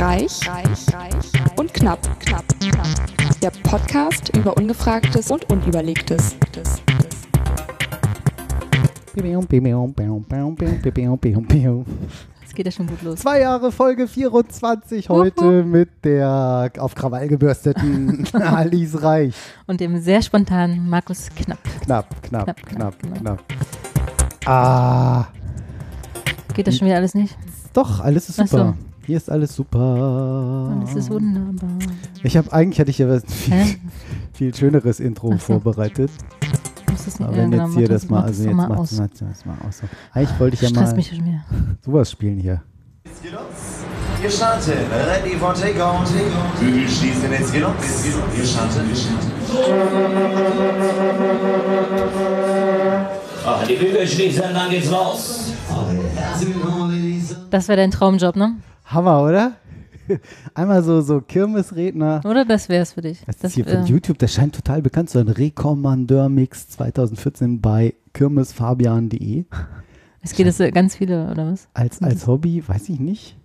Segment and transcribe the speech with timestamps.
[0.00, 2.86] Reich, reich, reich und knapp, knapp, knapp.
[3.42, 6.36] Der Podcast über Ungefragtes und Unüberlegtes.
[12.42, 13.18] Es geht ja schon gut los.
[13.18, 19.34] Zwei Jahre Folge 24 heute mit der auf Krawall gebürsteten Alice Reich.
[19.66, 21.58] Und dem sehr spontanen Markus Knapp.
[21.82, 23.42] Knapp, knapp, Knapp, knapp, knapp, knapp.
[24.46, 25.26] Ah,
[26.54, 27.36] Geht das schon wieder alles nicht?
[27.74, 28.56] doch, alles ist Ach so.
[28.56, 28.76] super.
[29.10, 30.68] Hier ist alles super.
[30.70, 31.68] Und es ist wunderbar.
[32.22, 33.74] Ich habe eigentlich hätte ich ja was viel,
[34.32, 35.46] viel schöneres Intro Ach so.
[35.46, 36.12] vorbereitet.
[36.86, 39.82] Das Aber wenn jetzt hier mach das mal, also jetzt mal macht das mal aus.
[40.12, 40.96] Eigentlich wollte ich ja mal
[41.84, 42.62] sowas spielen hier.
[44.20, 44.70] Wir starten.
[44.70, 46.04] Ready for takeout.
[46.60, 48.04] Bügel schließen ins Gelocks.
[48.04, 48.80] Wir starten.
[53.44, 55.52] Ah, die Bügel schließen, dann geht's los.
[57.50, 58.54] Das wäre dein Traumjob, ne?
[58.92, 59.52] Hammer, oder?
[60.54, 62.20] Einmal so, so Kirmesredner.
[62.24, 63.22] Oder das wäre es für dich.
[63.26, 65.28] Das, Das ist hier von wär- YouTube, das scheint total bekannt zu sein.
[65.28, 69.44] Rekommandeur-Mix 2014 bei kirmesfabian.de.
[70.22, 71.66] Es geht es äh, ganz viele, oder was?
[71.72, 73.38] Als, als Hobby, weiß ich nicht.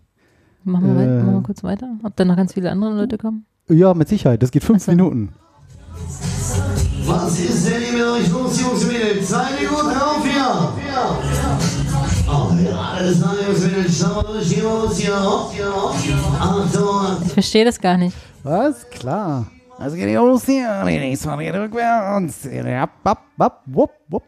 [0.66, 1.23] Machen wir, Äh.
[1.23, 1.88] machen wir kurz weiter.
[2.03, 3.45] Ob da noch ganz viele andere Leute kommen?
[3.69, 4.43] Ja, mit Sicherheit.
[4.43, 4.91] Das geht fünf Ach so.
[4.91, 5.29] Minuten.
[7.05, 9.29] Was ist denn hier mit euch los, Jungs und Mädels?
[9.29, 10.33] Seid ihr gut drauf hier?
[10.91, 11.17] Ja,
[14.48, 14.64] hier
[14.95, 15.14] hier,
[15.52, 15.72] hier,
[17.26, 18.16] Ich verstehe das gar nicht.
[18.44, 18.90] Was?
[18.90, 19.48] Klar.
[19.78, 20.84] Also geht los hier.
[20.86, 22.48] Links mal wieder rückwärts.
[22.81, 24.23] Ab, ab, ab, wupp, wupp.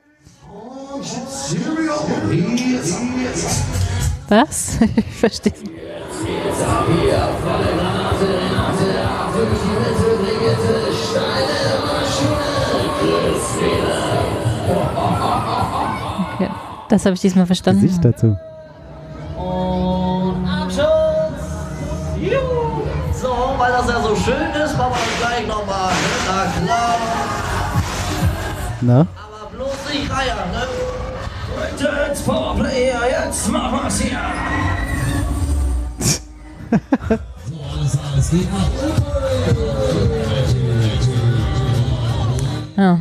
[1.50, 1.60] Hier,
[2.30, 2.82] hier.
[4.30, 4.78] Was?
[4.98, 5.72] Ich verstehe es nicht.
[15.00, 15.67] Okay.
[16.90, 17.82] Das habe ich diesmal verstanden.
[17.82, 18.38] Gesicht dazu.
[19.36, 20.88] Und Abschluss.
[22.20, 22.84] Juhu.
[23.14, 25.92] So, weil das ja so schön ist, machen wir das gleich nochmal.
[25.92, 25.98] Ne?
[26.28, 26.96] Na klar.
[28.82, 29.00] Na?
[29.00, 30.64] Aber bloß nicht reiern, ne?
[32.08, 34.20] Jetzt Powerplay, jetzt machen wir's hier.
[42.78, 43.00] Ja.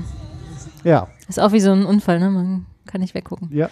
[0.84, 1.06] Ja.
[1.28, 2.31] Ist auch wie so ein Unfall, ne?
[2.31, 3.49] Man kann nicht weggucken.
[3.53, 3.69] Ja.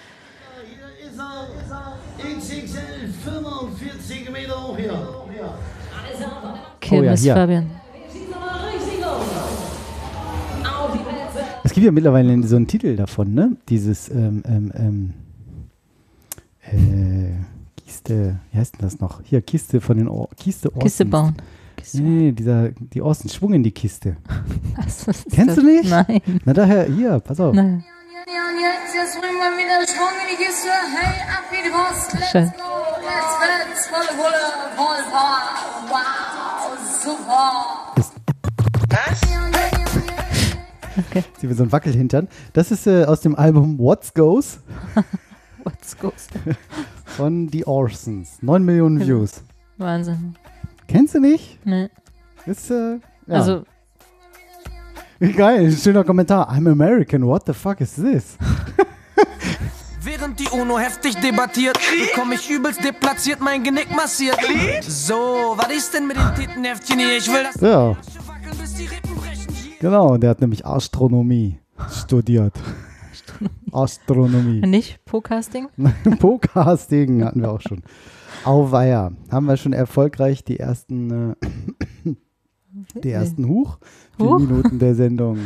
[0.98, 1.98] Hier ist er.
[2.18, 4.98] XXL 45 Meter hoch hier.
[6.80, 7.34] Kirmes hier.
[7.34, 7.70] Fabian.
[11.62, 13.56] Es gibt ja mittlerweile so einen Titel davon, ne?
[13.68, 15.14] Dieses, ähm, ähm, ähm,
[16.70, 19.22] äh, Kiste, wie heißt denn das noch?
[19.24, 20.84] Hier, Kiste von den Or Kiste Orsons.
[20.84, 21.34] Kiste bauen.
[21.94, 24.16] Nee, nee, dieser, die Orson, Schwung in die Kiste.
[24.76, 25.54] Was Kennst das?
[25.56, 25.88] du nicht?
[25.88, 26.20] Nein.
[26.44, 27.54] Na daher, hier, pass auf.
[27.54, 27.84] Nein.
[28.26, 30.70] Ja, und jetzt, jetzt bringen wir wieder Schwung in die Kiste.
[30.70, 32.12] Hey, ab wie die Post.
[32.14, 32.52] Let's Schön.
[37.04, 37.94] super.
[41.38, 42.28] Sie will so ein Wackelhintern.
[42.54, 44.60] Das ist äh, aus dem Album What's Goes
[45.64, 46.28] What's goes?
[47.04, 48.38] von The Orsons.
[48.40, 49.42] 9 Millionen Views.
[49.76, 50.36] Wahnsinn.
[50.88, 51.58] Kennst du nicht?
[51.66, 51.90] Nee.
[52.46, 52.94] Ist, äh,
[53.26, 53.34] ja.
[53.34, 53.64] Also,
[55.32, 56.48] geil, schöner Kommentar.
[56.50, 58.36] I'm American, what the fuck is this?
[60.02, 64.38] Während die UNO heftig debattiert, bekomme ich übelst deplatziert mein Genick massiert.
[64.82, 67.16] So, was ist denn mit den Tittenheftchen hier?
[67.16, 67.90] Ich will das Ja,
[68.26, 69.54] wackeln, bis die Rippen brechen.
[69.80, 71.58] genau, der hat nämlich Astronomie
[71.90, 72.54] studiert.
[73.72, 74.60] Astronomie.
[74.60, 75.68] nicht Podcasting?
[76.20, 77.82] Podcasting hatten wir auch schon.
[78.44, 79.10] Auweia.
[79.30, 81.32] Haben wir schon erfolgreich die ersten,
[82.04, 82.14] äh,
[83.02, 83.78] die ersten Huch,
[84.16, 84.38] vier Huch?
[84.38, 85.38] Minuten der Sendung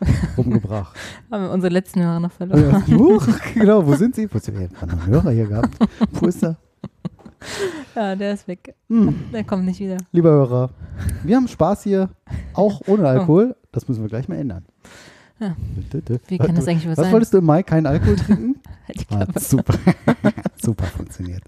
[0.36, 0.96] rumgebracht.
[1.30, 2.86] Haben wir unsere letzten Hörer noch Die verloren.
[2.98, 4.28] Huch, genau, wo sind sie?
[4.32, 4.68] Wo sind wir?
[4.80, 5.76] Haben einen Hörer hier gehabt?
[6.12, 6.56] Wo ist er?
[7.94, 8.74] Ja, der ist weg.
[8.88, 9.14] Hm.
[9.30, 9.98] Der kommt nicht wieder.
[10.12, 10.70] Lieber Hörer,
[11.24, 12.08] wir haben Spaß hier,
[12.54, 13.54] auch ohne Alkohol.
[13.70, 14.64] Das müssen wir gleich mal ändern.
[15.38, 15.54] Ja.
[16.28, 17.12] Wie kann das eigentlich was Was sein?
[17.12, 17.62] wolltest du im Mai?
[17.62, 18.60] Keinen Alkohol trinken?
[18.88, 19.74] Halt die Ah, super.
[20.56, 21.42] super funktioniert.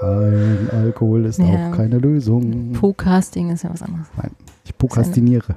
[0.00, 1.44] Kein Alkohol ist Ja.
[1.70, 2.72] auch keine Lösung.
[2.72, 4.06] Podcasting ist ja was anderes.
[4.16, 4.30] Nein,
[4.64, 5.54] ich prokrastiniere.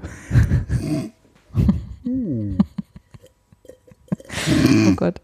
[4.87, 5.21] Oh Gott.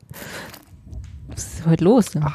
[1.28, 2.14] Was ist heute los?
[2.16, 2.26] Ne?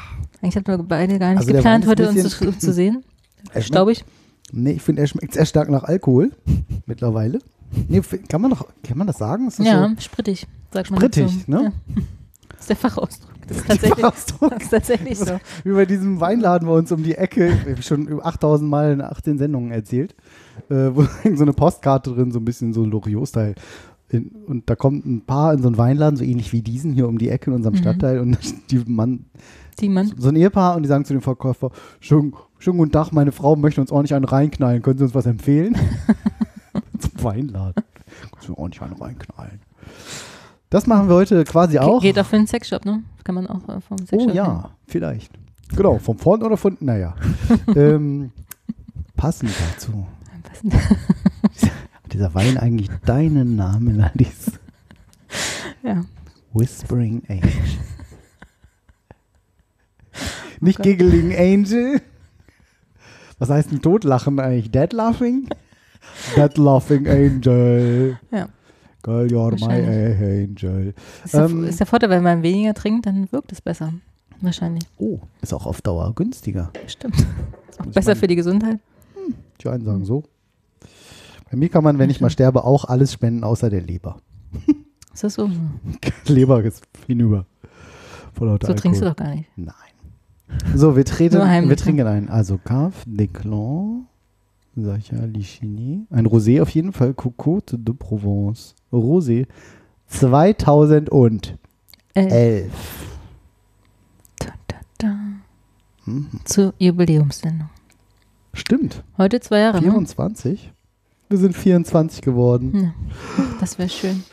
[0.41, 3.03] Eigentlich hatten wir beide gar nicht Also geplant, heute uns zu, zu sehen.
[3.59, 4.03] Staubig.
[4.51, 6.31] Nee, ich finde, er schmeckt sehr stark nach Alkohol
[6.85, 7.39] mittlerweile.
[7.87, 9.51] Nee, kann man, doch, kann man das sagen?
[9.59, 10.99] Ja, so sprittig, sagt man.
[10.99, 11.71] sprittig, ne?
[11.95, 12.03] Ja.
[12.49, 13.31] Das ist der Fachausdruck.
[13.49, 15.39] Das ist tatsächlich, das ist tatsächlich so.
[15.63, 19.01] Wie bei diesem Weinladen bei uns um die Ecke, habe schon über 8000 Mal in
[19.01, 20.15] 18 Sendungen erzählt,
[20.69, 21.03] äh, wo
[21.35, 23.55] so eine Postkarte drin, so ein bisschen so Loriot-Style.
[24.47, 27.19] Und da kommt ein Paar in so einen Weinladen, so ähnlich wie diesen hier um
[27.19, 28.19] die Ecke in unserem Stadtteil.
[28.19, 28.37] Und
[28.71, 29.25] die Mann,
[29.79, 30.11] Die Mann.
[30.17, 33.55] so ein Ehepaar und die sagen zu dem Verkäufer, schönen, Schönen guten Tag, meine Frau
[33.55, 34.81] möchte uns ordentlich einen reinknallen.
[34.81, 35.77] Können Sie uns was empfehlen?
[36.99, 37.73] Zum Weinladen.
[38.31, 39.61] Können Sie ordentlich einen reinknallen.
[40.69, 42.01] Das machen wir heute quasi auch.
[42.01, 43.03] Geht auch für einen Sexshop, ne?
[43.23, 44.29] Kann man auch äh, vom Sexshop.
[44.29, 45.31] Oh ja, vielleicht.
[45.75, 47.15] Genau, von vorn oder von, naja.
[47.75, 48.31] ähm,
[49.15, 49.91] passend dazu.
[49.91, 50.07] nehmen.
[51.53, 51.63] Was-
[52.03, 54.51] Hat dieser Wein eigentlich deinen Namen, Alice?
[55.83, 56.03] Ja.
[56.53, 57.51] Whispering Angel.
[60.59, 62.01] Nicht Giggling Angel.
[63.37, 64.71] Was heißt denn Totlachen eigentlich?
[64.71, 65.47] Dead Laughing?
[66.35, 68.19] Dead Laughing Angel.
[68.31, 68.49] Ja.
[69.01, 70.93] Girl, you're my angel.
[71.23, 73.93] Ist, der, Ähm, ist der Vorteil, wenn man weniger trinkt, dann wirkt es besser.
[74.41, 74.83] Wahrscheinlich.
[74.97, 76.71] Oh, ist auch auf Dauer günstiger.
[76.87, 77.15] Stimmt.
[77.79, 78.79] Auch besser für die Gesundheit.
[79.61, 80.23] Die einen sagen so.
[81.51, 84.21] Bei mir kann man, wenn ich mal sterbe, auch alles spenden, außer der Leber.
[85.13, 85.49] Ist das so?
[86.27, 87.45] Leber ist hinüber.
[88.33, 89.25] Vor lauter So trinkst du Alkohol.
[89.25, 89.49] doch gar nicht.
[89.57, 89.73] Nein.
[90.75, 92.29] So, wir, treten, wir trinken ein.
[92.29, 94.07] Also Cave de Clan,
[94.75, 96.05] Sacha Lichini.
[96.09, 97.13] Ein Rosé auf jeden Fall.
[97.13, 98.75] Cocotte de Provence.
[98.91, 99.47] Rosé
[100.07, 101.57] 2011.
[102.15, 102.63] Äh,
[104.39, 105.15] da, da, da.
[106.05, 106.27] Mhm.
[106.45, 107.69] Zur Jubiläumssendung.
[108.53, 109.03] Stimmt.
[109.17, 109.83] Heute zwei Jahre, ne?
[109.91, 110.73] 24.
[111.29, 112.93] Wir sind 24 geworden.
[113.37, 113.43] Ja.
[113.59, 114.23] Das wäre schön.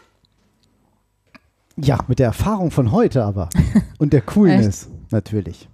[1.76, 3.50] Ja, mit der Erfahrung von heute aber.
[3.99, 5.69] Und der Coolness, natürlich.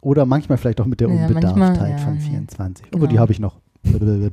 [0.00, 2.20] Oder manchmal vielleicht auch mit der Ja, Unbedarftheit manchmal, ja, von nee.
[2.20, 2.86] 24.
[2.86, 3.10] Aber Genau.
[3.10, 3.56] die habe ich noch.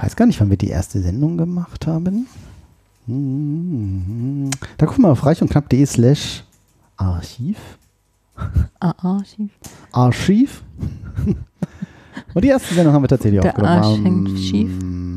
[0.00, 2.28] Weiß gar nicht, wann wir die erste Sendung gemacht haben.
[4.76, 6.44] Da gucken wir auf reich und knapp.de slash
[6.96, 7.56] Archiv.
[8.80, 9.50] Ah, schief.
[9.92, 10.62] Archiv.
[12.34, 13.78] Und die erste Sendung haben wir tatsächlich Der aufgenommen.
[13.82, 14.70] Arsch am hängt schief.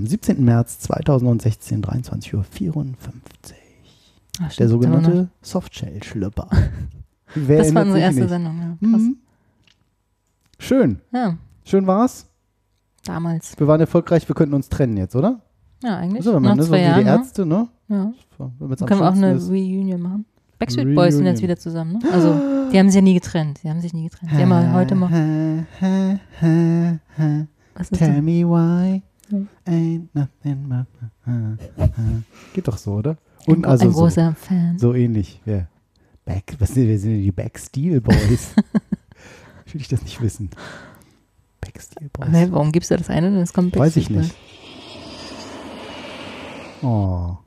[0.10, 0.44] 17.
[0.46, 2.86] März 2016, 23.54 Uhr.
[2.96, 6.48] Stimmt, Der sogenannte noch- Softshell-Schlüpper.
[7.34, 8.30] Das war unsere erste nicht?
[8.30, 8.90] Sendung, ja.
[8.90, 9.02] Krass.
[9.02, 9.18] Mhm.
[10.60, 11.00] Schön.
[11.14, 12.26] Ja, Schön war's.
[13.06, 13.58] damals.
[13.58, 15.40] Wir waren erfolgreich, wir könnten uns trennen jetzt, oder?
[15.82, 16.26] Ja, eigentlich.
[16.26, 17.10] So, wenn man, ne, so wie die ne?
[17.10, 17.70] Ärzte, ne?
[17.92, 18.14] Ja.
[18.38, 18.52] So,
[18.86, 19.50] Können wir auch eine ist.
[19.50, 20.26] Reunion machen?
[20.58, 22.00] Backstreet Boys sind jetzt wieder zusammen, ne?
[22.14, 22.40] Also,
[22.72, 23.60] die haben sich ja nie getrennt.
[23.64, 24.32] Die haben sich nie getrennt.
[24.32, 25.66] Die haben wir heute mal.
[27.76, 28.24] Was ist Tell das?
[28.24, 29.02] me why
[29.66, 30.86] ain't nothing but
[32.54, 33.18] Geht doch so, oder?
[33.48, 34.78] Und Ein, also ein so, großer Fan.
[34.78, 35.42] so ähnlich.
[35.46, 35.68] Ja.
[36.26, 38.54] Back, was sind, wer sind die Backsteel Boys?
[39.74, 40.50] Will ich das nicht wissen.
[41.60, 42.30] Backsteel Boys.
[42.32, 43.32] Hä, warum gibst du das eine?
[43.40, 44.36] Das kommt Weiß ich nicht.
[46.84, 47.38] Oh.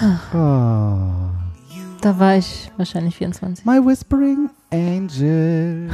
[0.00, 1.30] Ah.
[2.02, 3.64] Da war ich wahrscheinlich 24.
[3.64, 5.88] My whispering angel,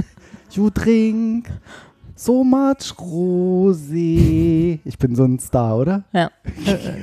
[0.50, 1.50] you drink
[2.14, 4.80] so much rosé.
[4.84, 6.04] Ich bin so ein Star, oder?
[6.12, 6.30] Ja.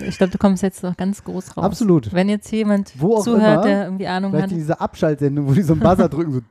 [0.07, 1.63] Ich glaube, du kommst jetzt noch ganz groß raus.
[1.63, 2.13] Absolut.
[2.13, 4.51] Wenn jetzt jemand zuhört, immer, der irgendwie Ahnung Vielleicht hat.
[4.51, 6.41] in dieser Abschaltsendung, wo die so einen Buzzer drücken, so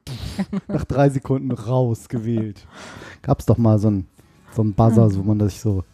[0.72, 2.66] nach drei Sekunden rausgewählt.
[3.22, 4.06] Gab's doch mal so einen,
[4.55, 5.84] so einen Buzzer, wo man das sich so.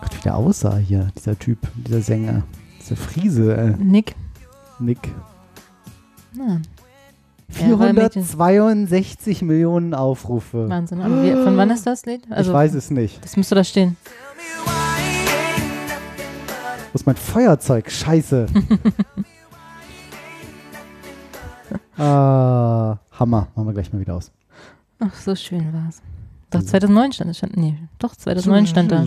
[0.00, 2.44] Gott, wie der aussah hier, dieser Typ, dieser Sänger.
[2.82, 4.16] Dieser Friese, äh, Nick.
[4.80, 4.98] Nick.
[6.34, 6.62] Mädchen-
[7.48, 10.68] 462 Millionen Aufrufe.
[10.68, 11.00] Wahnsinn.
[11.00, 12.22] Aber wie, von wann ist das Lied?
[12.30, 13.22] Also, ich weiß es nicht.
[13.22, 13.96] Das müsste da stehen.
[16.92, 17.90] Wo ist mein Feuerzeug?
[17.90, 18.46] Scheiße.
[21.98, 23.48] ah, Hammer.
[23.54, 24.32] Machen wir gleich mal wieder aus.
[24.98, 26.02] Ach, so schön war es.
[26.50, 27.42] Doch, 2009 stand es.
[27.54, 29.06] Nee, doch, 2009 stand da.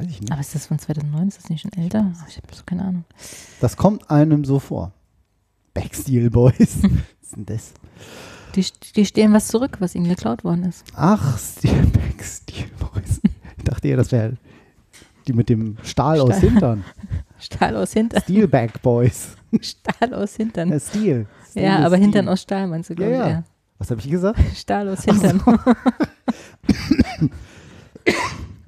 [0.00, 0.32] Weiß ich nicht.
[0.32, 1.28] Aber ist das von 2009?
[1.28, 2.12] Ist das nicht schon älter?
[2.28, 3.04] Ich habe so keine Ahnung.
[3.60, 4.92] Das kommt einem so vor.
[5.74, 6.56] Backsteel Boys.
[6.82, 6.88] Was
[7.22, 7.72] ist denn das?
[8.56, 8.66] Die,
[8.96, 10.84] die stehen was zurück, was ihnen geklaut worden ist.
[10.96, 13.20] Ach, Steel Backsteel Boys.
[13.56, 14.36] Ich dachte ja, das wäre
[15.28, 16.40] die mit dem Stahl aus Stahl.
[16.50, 16.84] Hintern.
[17.38, 18.22] Stahl aus Hintern.
[18.22, 19.36] Steelback Boys.
[19.60, 20.70] Stahl aus Hintern.
[20.70, 21.26] Ja, Steel.
[21.54, 22.32] ja, Stainless aber Hintern Steel.
[22.32, 23.18] aus Stahl meinst du, Ja, glaube ich.
[23.20, 23.44] ja.
[23.78, 24.40] Was habe ich gesagt?
[24.56, 25.40] Stahl aus Hintern.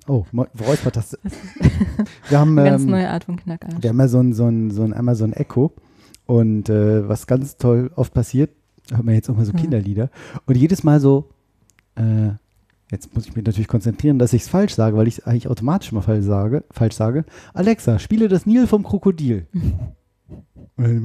[0.08, 1.18] Oh, Räuspertaste.
[2.28, 3.74] Wir haben, Ganz ähm, neue Art von Knackarsch.
[3.80, 5.72] wir haben ja so ein, so ein, so ein Amazon Echo
[6.26, 8.50] und äh, was ganz toll oft passiert,
[8.90, 9.52] hört man jetzt auch mal so.
[9.52, 10.10] Kinderlieder
[10.46, 11.28] und jedes Mal so,
[11.96, 12.30] äh,
[12.90, 15.48] jetzt muss ich mich natürlich konzentrieren, dass ich es falsch sage, weil ich es eigentlich
[15.48, 17.24] automatisch mal falsch sage, falsch sage.
[17.54, 19.46] Alexa, spiele das Nil vom Krokodil.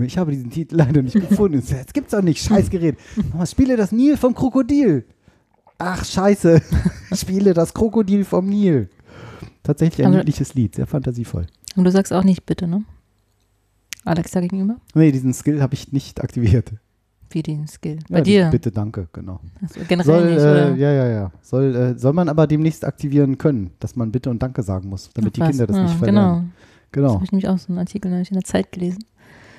[0.06, 1.62] Ich habe diesen Titel leider nicht gefunden.
[1.62, 2.96] Jetzt gibt's doch nicht, scheiß Gerät.
[3.32, 5.06] Mama, spiele das Nil vom Krokodil.
[5.78, 6.62] Ach, scheiße.
[7.14, 8.90] Spiele das Krokodil vom Nil.
[9.64, 11.46] Tatsächlich ein niedliches Lied, sehr fantasievoll.
[11.76, 12.84] Und du sagst auch nicht bitte, ne?
[14.06, 14.78] Alexa gegenüber?
[14.96, 16.72] Nee, diesen Skill habe ich nicht aktiviert.
[17.30, 18.00] Wie den Skill.
[18.10, 18.50] Bei Ja, dir?
[18.50, 19.42] Bitte, danke, genau.
[19.62, 20.76] Also generell Soll, nicht, äh, oder?
[20.76, 21.32] ja, ja, ja.
[21.42, 25.10] Soll, äh, soll man aber demnächst aktivieren können, dass man bitte und danke sagen muss,
[25.14, 25.50] damit Ach, die was.
[25.50, 26.06] Kinder das Ah, nicht Genau.
[26.06, 26.54] verlernen.
[26.56, 27.14] Das Genau.
[27.16, 29.04] habe ich nämlich auch so einen Artikel in der Zeit gelesen.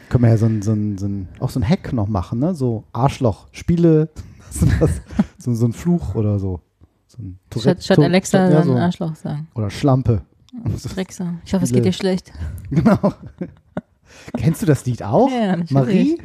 [0.08, 2.38] Können wir ja so ein, so ein, so ein, auch so ein Hack noch machen,
[2.38, 2.54] ne?
[2.54, 4.08] So Arschloch, Spiele,
[4.80, 4.90] das,
[5.38, 6.60] so, so ein Fluch oder so.
[7.06, 8.74] so ein Statt, statt Tourette- Alexa ja, dann so.
[8.76, 9.48] Arschloch sagen.
[9.54, 10.22] Oder Schlampe.
[10.76, 11.26] So, Drecksau.
[11.44, 12.32] Ich hoffe, es geht dir schlecht.
[12.70, 12.98] genau.
[14.36, 15.30] Kennst du das Lied auch?
[15.30, 15.70] Ja, natürlich.
[15.72, 16.18] Marie?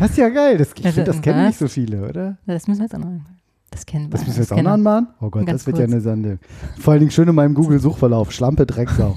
[0.00, 0.58] Das ist ja geil.
[0.58, 1.46] Das, ich Also, finde, das kennen was?
[1.48, 2.24] nicht so viele, oder?
[2.46, 3.38] Ja, das müssen wir jetzt auch noch anfangen.
[3.70, 4.10] Das kennen wir.
[4.10, 4.74] Das müssen wir jetzt auch kennen noch wir.
[4.74, 5.08] anmahnen?
[5.20, 5.92] Oh Gott, Ganz das wird ja kurz.
[5.94, 6.38] eine Sande.
[6.78, 8.30] Vor allen Dingen schön in meinem Google-Suchverlauf.
[8.30, 9.14] Schlampe, Drecksau.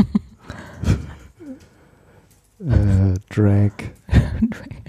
[2.59, 3.71] äh, Drag.
[4.07, 4.84] Drag.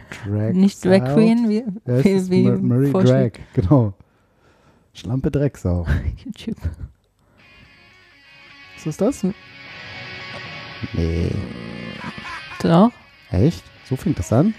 [0.53, 1.15] Nicht Drag.
[1.15, 3.93] Queen, wie, Ja, wie, ist wie Mary Drag, genau.
[4.95, 5.87] Schlampe, Drecksau.
[6.25, 6.57] YouTube.
[8.77, 9.25] Was ist das?
[10.93, 11.31] Nee.
[12.61, 12.91] Du auch?
[13.31, 13.63] Echt?
[13.89, 14.55] So fängt das an?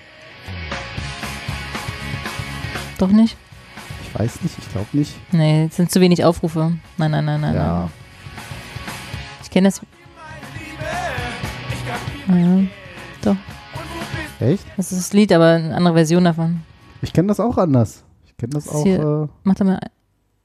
[2.97, 3.37] Doch nicht?
[4.03, 5.15] Ich weiß nicht, ich glaube nicht.
[5.31, 6.73] Nee, es sind zu wenig Aufrufe.
[6.97, 7.55] Nein, nein, nein, nein.
[7.55, 7.79] Ja.
[7.79, 7.89] Nein.
[9.43, 9.81] Ich kenne das.
[12.27, 12.61] Ja,
[13.21, 13.35] doch.
[14.39, 14.65] Echt?
[14.77, 16.61] Das ist das Lied, aber eine andere Version davon.
[17.01, 18.03] Ich kenne das auch anders.
[18.25, 18.83] Ich kenne das Ist auch.
[18.83, 19.79] hier- Äh, Mach doch mal.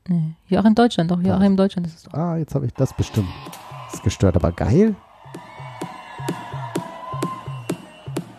[0.09, 2.15] Nee, hier auch in Deutschland, doch, hier auch in Deutschland ist es doch.
[2.15, 3.29] ah, jetzt habe ich das bestimmt.
[3.87, 4.95] Das ist gestört, aber geil.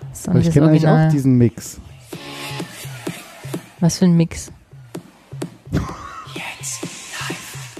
[0.09, 1.79] Das Aber ich das kenne eigentlich auch diesen Mix.
[3.79, 4.51] Was für ein Mix.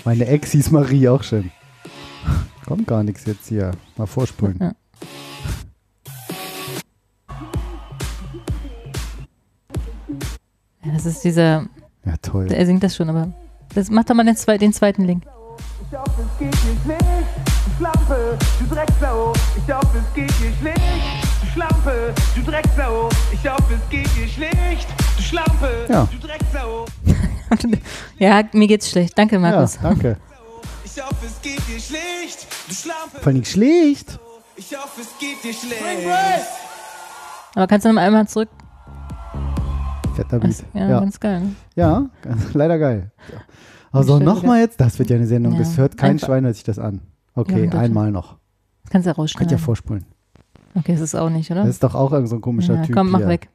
[0.05, 1.51] Meine Ex hieß Marie auch schon.
[2.65, 3.71] Kommt gar nichts jetzt hier.
[3.97, 4.57] Mal vorspulen.
[4.59, 4.73] Ja.
[10.91, 11.65] Das ist dieser.
[12.05, 12.51] Ja, toll.
[12.51, 13.31] Er singt das schon, aber.
[13.75, 15.23] Das macht doch mal den, zwei, den zweiten Link.
[15.91, 17.03] Ich hoffe, es geht dir schlecht,
[17.65, 19.33] du Schlampe, du Drecksau.
[19.55, 20.81] Ich hoffe, es geht dir schlecht,
[21.41, 23.09] du Schlampe, du Drecksau.
[23.31, 24.87] Ich hoffe, es geht dir schlecht,
[25.17, 26.07] du Schlampe, Ja.
[26.11, 26.85] du Drecksau.
[28.19, 29.17] ja, mir geht's schlecht.
[29.17, 29.77] Danke, Ja, Markus.
[29.81, 30.17] danke.
[30.83, 33.19] Ich hoffe, es geht dir schlecht, du Schlampe.
[33.19, 34.19] Vor allem schlecht.
[34.55, 36.07] Ich hoffe, es geht dir schlecht.
[37.55, 38.49] Aber kannst du noch einmal zurück?
[40.15, 40.63] Fetter Beat.
[40.74, 41.41] Ja, Ja, ganz geil.
[41.75, 43.12] ja ganz, leider geil.
[43.91, 45.53] Also nochmal jetzt, das wird ja eine Sendung.
[45.53, 45.60] Ja.
[45.60, 47.01] Das hört kein Einfach- Schwein hört sich das an.
[47.36, 47.77] Ja, Okay, bitte.
[47.79, 48.38] einmal noch.
[48.84, 49.51] Das kannst du ja rausschneiden.
[49.51, 50.05] ihr vorspulen.
[50.75, 51.62] okay, das ist auch nicht, oder?
[51.62, 52.96] Das ist doch auch irgend so ein komischer ja, Typ.
[52.96, 53.27] komm, mach hier.
[53.29, 53.50] weg.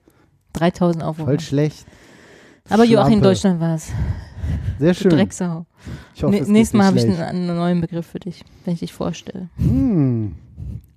[0.55, 1.27] 3000 Aufrufe.
[1.29, 1.87] Voll schlecht.
[2.71, 3.25] Aber Joachim Schlampe.
[3.29, 3.93] Deutschland war es.
[4.79, 5.11] Sehr Du schön.
[5.11, 5.67] Drecksau.
[6.15, 8.81] Ich hoffe, geht nächstes Mal habe ich einen, einen neuen Begriff für dich, wenn ich
[8.81, 9.49] dich vorstelle.
[9.57, 10.35] Hm.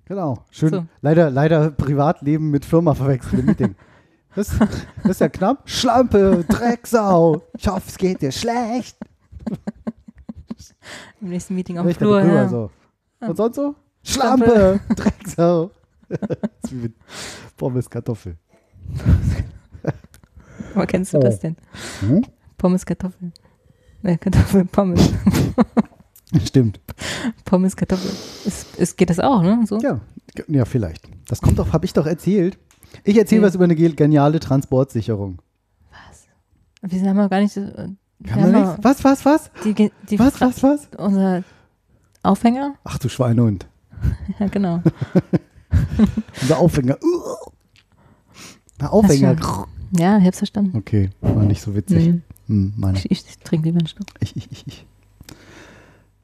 [0.06, 0.40] Genau.
[0.52, 0.70] Schön.
[0.70, 0.86] So.
[1.02, 3.76] Leider, leider Privatleben mit Firma verwechseln Meeting.
[4.36, 5.70] Das, das ist ja knapp.
[5.70, 7.42] Schlampe, Drecksau.
[7.58, 8.98] Ich hoffe, es geht dir schlecht.
[11.20, 12.22] Im nächsten Meeting auf dem Flur.
[12.24, 12.48] Ja.
[12.48, 12.72] so.
[13.20, 13.76] Und sonst so?
[14.04, 15.72] Schlampe, Drecksau.
[16.10, 16.94] ist wie mit
[17.58, 18.38] Pommes Kartoffel.
[20.74, 21.22] Aber kennst du Oh.
[21.22, 21.56] das denn?
[22.02, 22.26] Hm?
[22.58, 23.32] Pommes Kartoffel.
[24.02, 25.10] Ne, Kartoffel, Pommes.
[26.46, 26.80] Stimmt.
[27.46, 28.10] Pommes Kartoffel.
[28.46, 29.64] Ist, ist, geht das auch, ne?
[29.68, 29.78] So?
[29.80, 30.00] Ja,
[30.48, 31.08] ja, vielleicht.
[31.28, 32.58] Das kommt doch, habe ich doch erzählt.
[33.04, 33.48] Ich erzähle Ja.
[33.48, 35.40] was über eine ge- geniale Transportsicherung.
[36.82, 37.54] Wir haben wir gar nicht.
[37.54, 38.78] so- Wir Haben wir?
[38.82, 39.52] Was, was, was?
[39.64, 39.74] Die,
[40.10, 40.88] die Was, Fra- was, was?
[40.98, 41.44] Unser
[42.24, 42.76] Aufhänger?
[42.84, 43.68] Ach du Schweinehund.
[44.40, 44.82] Ja, genau.
[46.42, 46.98] Unser Aufhänger.
[48.80, 49.36] Der Aufhänger.
[49.98, 50.76] Ja, ich hab's verstanden.
[50.78, 52.08] Okay, war nicht so witzig.
[52.08, 52.22] Nee.
[52.48, 52.96] Hm, Mann.
[52.96, 54.08] Ich, ich trinke lieber einen Schluck.
[54.20, 54.86] Ich, ich, ich, ich.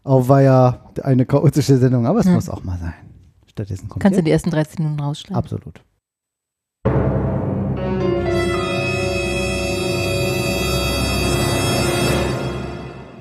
[0.04, 2.32] Auch war ja eine chaotische Sendung, aber es Ja.
[2.34, 2.94] muss auch mal sein.
[3.48, 5.36] Stattdessen kommt Kannst du die ersten 13 Minuten rausschneiden?
[5.38, 5.82] Absolut.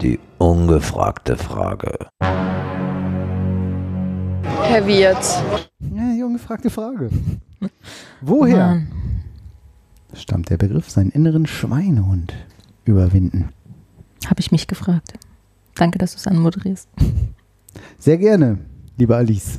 [0.07, 2.07] Die ungefragte Frage.
[4.63, 5.43] Herr Wirtz.
[5.81, 7.11] Ja, junge, fragte Frage.
[8.21, 8.87] Woher Mann.
[10.15, 12.35] stammt der Begriff, seinen inneren Schweinehund
[12.85, 13.49] überwinden?
[14.29, 15.15] Habe ich mich gefragt.
[15.75, 16.89] Danke, dass du es anmoderierst.
[17.99, 18.59] Sehr gerne,
[18.99, 19.59] liebe Alice.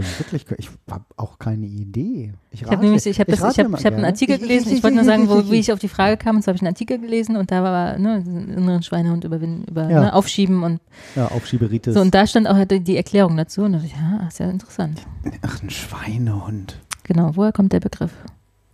[0.00, 2.32] Ist wirklich, ich habe auch keine Idee.
[2.50, 4.04] Ich habe nämlich, ich habe ich ich hab, ich hab einen.
[4.04, 4.72] Artikel gelesen.
[4.72, 6.36] ich- wollte nur sagen, wo, wie ich auf die Frage kam.
[6.36, 9.90] Und zwar habe ich einen Artikel gelesen und da war ne, inneren Schweinehund überwinden, über
[9.90, 10.00] Ja.
[10.00, 10.80] ne, aufschieben und
[11.16, 11.94] Ja, Aufschieberitis.
[11.94, 12.00] so.
[12.00, 13.62] Und da stand auch die Erklärung dazu.
[13.62, 15.02] Und da dachte ich, ja, ist ja interessant.
[15.42, 16.80] Ach, ein Schweinehund.
[17.04, 18.12] Genau, woher kommt der Begriff?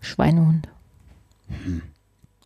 [0.01, 0.69] Schweinehund.
[1.49, 1.83] Hm.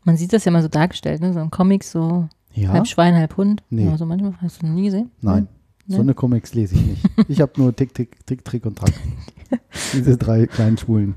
[0.04, 1.32] Man sieht das ja mal so dargestellt, ne?
[1.32, 2.70] so in Comics, so Ja?
[2.70, 3.62] halb Schwein, halb Hund.
[3.70, 3.86] Nee.
[3.86, 4.34] Ja, so manchmal.
[4.40, 5.10] Hast du noch nie gesehen?
[5.20, 5.48] Nein.
[5.88, 5.96] Nee?
[5.96, 7.04] So eine Comics lese ich nicht.
[7.28, 8.92] Ich habe nur Tick, Tick, Tick, Trick und Track.
[9.94, 11.14] Diese drei kleinen Schwulen.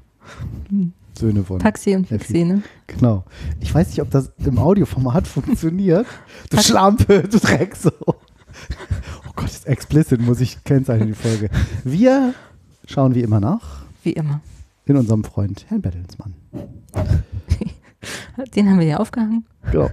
[1.17, 1.59] Söhne von.
[1.59, 2.07] Paxi und.
[2.07, 2.63] Fixi, ne?
[2.87, 3.25] Genau.
[3.59, 6.07] Ich weiß nicht, ob das im Audioformat funktioniert.
[6.49, 7.91] Du Pax- Schlampe, du Drecksau.
[8.07, 8.13] Oh
[9.35, 11.49] Gott, ist explicit, muss ich kennzeichnen, die Folge.
[11.83, 12.33] Wir
[12.87, 14.39] schauen wie immer nach Wie immer.
[14.85, 16.33] in unserem Freund Herrn Bertelsmann.
[18.55, 19.45] Den haben wir ja aufgehangen.
[19.71, 19.89] Genau.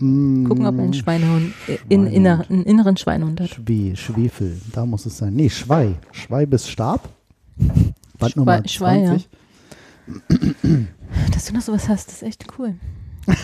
[0.00, 1.52] Gucken, ob einen Schweinehund,
[1.88, 3.50] in, inner, einen inneren Schweinehund hat.
[3.50, 5.34] Schwe, Schwefel, da muss es sein.
[5.34, 5.94] Nee, Schwei.
[6.12, 7.08] Schwei bis Stab.
[8.18, 9.18] Band Nummer Schwei- Schweier.
[10.08, 10.86] 20.
[11.32, 12.74] Dass du noch sowas hast, das ist echt cool.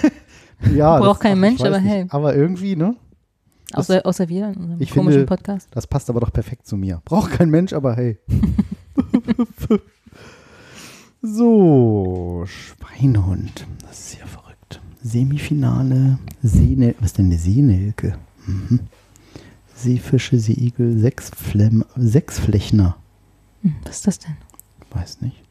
[0.75, 1.91] Ja, Braucht kein Mensch, aber nicht.
[1.91, 2.07] hey.
[2.09, 2.97] Aber irgendwie, ne?
[3.69, 5.69] Das- Außer, außer wir in unserem Ich komischen finde, Podcast.
[5.73, 7.03] das passt aber doch perfekt zu mir.
[7.05, 8.17] Braucht kein Mensch, aber hey.
[11.23, 13.67] so, Schweinehund.
[13.87, 14.46] Das ist ja verrückt.
[15.07, 18.19] Semifinale, Seenel was ist denn eine Seenelke?
[18.47, 18.81] Mhm.
[19.75, 22.97] Seefische, Seeigel, Sechsflemm, Sechsflechner.
[23.63, 24.37] Hm, was ist das denn?
[24.91, 25.43] Weiß nicht.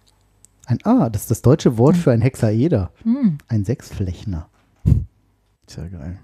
[0.65, 2.91] Ein A, das ist das deutsche Wort für ein Hexaeder.
[3.03, 3.37] Hm.
[3.47, 4.49] Ein Sechsflechner.
[4.85, 6.19] Ja geil.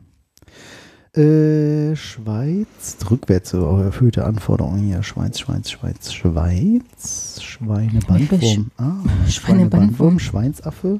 [1.13, 5.03] Äh, Schweiz, rückwärts so erhöhte Anforderungen hier.
[5.03, 7.41] Schweiz, Schweiz, Schweiz, Schweiz.
[7.41, 8.71] Schweinebandwurm.
[8.77, 8.93] Ah,
[9.27, 9.29] Schweinebandwurm.
[9.29, 10.99] Schweinebandwurm, Schweinsaffe.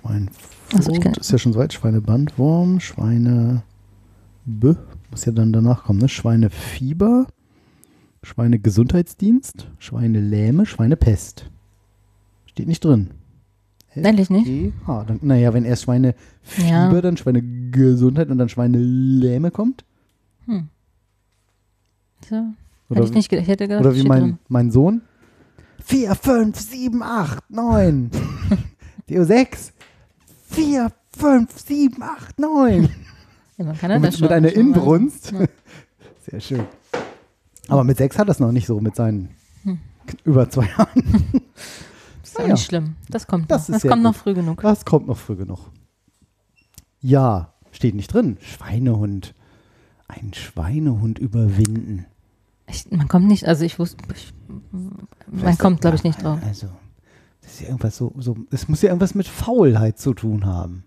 [0.00, 1.72] Schweinfurt so, ist ja schon soweit.
[1.72, 3.62] Schweinebandwurm, Schweine.
[4.44, 4.74] B,
[5.10, 6.08] muss ja dann danach kommen, ne?
[6.08, 7.26] Schweinefieber,
[8.22, 11.50] Schweinegesundheitsdienst, Schweinelähme, Schweinepest.
[12.46, 13.10] Steht nicht drin.
[13.94, 14.72] Endlich nicht?
[14.86, 17.00] Dann, naja, wenn erst Schweinefieber, ja.
[17.00, 19.84] dann Schweinegesundheit und dann Schweinelähme kommt.
[20.46, 20.68] Hm.
[22.28, 22.44] So.
[22.88, 25.02] Oder, ich, nicht, ich hätte gedacht, oder wie mein, mein Sohn.
[25.84, 28.10] 4, 5, 7, 8, 9,
[29.08, 29.72] DO6,
[30.50, 32.90] vier, fünf, sieben, acht, neun.
[33.56, 34.22] Ja, man kann ja das schon.
[34.22, 35.32] Mit einer Inbrunst.
[35.32, 35.44] Ja.
[36.30, 36.64] Sehr schön.
[37.68, 39.78] Aber mit sechs hat das noch nicht so mit seinen hm.
[40.24, 41.42] über zwei Jahren.
[42.22, 42.54] Das ist naja.
[42.54, 42.96] nicht schlimm.
[43.10, 43.74] Das kommt das noch.
[43.74, 44.02] Das kommt gut.
[44.02, 44.62] noch früh genug.
[44.62, 45.58] Das kommt noch früh genug.
[47.02, 48.38] Ja, steht nicht drin.
[48.40, 49.34] Schweinehund.
[50.08, 52.06] Einen Schweinehund überwinden.
[52.66, 54.32] Ich, man kommt nicht, also ich wusste, ich,
[55.26, 56.38] man kommt, glaube ich, nicht drauf.
[56.46, 56.68] Also,
[57.50, 60.84] das ist ja irgendwas so, so, es muss ja irgendwas mit Faulheit zu tun haben.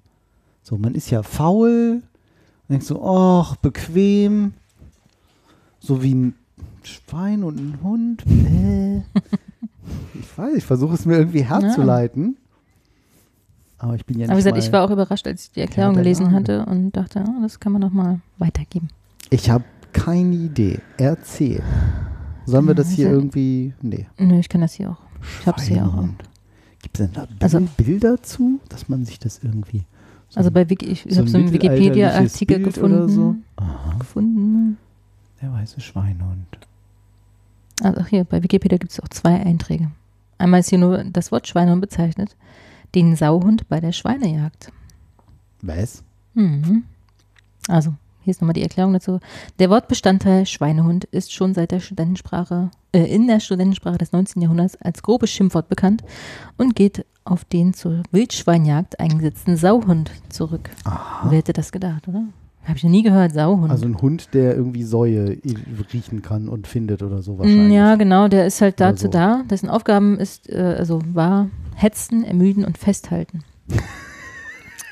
[0.61, 4.53] So, man ist ja faul, und denkt so, ach, bequem,
[5.79, 6.35] so wie ein
[6.83, 8.23] Schwein und ein Hund.
[10.13, 12.37] Ich weiß, ich versuche es mir irgendwie herzuleiten.
[13.77, 15.59] Aber ich bin ja nicht Aber wie gesagt, ich war auch überrascht, als ich die
[15.59, 16.35] Erklärung gelesen Lage.
[16.35, 18.87] hatte und dachte, oh, das kann man doch mal weitergeben.
[19.29, 20.79] Ich habe keine Idee.
[20.97, 21.61] Erzähl.
[22.45, 23.73] Sollen wir das hier irgendwie.
[23.81, 24.07] Nee.
[24.17, 25.01] Nö, ich kann das hier auch.
[25.41, 26.05] Ich habe es hier auch.
[26.93, 29.83] Gibt es denn da Also- Bilder zu, dass man sich das irgendwie.
[30.29, 33.09] so Also bei Wiki, ich, so habe so einen Wikipedia-Artikel gefunden.
[33.09, 33.35] So.
[33.99, 34.77] Gefunden.
[35.41, 36.45] Der weiße Schweinehund.
[37.81, 39.91] Also hier, bei Wikipedia gibt es auch zwei Einträge.
[40.37, 42.35] Einmal ist hier nur das Wort Schweinehund bezeichnet.
[42.95, 44.71] Den Sauhund bei der Schweinejagd.
[45.61, 46.03] Was?
[46.35, 46.83] Mhm.
[47.67, 49.19] Also, hier ist nochmal die Erklärung dazu.
[49.59, 54.41] Der Wortbestandteil Schweinehund ist schon seit der Studentensprache, äh, in der Studentensprache des 19.
[54.41, 56.03] Jahrhunderts als grobes Schimpfwort bekannt
[56.57, 60.69] und geht auf den zur Wildschweinjagd eingesetzten Sauhund zurück.
[61.29, 62.23] Wer hätte das gedacht, oder?
[62.65, 63.71] Habe ich noch nie gehört, Sauhund.
[63.71, 65.37] Also ein Hund, der irgendwie Säue
[65.93, 67.73] riechen kann und findet oder so Mm, wahrscheinlich.
[67.73, 69.11] Ja, genau, der ist halt dazu so.
[69.11, 69.43] da.
[69.49, 73.43] Dessen Aufgaben ist, äh, also war hetzen, ermüden und festhalten.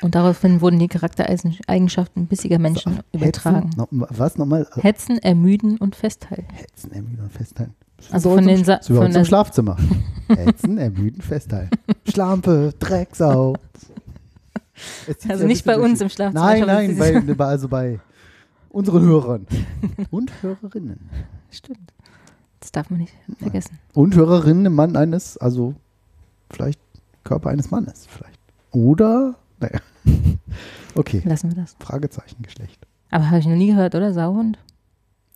[0.02, 3.70] und daraufhin wurden die Charaktereigenschaften bissiger Menschen übertragen.
[3.70, 4.66] Hetzen, no, was nochmal?
[4.76, 6.46] Hetzen, ermüden und festhalten.
[6.52, 7.74] Hetzen, ermüden und festhalten.
[8.10, 9.76] Also von den Sa- von im Schlafzimmer.
[10.28, 11.70] Hetzen, ermüden, festhalten.
[12.08, 13.54] Schlampe, Drecksau.
[15.28, 18.00] Also nicht bei uns im Schlafzimmer, Nein, nein, bei, also bei
[18.70, 19.46] unseren Hörern.
[20.10, 20.98] Und Hörerinnen.
[21.50, 21.92] Stimmt.
[22.58, 23.78] Das darf man nicht vergessen.
[23.92, 25.74] Und Hörerinnen im Mann eines, also
[26.50, 26.80] vielleicht
[27.24, 28.38] Körper eines Mannes, vielleicht.
[28.70, 29.80] Oder, naja.
[30.94, 31.22] Okay.
[31.24, 31.74] Lassen wir das.
[31.80, 32.86] Fragezeichen Geschlecht.
[33.10, 34.12] Aber habe ich noch nie gehört, oder?
[34.12, 34.58] Sauhund?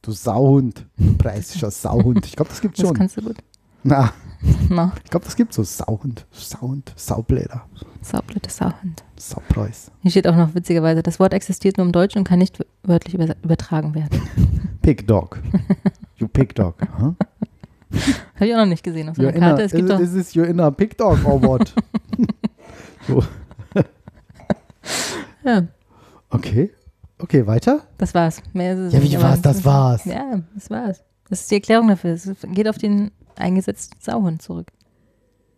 [0.03, 0.85] Du Sauhund.
[0.99, 2.27] Du preisischer Sauhund.
[2.27, 2.95] Ich glaube, das gibt's Das schon.
[2.97, 3.37] kannst du gut.
[3.83, 4.13] Na,
[4.69, 6.27] Na, ich glaube, das gibt so Sauhund.
[6.31, 6.93] Sauhund.
[6.95, 7.65] Saubläder.
[8.03, 9.03] saublöde Sauhund.
[9.17, 9.91] Saupreis.
[10.03, 13.15] Hier steht auch noch witzigerweise, das Wort existiert nur im Deutschen und kann nicht wörtlich
[13.15, 14.21] über übertragen werden.
[14.83, 15.41] Pig Dog.
[16.17, 16.77] You Pig Dog.
[16.99, 17.15] Huh?
[18.35, 19.63] Habe ich auch noch nicht gesehen auf a, Karte.
[19.63, 21.73] Es gibt is, is this your inner Pig Dog or what?
[23.09, 23.23] so.
[25.45, 25.67] Ja,
[26.31, 26.71] Okay.
[27.19, 27.83] Okay, weiter?
[27.97, 28.43] das war's.
[28.53, 29.41] Mehr Ja, wie war's?
[29.41, 30.05] Das war's.
[30.05, 31.03] Ja, das war's.
[31.31, 32.13] Das ist die Erklärung dafür.
[32.13, 34.69] Es geht auf den eingesetzten Sauhund zurück.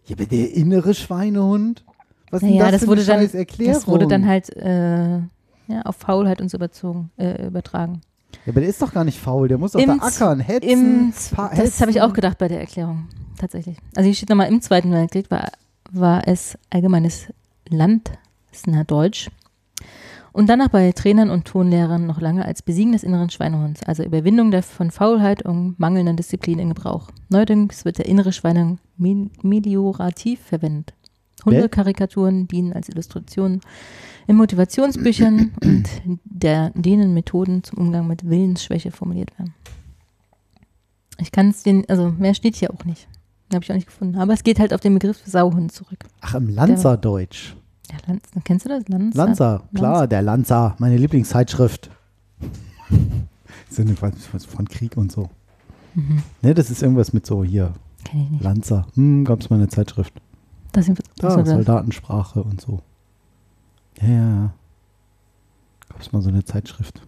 [0.07, 1.85] Ja, aber der innere Schweinehund?
[2.31, 3.29] Was ist Naja, das, das, für wurde dann,
[3.67, 8.03] das wurde dann halt äh, ja, auf Faulheit und so überzogen, äh, übertragen.
[8.47, 9.49] Ja, aber der ist doch gar nicht faul.
[9.49, 10.69] Der muss doch Im da ackern, hetzen.
[10.69, 11.13] Im,
[11.57, 13.79] das habe ich auch gedacht bei der Erklärung, tatsächlich.
[13.97, 15.51] Also hier steht nochmal, im Zweiten Weltkrieg war,
[15.91, 17.29] war es allgemeines
[18.53, 19.31] Landesnah-Deutsch
[20.33, 24.51] und danach bei Trainern und Tonlehrern noch lange als Besiegen des inneren Schweinehunds, also Überwindung
[24.51, 27.11] der, von Faulheit und mangelnder Disziplin in Gebrauch.
[27.29, 30.95] Neuerdings wird der innere Schweinehund mel- meliorativ verwendet.
[31.45, 33.61] Hundekarikaturen dienen als Illustrationen
[34.27, 35.89] in Motivationsbüchern und
[36.25, 39.55] der, denen Methoden zum Umgang mit Willensschwäche formuliert werden.
[41.21, 43.09] Ich kann es den, also mehr steht hier auch nicht.
[43.53, 44.19] Habe ich auch nicht gefunden.
[44.19, 46.05] Aber es geht halt auf den Begriff Sauhund zurück.
[46.21, 47.55] Ach, im Lanzerdeutsch.
[47.91, 48.87] Ja, Lanz, kennst du das?
[48.89, 49.25] Lanza?
[49.25, 51.91] Lanza, klar, der Lanza, meine Lieblingszeitschrift.
[54.49, 55.31] Von, Krieg und so.
[55.95, 56.23] Mhm.
[56.43, 57.73] Ne, das ist irgendwas mit so hier.
[58.05, 58.43] Kenn ich nicht.
[58.43, 58.87] Lanza.
[58.95, 60.13] Hm, gab es mal eine Zeitschrift.
[60.73, 62.81] Das sind Da, das- Soldatensprache und so.
[64.01, 64.55] Ja, ja, ja.
[65.89, 67.03] Gab es mal so eine Zeitschrift.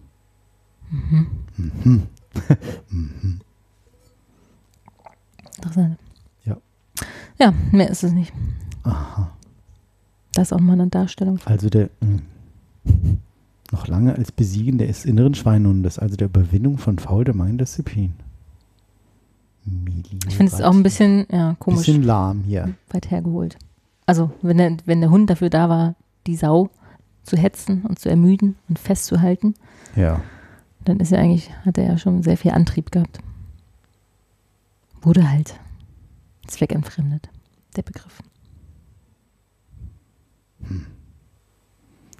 [0.89, 1.27] Mhm.
[1.57, 2.03] Mhm.
[2.89, 3.41] mhm.
[5.57, 5.99] Interessant.
[6.43, 6.57] Ja.
[7.39, 8.33] Ja, mehr ist es nicht.
[8.83, 9.31] Aha.
[10.33, 11.39] Das ist auch mal eine Darstellung.
[11.45, 12.19] Also der mh,
[13.71, 18.13] noch lange als Besiegen des inneren Schweinhundes, also der Überwindung von faul der Disziplin.
[20.27, 21.85] Ich finde es auch ein bisschen ja, komisch.
[21.85, 22.73] Bisschen lahm hier.
[22.89, 23.57] weit hergeholt.
[24.05, 25.95] Also, wenn der, wenn der Hund dafür da war,
[26.27, 26.69] die Sau
[27.23, 29.53] zu hetzen und zu ermüden und festzuhalten,
[29.95, 30.21] Ja.
[30.83, 33.19] dann ist er eigentlich, hat er ja schon sehr viel Antrieb gehabt.
[35.01, 35.59] Wurde halt
[36.47, 37.29] zweckentfremdet,
[37.75, 38.21] der Begriff.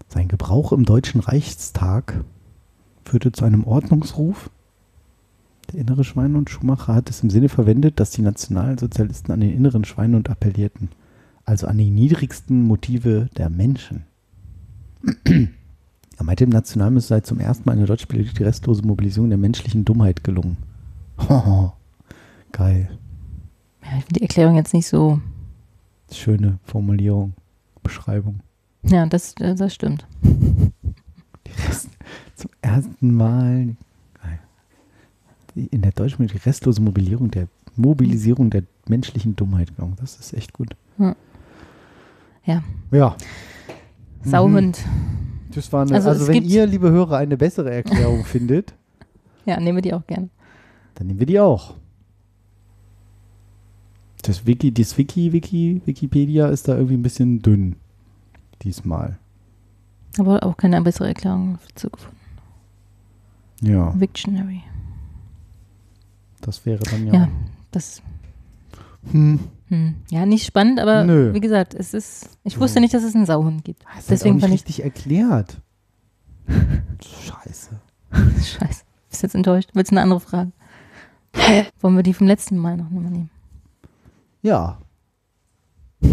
[0.07, 2.23] Sein Gebrauch im Deutschen Reichstag
[3.05, 4.49] führte zu einem Ordnungsruf.
[5.71, 9.85] Der innere Schweinhund Schumacher hat es im Sinne verwendet, dass die Nationalsozialisten an den inneren
[9.85, 10.89] Schweinhund appellierten,
[11.45, 14.03] also an die niedrigsten Motive der Menschen.
[15.25, 19.29] er meinte, im Nationalmus sei zum ersten Mal in der deutschen Politik die restlose Mobilisierung
[19.29, 20.57] der menschlichen Dummheit gelungen.
[22.51, 22.89] Geil.
[23.81, 25.19] Ja, ich finde die Erklärung jetzt nicht so,
[26.11, 27.33] Schöne Formulierung,
[27.83, 28.39] Beschreibung.
[28.83, 30.05] ja, das, äh, das stimmt.
[32.35, 33.75] Zum ersten Mal
[35.55, 39.71] die- in der deutschen die restlose Mobilisierung der Mobilisierung der menschlichen Dummheit.
[39.99, 40.69] Das ist echt gut.
[40.97, 41.15] Ja.
[42.45, 42.63] Ja.
[42.91, 43.15] Ja.
[44.23, 44.79] Sauhund.
[45.53, 48.73] Das war eine, Also also, wenn ihr, liebe Hörer, eine bessere Erklärung findet,
[49.45, 50.29] Ja, nehmen wir die auch gerne.
[50.95, 51.75] dann nehmen wir die auch.
[54.21, 57.75] Das Wiki, das Wiki, Wiki, Wikipedia ist da irgendwie ein bisschen dünn.
[58.61, 59.17] Diesmal.
[60.19, 62.17] Aber auch keine bessere Erklärung dazu gefunden.
[63.61, 64.61] Ja, Victionary.
[66.41, 67.13] das wäre dann ja.
[67.13, 67.27] Ja,
[67.71, 68.01] das.
[69.11, 69.39] Hm.
[69.69, 69.95] Hm.
[70.09, 71.33] Ja, nicht spannend, aber Nö.
[71.33, 72.37] wie gesagt, es ist.
[72.43, 73.83] Ich wusste nicht, dass es einen Sauhund gibt.
[73.83, 74.59] Das ist halt auch Deswegen nicht fand ich.
[74.61, 75.61] richtig erklärt.
[77.03, 77.79] Scheiße.
[78.11, 78.83] Scheiße.
[79.09, 79.69] Bist jetzt enttäuscht?
[79.73, 80.51] Willst du eine andere Frage?
[81.79, 83.29] Wollen wir die vom letzten Mal noch nehmen?
[84.41, 84.77] Ja.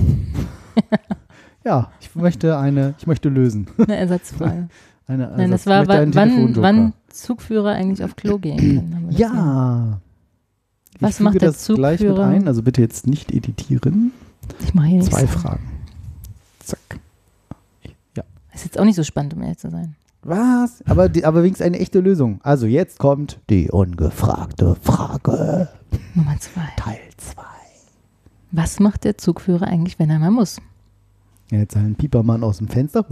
[1.64, 3.68] ja, ich möchte eine, ich möchte lösen.
[3.78, 4.68] Eine Ersatzfrage.
[5.06, 9.06] Eine Nein, Ersatz- das war, wann, wann, Zugführer eigentlich auf Klo gehen können.
[9.10, 10.00] Ja.
[11.00, 12.26] Was ich füge macht der das gleich mit Zugführer?
[12.26, 14.12] ein, also bitte jetzt nicht editieren.
[14.60, 15.26] Ich mache hier Zwei.
[15.26, 15.70] Fragen.
[16.58, 17.00] Zack.
[18.14, 18.24] Ja.
[18.54, 19.96] Ist jetzt auch nicht so spannend, um ehrlich zu sein.
[20.22, 20.82] Was?
[20.86, 22.40] Aber, die, aber wenigstens eine echte Lösung.
[22.42, 25.68] Also jetzt kommt die ungefragte Frage.
[26.14, 26.68] Nummer zwei.
[26.76, 27.42] Teil 2.
[28.50, 30.60] Was macht der Zugführer eigentlich, wenn er mal muss?
[31.50, 33.04] Ja, jetzt ein Piepermann aus dem Fenster.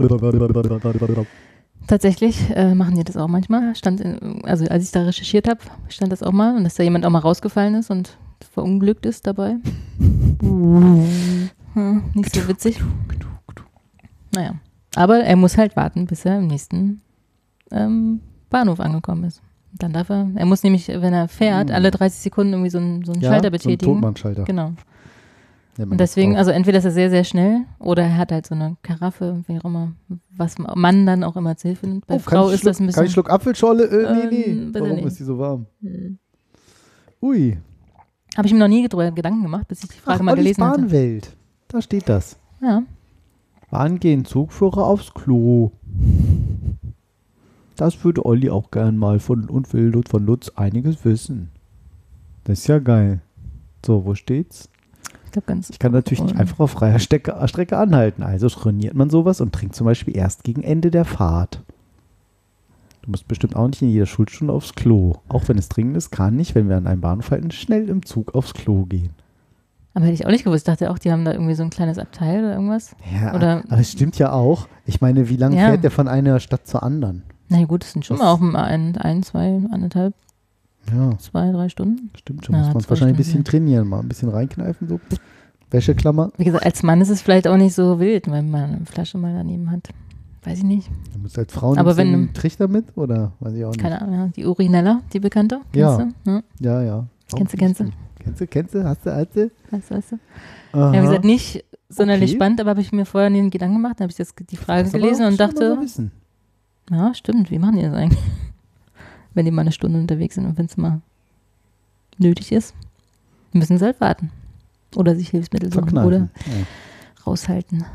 [1.87, 3.75] Tatsächlich äh, machen die das auch manchmal.
[3.75, 6.83] Stand in, also als ich da recherchiert habe, stand das auch mal und dass da
[6.83, 8.17] jemand auch mal rausgefallen ist und
[8.51, 9.55] verunglückt ist dabei.
[11.73, 12.81] Hm, nicht so witzig.
[14.33, 14.55] Naja.
[14.95, 17.01] Aber er muss halt warten, bis er im nächsten
[17.71, 18.19] ähm,
[18.49, 19.43] Bahnhof angekommen ist.
[19.73, 21.75] Dann darf er, er muss nämlich, wenn er fährt, Hm.
[21.75, 23.93] alle 30 Sekunden irgendwie so einen, so einen Ja, Schalter so einen betätigen.
[23.93, 24.43] Totmannschalter.
[24.45, 24.71] Genau.
[25.77, 28.77] Und deswegen, also entweder ist er sehr, sehr schnell oder er hat halt so eine
[28.81, 29.93] Karaffe, wie auch immer,
[30.35, 32.07] was Mann dann auch immer zu Hilfe nimmt.
[32.07, 33.03] Bei Oh, Frau ist das ein Schluck- bisschen.
[33.03, 33.83] Kein Schluck Apfelscholle?
[33.85, 34.79] Äh, nee, Ähm, nee.
[34.79, 35.05] Warum nicht.
[35.05, 35.67] ist die so warm?
[35.81, 36.17] Hm.
[37.21, 37.57] Ui.
[38.35, 40.63] Habe ich mir noch nie drüber Gedanken gemacht, bis ich die Frage Ach, mal gelesen
[40.63, 40.81] hatte.
[40.81, 41.35] Bahnwelt.
[41.67, 42.37] Da steht das.
[42.61, 42.83] Ja.
[43.69, 45.71] Wann gehen Zugführer aufs Klo?
[47.75, 51.49] Das würde Olli auch gern mal von und will von Lutz einiges wissen.
[52.45, 53.21] Das ist ja geil.
[53.85, 54.69] So, wo steht's?
[55.27, 55.69] Ich glaube ganz.
[55.69, 58.23] Ich kann natürlich nicht einfach auf freier Strecke, Strecke anhalten.
[58.23, 61.61] Also trainiert man sowas und trinkt zum Beispiel erst gegen Ende der Fahrt.
[63.03, 65.15] Du musst bestimmt auch nicht in jeder Schulstunde aufs Klo.
[65.29, 68.05] Auch wenn es dringend ist, kann ich, wenn wir an einem Bahnhof halten, schnell im
[68.05, 69.09] Zug aufs Klo gehen.
[69.93, 70.67] Aber hätte ich auch nicht gewusst.
[70.67, 72.95] Ich dachte auch, die haben da irgendwie so ein kleines Abteil oder irgendwas.
[73.13, 74.67] Ja, Oder, aber es stimmt ja auch.
[74.85, 75.67] Ich meine, wie lange Ja.
[75.69, 77.23] fährt der von einer Stadt zur anderen?
[77.49, 80.13] na gut, das sind schon Was- mal auch ein, ein, zwei, anderthalb,
[80.93, 82.09] Ja, zwei, drei Stunden.
[82.17, 82.55] stimmt schon.
[82.55, 84.99] Ja, Muss man wahrscheinlich ein Stunden, bisschen trainieren, mal ein bisschen reinkneifen, so.
[85.69, 86.31] Wäscheklammer.
[86.37, 89.17] Wie gesagt, als Mann ist es vielleicht auch nicht so wild, wenn man eine Flasche
[89.17, 89.89] mal daneben hat.
[90.43, 90.89] Weiß ich nicht.
[91.13, 93.33] Du musst als Frau Aber wenn- einen Trichter mit, oder?
[93.41, 93.81] Weiß ich auch nicht.
[93.81, 94.27] Keine Ahnung, ja.
[94.33, 95.59] die Urinella, die bekannte.
[95.75, 95.97] Ja.
[95.97, 96.31] Kennst du?
[96.31, 96.41] Ja.
[96.59, 97.05] Ja, ja.
[97.35, 97.89] Kennst du, kennst du?
[98.19, 98.83] Kennst du, kennst du?
[98.85, 99.51] Hast du, hast du?
[99.71, 100.19] Weißt du?
[100.71, 100.93] Aha.
[100.93, 102.37] Ja, wie gesagt, nicht sonderlich Okay.
[102.37, 104.89] spannend, aber habe ich mir vorher einen Gedanken gemacht, dann habe ich jetzt die Frage
[104.89, 105.77] gelesen und dachte,
[106.91, 108.19] ja, stimmt, wie machen die das eigentlich?
[109.37, 111.01] Wenn die mal eine Stunde unterwegs sind und wenn es mal
[112.17, 112.73] nötig ist,
[113.53, 114.31] müssen sie halt warten.
[114.95, 116.27] Oder sich Hilfsmittel suchen oder Ja.
[117.25, 117.85] raushalten.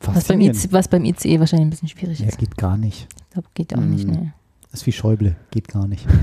[0.00, 0.40] Was beim.
[0.40, 2.38] IC, was beim ICE wahrscheinlich ein bisschen schwierig Ja, ist.
[2.38, 3.08] geht gar nicht.
[3.26, 4.10] Ich glaube, geht auch nicht, Mm.
[4.10, 4.32] ne.
[4.70, 5.36] Das ist wie Schäuble.
[5.50, 6.06] Geht gar nicht.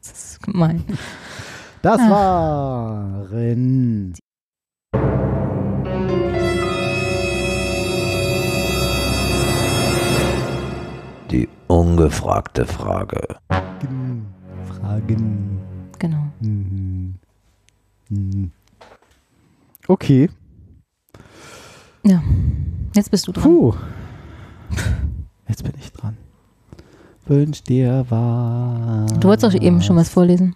[0.00, 0.82] Das ist gemein.
[1.80, 2.10] Das Ah.
[3.30, 4.12] waren
[11.72, 13.36] ungefragte Frage.
[14.68, 15.60] Fragen.
[15.98, 16.26] Genau.
[16.40, 17.14] Mhm.
[18.08, 18.50] Mhm.
[19.88, 20.28] Okay.
[22.04, 22.22] Ja.
[22.94, 23.42] Jetzt bist du dran.
[23.42, 23.74] Puh.
[25.48, 26.16] Jetzt bin ich dran.
[27.26, 29.18] Wünsch dir was.
[29.18, 30.54] Du wolltest auch eben schon was vorlesen.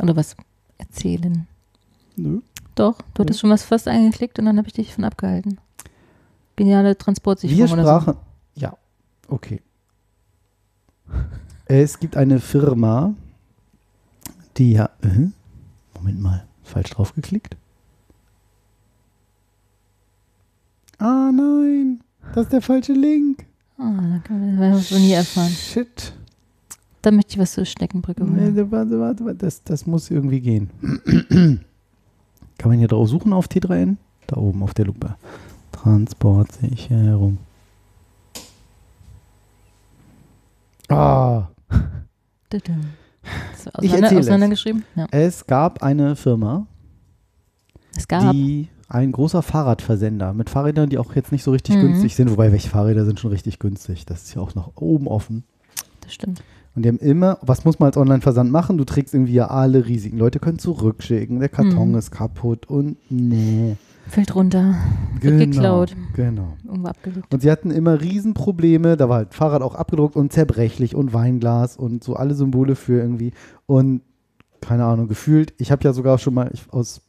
[0.00, 0.36] Oder was
[0.78, 1.46] erzählen.
[2.16, 2.40] Nö.
[2.74, 5.58] Doch, du hattest schon was fast eingeklickt und dann habe ich dich von abgehalten.
[6.56, 8.16] Geniale Transportsicherung Wir oder sprachen.
[8.54, 8.76] Ja,
[9.28, 9.60] okay.
[11.66, 13.14] Es gibt eine Firma,
[14.56, 14.90] die ja.
[15.02, 15.28] Äh,
[15.94, 17.56] Moment mal, falsch draufgeklickt.
[20.98, 22.00] Ah nein,
[22.34, 23.44] das ist der falsche Link.
[23.78, 25.50] Ah, da können wir wohl nie erfahren.
[25.50, 26.12] Shit.
[27.02, 28.54] Dann möchte ich was zur Schneckenbrücke holen.
[28.54, 30.70] Nee, warte, warte, warte, das, das muss irgendwie gehen.
[32.58, 33.96] Kann man hier drauf suchen auf T3N?
[34.28, 35.16] Da oben auf der Lupe.
[35.72, 37.38] Transportsicherung.
[40.96, 41.48] Ah,
[43.80, 44.26] Ich erzähle es.
[44.26, 44.84] auseinandergeschrieben?
[44.96, 45.06] Ja.
[45.10, 46.66] es gab eine Firma,
[47.96, 48.32] Es gab.
[48.32, 51.80] die ein großer Fahrradversender mit Fahrrädern, die auch jetzt nicht so richtig Mhm.
[51.82, 54.04] günstig sind, wobei welche Fahrräder sind schon richtig günstig.
[54.04, 55.44] Das ist ja auch noch oben offen.
[56.02, 56.42] Das stimmt.
[56.74, 58.76] Und die haben immer, was muss man als Online-Versand machen?
[58.78, 60.18] Du trägst irgendwie ja alle Risiken.
[60.18, 61.98] Leute können zurückschicken, der Karton Mhm.
[61.98, 63.76] ist kaputt und nee.
[64.12, 64.74] Fällt runter.
[65.22, 65.96] Wird geklaut.
[66.14, 66.52] Genau.
[66.66, 67.22] Irgendwo.
[67.30, 68.98] Und sie hatten immer Riesenprobleme.
[68.98, 73.00] Da war halt Fahrrad auch abgedruckt und zerbrechlich und Weinglas und so alle Symbole für
[73.00, 73.32] irgendwie.
[73.64, 74.02] Und
[74.60, 75.54] keine Ahnung, gefühlt.
[75.56, 77.00] Ich habe ja sogar schon mal ich, aus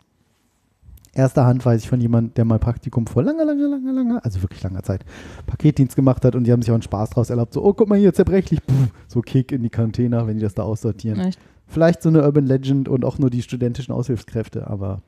[1.11, 4.41] erster Hand weiß ich von jemandem, der mal Praktikum vor langer, langer, langer, langer, also
[4.41, 5.03] wirklich langer Zeit,
[5.45, 7.51] Paketdienst gemacht hat und die haben sich auch einen Spaß draus erlaubt.
[7.51, 8.65] So, oh, guck mal hier, zerbrechlich.
[8.65, 11.19] Puh, so Kick in die Container, wenn die das da aussortieren.
[11.19, 11.39] Echt?
[11.67, 15.01] Vielleicht so eine Urban Legend und auch nur die studentischen Aushilfskräfte, aber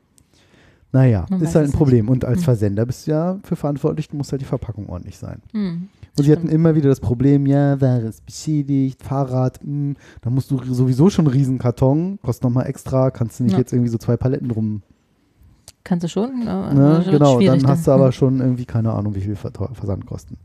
[0.91, 2.07] naja, Man ist halt es ein Problem.
[2.09, 2.43] Und als Hm.
[2.45, 5.41] Versender bist du ja für verantwortlich, muss halt die Verpackung ordentlich sein.
[5.51, 5.89] Hm.
[6.17, 10.49] Und sie hatten immer wieder das Problem, ja, Ware ist beschädigt, Fahrrad, mh, da musst
[10.49, 13.59] du sowieso schon einen riesen Karton, kostet nochmal extra, kannst du nicht Ja.
[13.59, 14.81] jetzt irgendwie so zwei Paletten drum.
[15.83, 16.39] Kannst du schon?
[16.39, 16.45] Ne?
[16.45, 18.11] das wird Genau, schwierig dann hast du aber Hm.
[18.13, 20.37] schon irgendwie keine Ahnung, wie viel Ver Versandkosten.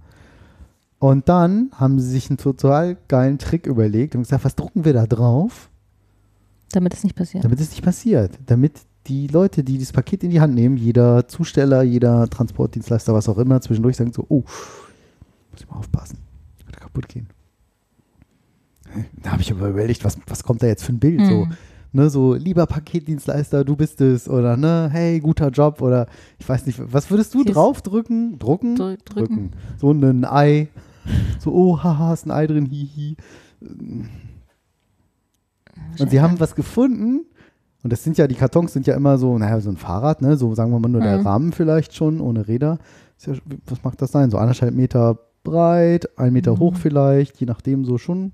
[0.98, 4.92] Und dann haben sie sich einen total geilen Trick überlegt und gesagt, was drucken wir
[4.92, 5.70] da drauf?
[6.72, 7.42] Damit es nicht passiert.
[7.44, 8.38] Damit es nicht passiert.
[8.46, 8.72] Damit
[9.11, 13.38] die Leute, die das Paket in die Hand nehmen, jeder Zusteller, jeder Transportdienstleister, was auch
[13.38, 14.44] immer, zwischendurch sagen so, oh,
[15.51, 16.18] muss ich mal aufpassen,
[16.64, 17.27] könnte kaputt gehen.
[19.23, 21.20] Da habe ich aber überlegt, was, was kommt da jetzt für ein Bild?
[21.27, 21.53] So, Hm.
[21.92, 24.29] ne, so, lieber Paketdienstleister, du bist es.
[24.29, 25.81] Oder, ne, hey, guter Job.
[25.81, 26.07] Oder,
[26.38, 27.53] ich weiß nicht, was würdest du Kiss.
[27.55, 28.38] draufdrücken?
[28.38, 28.77] Drucken?
[28.77, 29.51] Drü- drücken.
[29.79, 30.68] So ein Ei.
[31.38, 33.16] So, oh, haha, ist ein Ei drin, hihi.
[35.99, 37.27] Und sie haben was gefunden.
[37.83, 40.37] Und das sind ja, die Kartons sind ja immer so, naja, so ein Fahrrad, ne?
[40.37, 41.27] So sagen wir mal nur der Mhm.
[41.27, 42.79] Rahmen vielleicht schon, ohne Räder.
[43.27, 43.33] Ja,
[43.66, 44.31] was mag das sein?
[44.31, 46.59] So anderthalb Meter breit, ein Meter Mhm.
[46.61, 48.33] hoch vielleicht, je nachdem so schon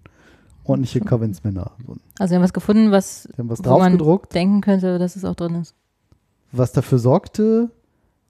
[0.65, 1.71] ordentliche Kaventsmänner.
[1.87, 4.35] So, Also wir haben was gefunden, was, Sie haben was wo man draufgedruckt.
[4.35, 5.75] denken könnte, dass es auch drin ist.
[6.53, 7.71] was dafür sorgte,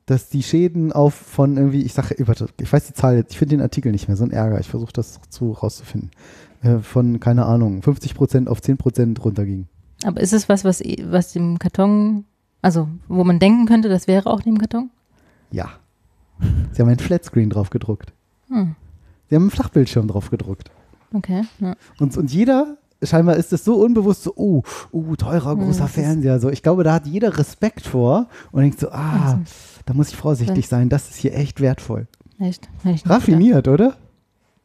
[0.06, 3.56] dass die Schäden auf von irgendwie, ich sage, ich weiß die Zahl jetzt, ich finde
[3.56, 6.10] den Artikel nicht mehr, so ein Ärger, ich versuche das zu rauszufinden,
[6.62, 9.66] äh, von, keine Ahnung, 50% auf 10% runterging.
[10.06, 12.24] Aber ist es was, was, was dem Karton,
[12.62, 14.90] also wo man denken könnte, das wäre auch dem Karton?
[15.50, 15.70] Ja.
[16.72, 18.12] Sie haben ein Flatscreen drauf gedruckt.
[18.48, 18.76] Hm.
[19.28, 20.70] Sie haben einen Flachbildschirm drauf gedruckt.
[21.12, 21.42] Okay.
[21.58, 21.74] Ja.
[21.98, 25.90] Und, und jeder, scheinbar ist es so unbewusst so, oh, oh teurer, Ja, großer ist-
[25.92, 26.38] Fernseher.
[26.38, 29.40] So, ich glaube, da hat jeder Respekt vor und denkt so, ah,
[29.86, 32.06] da muss ich vorsichtig sein, das ist hier echt wertvoll.
[32.38, 32.68] Echt?
[33.06, 33.86] Raffiniert, oder?
[33.86, 34.00] gedacht.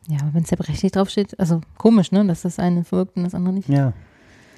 [0.08, 3.34] Ja, aber wenn es zerbrechlich draufsteht, also komisch, ne, dass das eine wirkt und das
[3.34, 3.70] andere nicht.
[3.70, 3.94] Ja.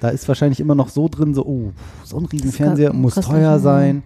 [0.00, 1.72] Da ist wahrscheinlich immer noch so drin, so, oh,
[2.04, 4.02] so ein riesen Das Fernseher kostet- muss teuer sein.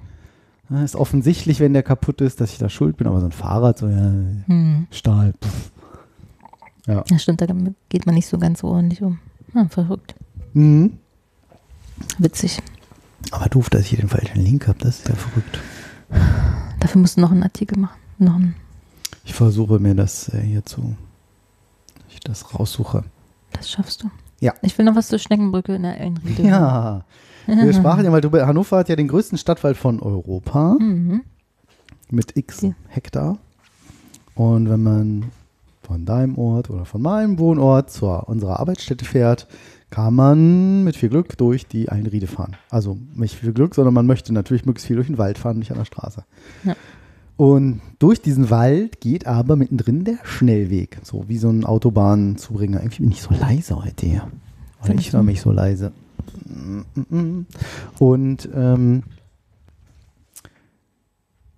[0.71, 3.33] Ja, ist offensichtlich, wenn der kaputt ist, dass ich da schuld bin, aber so ein
[3.33, 4.13] Fahrrad, so, ja,
[4.47, 4.87] Hm.
[4.91, 5.71] Stahl, pff.
[6.87, 7.05] Ja.
[7.11, 7.47] Ja, stimmt, da
[7.89, 9.19] geht man nicht so ganz ordentlich um.
[9.55, 10.15] Ah, verrückt.
[10.53, 10.99] Mhm.
[12.19, 12.59] Witzig.
[13.31, 15.59] Aber doof, dass ich hier den falschen Link habe, das ist ja verrückt.
[16.81, 17.99] Dafür musst du noch einen Artikel machen.
[18.19, 18.55] Noch einen,
[19.25, 20.97] Ich versuche mir das äh, hier zu,
[21.95, 23.05] dass ich das raussuche.
[23.53, 24.11] das schaffst du.
[24.41, 24.55] Ja.
[24.63, 26.43] Ich will noch was zur Schneckenbrücke in der Ellenriede.
[26.43, 27.05] Ja.
[27.47, 31.23] Wir sprachen ja mal drüber, Hannover hat ja den größten Stadtwald von Europa Mhm.
[32.11, 33.39] mit x Hektar.
[34.35, 35.25] Und wenn man
[35.83, 39.47] von deinem Ort oder von meinem Wohnort zu unserer Arbeitsstätte fährt,
[39.91, 42.57] kann man mit viel Glück durch die Einriede fahren.
[42.69, 45.71] Also nicht viel Glück, sondern man möchte natürlich möglichst viel durch den Wald fahren, nicht
[45.73, 46.25] an der Straße.
[46.65, 46.77] Ja.
[47.39, 52.81] Und durch diesen Wald geht aber mittendrin der Schnellweg, so wie so ein Autobahnzubringer.
[52.81, 54.29] Irgendwie bin ich so leise heute hier.
[54.83, 55.93] Oder ich höre mich so leise.
[58.01, 59.05] Und ähm,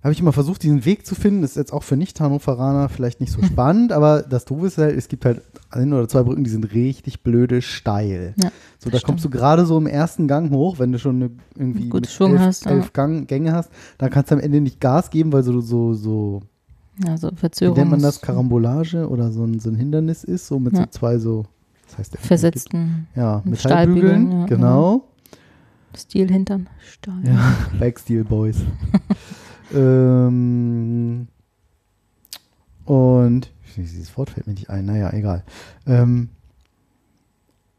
[0.03, 1.43] habe ich immer versucht, diesen Weg zu finden.
[1.43, 4.97] Das ist jetzt auch für Nicht-Hannoveraner vielleicht nicht so spannend, aber das Doofe ist halt,
[4.97, 8.35] es gibt halt ein oder zwei Brücken, die sind richtig blöde steil.
[8.43, 11.31] Ja, so, da kommst du gerade so im ersten Gang hoch, wenn du schon eine,
[11.57, 12.71] irgendwie Guten mit Schwung elf, hast, ja.
[12.73, 15.93] elf Gang, Gänge hast, dann kannst du am Ende nicht Gas geben, weil so, so,
[15.95, 16.41] so
[17.07, 17.77] Also wie Verzögerung.
[17.79, 20.91] nennt man das, Karambolage oder so ein, so ein Hindernis ist, so mit so Ja.
[20.91, 21.45] zwei so,
[21.89, 22.21] was heißt der?
[22.21, 25.05] Versetzten Ja, mit Metallbügeln, ja, genau.
[25.97, 26.69] Stilhintern.
[26.89, 27.21] Stahl.
[27.25, 28.57] Ja, Backsteel Boys.
[29.73, 31.29] ähm,
[32.85, 35.45] und dieses Wort fällt mir nicht ein, naja, egal.
[35.87, 36.29] Ähm,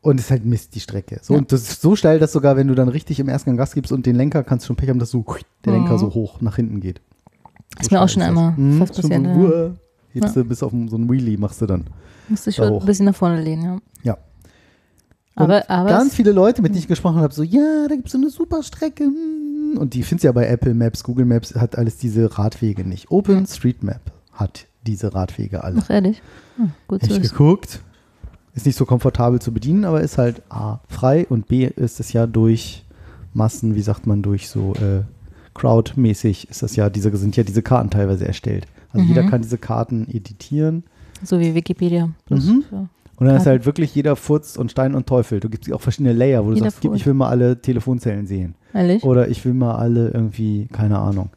[0.02, 1.20] und es ist halt Mist, die Strecke.
[1.22, 1.40] So, Ja.
[1.40, 3.74] Und das ist so steil, dass sogar, wenn du dann richtig im ersten Gang Gas
[3.74, 5.24] gibst und den Lenker, kannst du schon Pech haben, dass so
[5.66, 6.00] der Lenker Mhm.
[6.00, 7.02] so hoch nach hinten geht.
[7.80, 9.72] Ist So mir auch schon ist einmal Mhm, fast passiert, ja.
[10.14, 11.86] hebst du bis auf so einen Wheelie, machst du dann.
[12.30, 13.78] Musste ich Da schon ein bisschen nach vorne lehnen, ja.
[14.04, 14.18] Ja.
[15.36, 17.96] Aber, und aber ganz es- viele Leute, mit denen ich gesprochen habe, so, ja, da
[17.96, 19.10] gibt es so eine super Strecke.
[19.78, 23.12] Und die findest du ja bei Apple Maps, Google Maps hat alles diese Radwege nicht.
[23.12, 24.02] OpenStreetMap
[24.34, 25.82] hat diese Radwege alle.
[25.84, 26.22] Ach, ehrlich?
[26.58, 27.82] Hm, gut zu Ich geguckt.
[28.54, 32.12] Ist nicht so komfortabel zu bedienen, aber ist halt A, frei und B, ist es
[32.12, 32.84] ja durch
[33.34, 35.04] Massen, wie sagt man, durch so äh,
[35.54, 38.68] Crowd-mäßig ist das ja, diese, sind ja diese Karten teilweise erstellt.
[38.92, 39.10] Also Mhm.
[39.10, 40.84] jeder kann diese Karten editieren.
[41.24, 42.10] So wie Wikipedia.
[42.30, 42.64] Mhm.
[42.70, 42.90] für-
[43.22, 45.40] Und dann ist halt wirklich jeder Furz und Stein und Teufel.
[45.40, 47.06] Du gibst auch verschiedene Layer, wo du Jeder sagst, gib, ich Furz.
[47.08, 48.56] will mal alle Telefonzellen sehen.
[48.74, 49.04] Ehrlich?
[49.04, 51.30] Oder ich will mal alle irgendwie, keine Ahnung.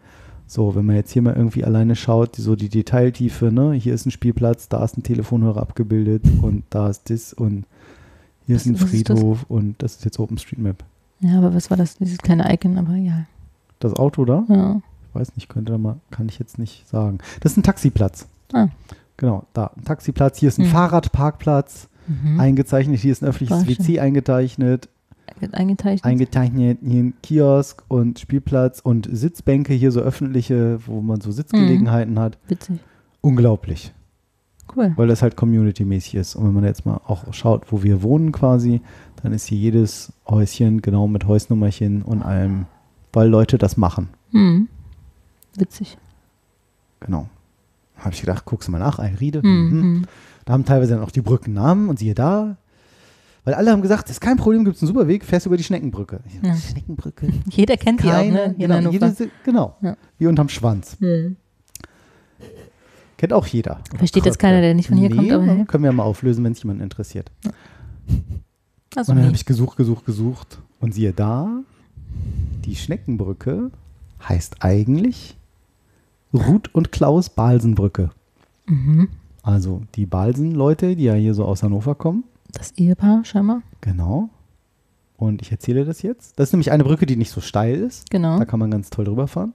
[0.46, 3.72] So, wenn man jetzt hier mal irgendwie alleine schaut, die- so die Detailtiefe, ne?
[3.72, 7.64] Hier ist ein Spielplatz, da ist ein Telefonhörer abgebildet und da ist das und
[8.46, 9.18] hier ist Was- ein was ist das?
[9.18, 10.76] Friedhof und das ist jetzt OpenStreetMap.
[11.20, 11.96] Ja, aber was war das?
[11.98, 13.24] Dieses kleine Icon, aber ja.
[13.80, 14.44] Das Auto da?
[14.48, 14.80] Ja.
[15.10, 17.18] Ich weiß nicht, könnte da mal, kann ich jetzt nicht sagen.
[17.40, 18.26] Das ist ein Taxiplatz.
[18.54, 18.68] Ah.
[19.16, 20.70] Genau, da ein Taxiplatz, hier ist ein Mhm.
[20.70, 22.40] Fahrradparkplatz Mhm.
[22.40, 23.78] eingezeichnet, hier ist ein öffentliches War schön.
[23.78, 24.88] WC eingezeichnet,
[25.40, 26.04] Wird eingezeichnet.
[26.04, 32.18] eingezeichnet, hier ein Kiosk und Spielplatz und Sitzbänke, hier so öffentliche, wo man so Sitzgelegenheiten
[32.18, 32.38] hat.
[32.48, 32.78] Witzig.
[33.20, 33.94] Unglaublich,
[34.76, 34.92] Cool.
[34.96, 36.34] weil das halt community-mäßig ist.
[36.36, 38.82] Und wenn man jetzt mal auch schaut, wo wir wohnen quasi,
[39.22, 42.66] dann ist hier jedes Häuschen genau mit Hausnummerchen und allem,
[43.14, 44.08] weil Leute das machen.
[44.32, 44.68] Hm.
[45.56, 45.96] Witzig.
[47.00, 47.28] Genau.
[48.04, 49.40] Habe ich gedacht, guckst du mal nach, Einriede.
[49.42, 49.70] Mhm.
[49.70, 50.02] Mhm.
[50.44, 52.58] Da haben teilweise dann auch die Brücken Namen und siehe da.
[53.44, 55.64] Weil alle haben gesagt, ist kein Problem, gibt es einen super Weg, fährst über die
[55.64, 56.20] Schneckenbrücke.
[56.42, 56.54] Ja.
[56.54, 57.28] Schneckenbrücke?
[57.50, 58.54] Jeder kennt die auch, Keine, ne?
[58.58, 59.14] Genau, jede,
[59.44, 59.76] genau.
[59.82, 59.96] Ja.
[60.18, 60.96] Wie unterm Schwanz.
[61.00, 61.36] Hm.
[63.16, 63.80] Kennt auch jeder.
[63.96, 66.52] Versteht jetzt keiner, der nicht von hier nee, kommt, aber können wir mal auflösen, wenn
[66.52, 67.30] es jemanden interessiert.
[68.96, 70.58] Also und dann habe ich gesucht, gesucht, gesucht.
[70.80, 71.62] Und siehe da,
[72.64, 73.70] die Schneckenbrücke
[74.26, 75.36] heißt eigentlich
[76.34, 78.10] Ruth und Klaus Balsenbrücke.
[78.66, 79.08] Mhm.
[79.42, 82.24] Also die Balsen-Leute, die ja hier so aus Hannover kommen.
[82.52, 83.62] Das Ehepaar scheinbar.
[83.80, 84.30] Genau.
[85.16, 86.38] Und ich erzähle das jetzt.
[86.38, 88.10] Das ist nämlich eine Brücke, die nicht so steil ist.
[88.10, 88.38] Genau.
[88.38, 89.52] Da kann man ganz toll drüber fahren.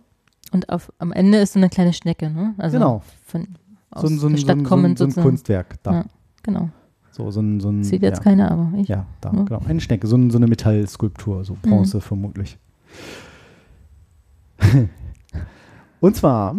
[0.51, 2.53] Und auf, am Ende ist so eine kleine Schnecke, ne?
[2.57, 3.01] Also Genau.
[3.25, 3.47] Von,
[3.91, 5.13] aus So ein, so ein, der so Stadt so ein, kommend so ein.
[5.13, 5.91] Kunstwerk da.
[5.93, 6.05] Ja,
[6.43, 6.69] genau.
[7.11, 8.23] So, so ein, so ein, Sieht jetzt ja.
[8.23, 8.87] keiner, aber ich.
[8.87, 9.43] Ja, da, Ja.
[9.43, 9.61] genau.
[9.67, 12.57] Eine Schnecke, so, so eine Metallskulptur, so Bronze vermutlich.
[15.99, 16.55] Und zwar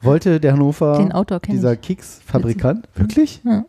[0.00, 1.08] wollte der Hannover,
[1.48, 1.76] dieser.
[1.76, 3.40] Keksfabrikant, wirklich?
[3.44, 3.64] Ja.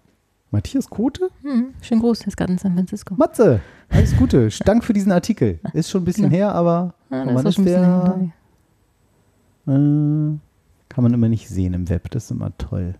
[0.52, 1.30] Matthias Kote?
[1.43, 3.15] Hm, schön groß, der ist gerade in San Francisco.
[3.17, 4.50] Matze, alles Gute.
[4.65, 5.60] Dank für diesen Artikel.
[5.74, 6.30] Ist schon ein bisschen Ja.
[6.32, 8.30] her, aber Ja, wann ein bisschen der?
[9.67, 9.72] Äh,
[10.89, 12.96] kann man immer nicht sehen im Web, das ist immer toll.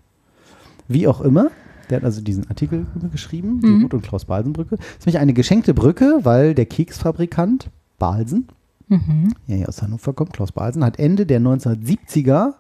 [0.89, 1.50] Wie auch immer,
[1.89, 3.84] der hat also diesen Artikel geschrieben, die Mhm.
[3.84, 4.76] Ruth und Klaus Balsenbrücke.
[4.78, 8.48] Das ist nämlich eine geschenkte Brücke, weil der Keksfabrikant Balsen,
[8.89, 9.34] Mhm.
[9.47, 12.54] der hier aus Hannover kommt, Klaus Balsen, hat Ende der 1970er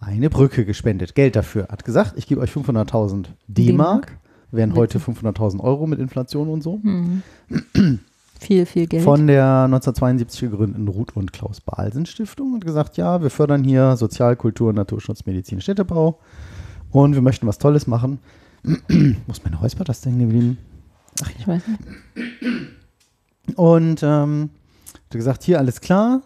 [0.00, 1.14] eine Brücke gespendet.
[1.14, 1.68] Geld dafür.
[1.68, 4.18] Hat gesagt, ich gebe euch 500.000 D-Mark,
[4.50, 6.80] wären heute 500.000 Euro mit Inflation und so.
[6.82, 7.22] Mhm.
[8.40, 9.02] viel, viel Geld.
[9.02, 13.96] Von der 1972 gegründeten Ruth und Klaus Balsen Stiftung und gesagt, ja, wir fördern hier
[13.96, 16.18] Sozial-, Kultur-, Naturschutz, Medizin, Städtebau
[16.90, 18.18] und wir möchten was Tolles machen.
[18.64, 20.58] Ist meine Räuspertaste hängen geblieben?
[21.38, 21.80] ich weiß nicht.
[23.56, 24.50] Und ähm,
[25.06, 26.22] hat gesagt, hier alles klar,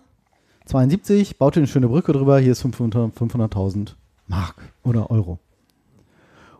[0.66, 3.94] 72, baut ihr eine schöne Brücke drüber, hier ist 500 500.000
[4.26, 5.38] Mark oder Euro.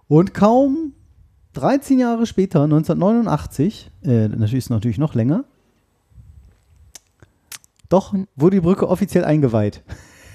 [0.09, 0.93] Und kaum
[1.53, 5.45] 13 Jahre später, 1989, äh, natürlich ist natürlich noch länger,
[7.89, 9.83] doch wurde die Brücke offiziell eingeweiht.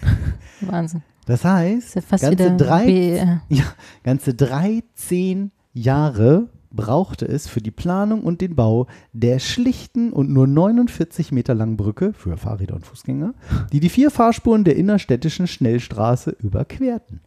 [0.61, 1.03] Wahnsinn.
[1.25, 3.41] Das heißt, ganze, drei, BER.
[3.49, 3.63] ja,
[4.03, 10.47] ganze 13 Jahre brauchte es für die Planung und den Bau der schlichten und nur
[10.47, 13.33] 49 Meter langen Brücke für Fahrräder und Fußgänger,
[13.71, 17.21] die die vier Fahrspuren der innerstädtischen Schnellstraße überquerten.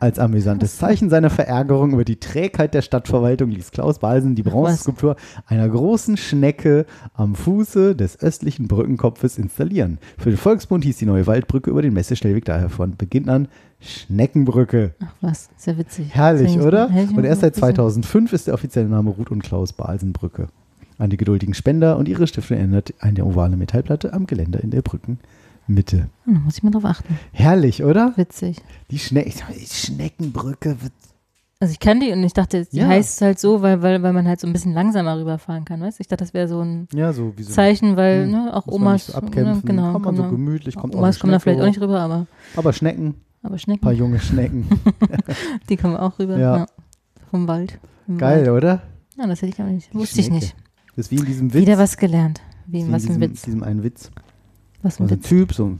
[0.00, 5.14] Als amüsantes Zeichen seiner Verärgerung über die Trägheit der Stadtverwaltung ließ Klaus Balsen die Bronzeskulptur
[5.44, 9.98] einer großen Schnecke am Fuße des östlichen Brückenkopfes installieren.
[10.16, 13.48] Für den Volksbund hieß die neue Waldbrücke über den Messestellweg daher von Beginn an
[13.78, 14.94] Schneckenbrücke.
[15.04, 16.06] Ach was, sehr witzig.
[16.14, 16.88] Herrlich, oder?
[17.14, 17.76] Und erst seit noch gesehen.
[17.76, 20.48] 2005 ist der offizielle Name Ruth und Klaus Balsenbrücke.
[20.96, 24.80] An die geduldigen Spender und ihre Stiftung erinnert eine ovale Metallplatte am Geländer in der
[24.80, 25.22] Brückenmitte.
[25.76, 27.18] Hm, Da muss ich mal drauf achten.
[27.32, 28.12] Herrlich, oder?
[28.16, 28.56] Witzig.
[28.90, 30.82] Die, Schne die Schneckenbrücke.
[30.82, 30.92] wird-
[31.60, 32.88] Also ich kann die und ich dachte, die Ja.
[32.88, 35.98] heißt halt so, weil, weil, weil man halt so ein bisschen langsamer rüberfahren kann, weißt
[35.98, 36.02] du?
[36.02, 38.66] Ich dachte, das wäre so ein Ja, so wie so Zeichen, weil Hm, ne, auch
[38.66, 40.34] Omas, so abkämpfen, ne, genau, kann man so genau.
[40.34, 43.58] gemütlich, kommt auch Omas kommen da vielleicht auch nicht rüber, aber, Aber Schnecken, aber ein
[43.58, 44.66] Schnecken, paar junge Schnecken.
[45.68, 46.38] die kommen auch rüber.
[46.38, 46.56] Ja.
[46.58, 46.66] Ja.
[47.30, 47.78] Vom Wald.
[48.18, 48.48] Geil, Wald.
[48.48, 48.82] oder?
[49.18, 49.94] Ja, das hätte ich aber nicht.
[49.94, 50.56] Wusste ich nicht.
[50.96, 51.60] Das ist wie in diesem Witz.
[51.62, 52.40] Wieder was gelernt.
[52.66, 53.42] Wie, wie in was diesem, Witz.
[53.42, 54.10] diesem einen Witz.
[54.82, 55.28] Was So ein ein Witz.
[55.28, 55.78] Typ, so,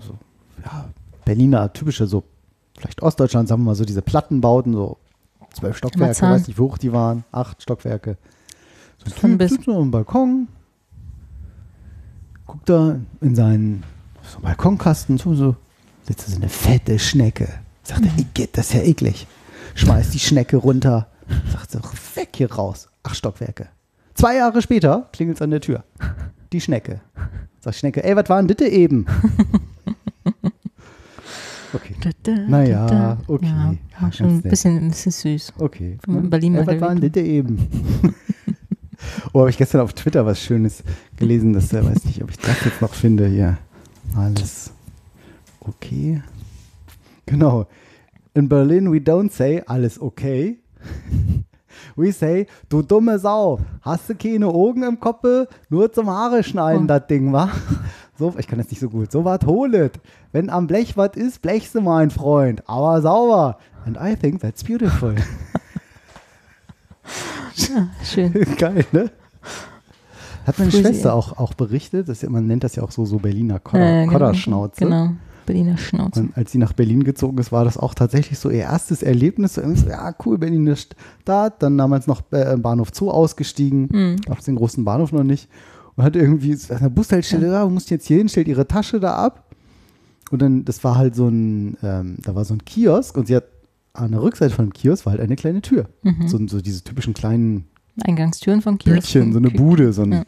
[0.00, 0.18] so
[0.64, 0.88] ja,
[1.24, 2.24] Berliner, typische, so,
[2.78, 4.98] vielleicht Ostdeutschland, sagen wir mal so, diese Plattenbauten, so
[5.52, 6.32] zwölf Stockwerke, Marzahn.
[6.32, 8.16] weiß nicht, wie hoch die waren, acht Stockwerke.
[8.98, 10.48] So ein Typ sitzt so am Balkon,
[12.46, 13.82] guckt da in seinen
[14.22, 15.56] so Balkonkasten, so, so
[16.06, 17.48] sitzt da so eine fette Schnecke.
[17.82, 19.26] Sagt er, "Igitt, das ist ja eklig.
[19.74, 21.08] Schmeißt die Schnecke runter,
[21.52, 21.80] sagt so,
[22.14, 22.88] weg hier raus.
[23.02, 23.68] Acht Stockwerke.
[24.14, 25.84] Zwei Jahre später klingelt es an der Tür.
[26.52, 27.00] Die Schnecke.
[27.60, 29.06] Sagt Schnecke, ey, was war denn das eben?
[31.72, 31.94] Okay.
[32.00, 33.46] Da, da, Naja, da, okay.
[33.46, 35.52] Ja, Ja, schon ein bisschen, ein bisschen süß.
[35.58, 35.98] Okay.
[36.06, 36.22] Ne?
[36.22, 37.16] Berlin ja, mal was war denn gewinnt.
[37.16, 37.68] das eben?
[39.32, 40.82] oh, habe ich gestern auf Twitter was Schönes
[41.16, 43.58] gelesen, dass der, weiß nicht, ob ich das jetzt noch finde hier.
[44.14, 44.72] Alles
[45.60, 46.22] okay.
[47.26, 47.66] Genau.
[48.34, 50.58] In Berlin we don't say alles okay.
[51.96, 55.24] We say, du dumme Sau, hast du keine Augen im Kopf?
[55.70, 56.86] Nur zum Haare schneiden, Oh.
[56.88, 57.48] das Ding, wa?
[58.18, 59.10] So, ich kann das nicht so gut.
[59.12, 59.98] So was holet.
[60.32, 62.62] Wenn am Blech was ist, blechst du, mein Freund.
[62.68, 63.58] Aber sauber.
[63.86, 65.14] And I think that's beautiful.
[67.56, 68.32] Ja, schön.
[68.58, 69.10] Geil, ne?
[70.46, 70.70] Hat meine.
[70.70, 73.58] Schwester auch, auch berichtet, das ist ja, man nennt das ja auch so, so Berliner
[73.58, 74.84] Kodder, Äh, Kodderschnauze.
[74.84, 75.10] Genau,
[75.46, 76.20] Berliner Schnauze.
[76.20, 79.54] Und als sie nach Berlin gezogen ist, war das auch tatsächlich so ihr erstes Erlebnis.
[79.54, 81.62] So, ja, cool, Berlin ist Stadt.
[81.62, 83.88] Dann damals noch äh, im Bahnhof Zoo ausgestiegen.
[83.90, 84.16] Mhm.
[84.26, 85.48] Gab es den großen Bahnhof noch nicht.
[85.94, 89.00] Und hat irgendwie an der Bushaltestelle, ja, du musst jetzt hier hin, stellt ihre Tasche
[89.00, 89.54] da ab.
[90.30, 93.36] Und dann, das war halt so ein, ähm, da war so ein Kiosk und sie
[93.36, 93.44] hat
[93.92, 95.86] an der Rückseite von dem Kiosk war halt eine kleine Tür.
[96.02, 96.28] Mhm.
[96.28, 97.66] So, so diese typischen kleinen
[98.04, 99.00] Eingangstüren von Kiosken.
[99.00, 100.24] Bütchen, so eine Bude, so ein, Ja.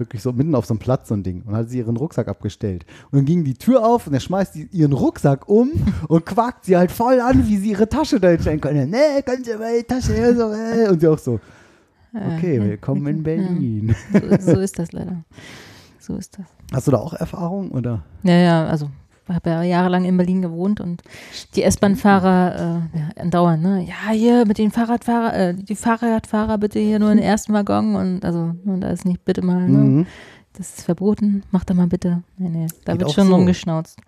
[0.00, 1.42] Wirklich so mitten auf so einem Platz, so ein Ding.
[1.42, 2.84] Und dann hat sie ihren Rucksack abgestellt.
[3.10, 5.70] Und dann ging die Tür auf und er schmeißt die, ihren Rucksack um
[6.08, 8.90] und quakt sie halt voll an, wie sie ihre Tasche da hinstellen können.
[8.90, 10.34] Nee, können Sie meine Tasche her?
[10.34, 10.88] So, äh.
[10.88, 11.38] Und sie auch so,
[12.14, 13.22] okay, ja, willkommen in ja.
[13.22, 13.94] Berlin.
[14.12, 15.22] So, so ist das leider.
[15.98, 16.46] So ist das.
[16.72, 17.70] Hast du da auch Erfahrung?
[17.70, 18.02] Oder?
[18.22, 18.90] Ja, ja, also
[19.34, 21.02] habe ja jahrelang in Berlin gewohnt und
[21.54, 22.54] die S-Bahn-Fahrer
[22.94, 23.84] äh, ja, andauernd, ne?
[23.86, 27.94] Ja, hier mit den Fahrradfahrer, äh, die Fahrradfahrer bitte hier nur in den ersten Waggon
[27.96, 29.78] und also und da ist nicht bitte mal, ne?
[29.78, 30.06] Mhm.
[30.54, 32.22] Das ist verboten, mach da mal bitte.
[32.36, 33.34] Nee, nee, da Geht wird schon so.
[33.36, 33.98] rumgeschnauzt.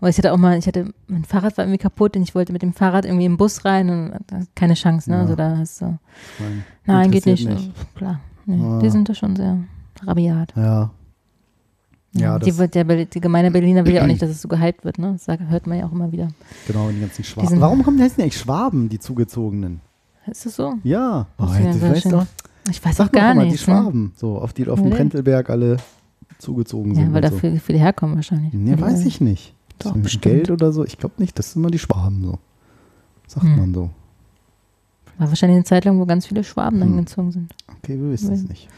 [0.00, 2.52] Aber ich hatte auch mal, ich hatte, mein Fahrrad war irgendwie kaputt und ich wollte
[2.52, 5.16] mit dem Fahrrad irgendwie im Bus rein und da- keine Chance, ne?
[5.16, 5.22] Ja.
[5.22, 5.96] Also da hast du,
[6.86, 7.48] Nein, geht nicht.
[7.48, 7.70] nicht.
[7.94, 8.80] Klar, nee, Ah.
[8.82, 9.58] die sind da schon sehr
[10.02, 10.54] rabiat.
[10.56, 10.90] Ja.
[12.14, 14.84] Ja, die, wird, der, die gemeine Berliner will ja auch nicht, dass es so gehypt
[14.84, 15.16] wird, ne?
[15.24, 16.28] Das hört man ja auch immer wieder.
[16.66, 17.48] genau, die ganzen Die Schwaben.
[17.48, 19.80] sind- Warum kommen die heißen die eigentlich Schwaben, die Zugezogenen?
[20.26, 20.74] Ist das so?
[20.84, 21.26] Ja.
[21.38, 22.26] Oh, Das ja weißt du,
[22.70, 23.46] Ich weiß sag auch gar nicht.
[23.46, 23.58] die ne?
[23.58, 24.94] Schwaben, so auf, die, auf dem Nee.
[24.96, 25.78] Prentelberg alle
[26.38, 27.06] zugezogen sind.
[27.08, 27.38] Ja, weil da so.
[27.38, 28.52] viele, viele herkommen wahrscheinlich.
[28.52, 29.54] Nee, weiß die- ich nicht.
[29.78, 30.18] Doch, so.
[30.20, 30.84] Geld oder so.
[30.84, 32.38] Ich glaube nicht, das sind immer die Schwaben so.
[33.26, 33.56] Sagt Hm.
[33.56, 33.90] man so.
[35.18, 36.88] War wahrscheinlich eine Zeit lang, wo ganz viele Schwaben Hm.
[36.92, 37.54] eingezogen sind.
[37.78, 38.68] Okay, wir wissen es nicht.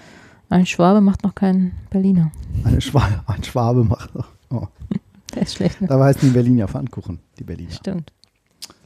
[0.50, 2.30] Ein Schwabe macht noch keinen Berliner.
[2.64, 4.28] Eine Schwabe, ein Schwabe macht noch.
[4.50, 4.66] Oh.
[5.34, 5.80] Der ist schlecht.
[5.80, 5.88] Ne?
[5.88, 7.72] Dabei heißen die in Berlin ja Pfannkuchen, die Berliner.
[7.72, 8.12] Stimmt.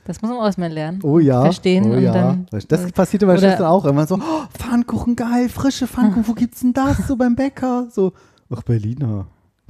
[0.06, 1.00] Das muss man auch mal lernen.
[1.02, 1.42] Oh ja.
[1.42, 2.12] Verstehen oh und ja.
[2.12, 6.60] dann- das passierte bei Schwestern auch immer so, oh, Pfannkuchen geil, frische Pfannkuchen, wo gibt's
[6.60, 7.06] denn das?
[7.06, 7.88] So beim Bäcker.
[7.90, 8.14] So,
[8.48, 9.26] ach, Berliner.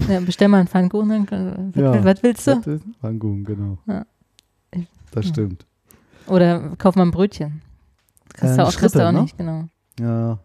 [0.09, 2.05] Ja, bestell mal einen Pfannkuchen, dann was, Ja.
[2.05, 2.81] was willst du?
[3.01, 3.79] Pfannkuchen, genau.
[3.87, 4.05] Ja.
[5.11, 5.67] Das stimmt.
[6.29, 7.63] Oder kauf mal ein Brötchen.
[8.35, 9.23] Kriegst Äh, du auch, kriegst du Schrippe, auch ne?
[9.23, 9.65] nicht, genau.
[9.99, 10.39] Ja.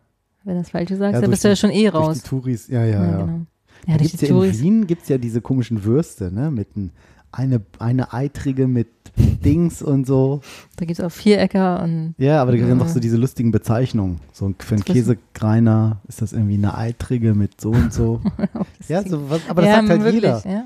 [0.43, 2.21] Wenn du das Falsche sagst, Ja, dann durch bist du ja schon eh Durch raus.
[2.21, 3.21] die Touris, ja, ja, ja.
[3.25, 3.39] genau.
[3.87, 4.59] Ja, durch gibt's ja in.
[4.59, 6.51] Wien gibt es ja diese komischen Würste, ne?
[6.51, 6.91] Mit ein,
[7.31, 8.87] eine, eine eitrige mit
[9.17, 10.41] Dings und so.
[10.77, 12.83] Da gibt es auch Vierecker und Ja, aber da gibt es Ja.
[12.83, 14.19] noch so diese lustigen Bezeichnungen.
[14.31, 18.21] So ein- für einen Käsekreiner ist das irgendwie eine eitrige mit so und so.
[18.87, 20.43] ja, so was, aber das ja, sagt halt wirklich, jeder.
[20.49, 20.65] Ja.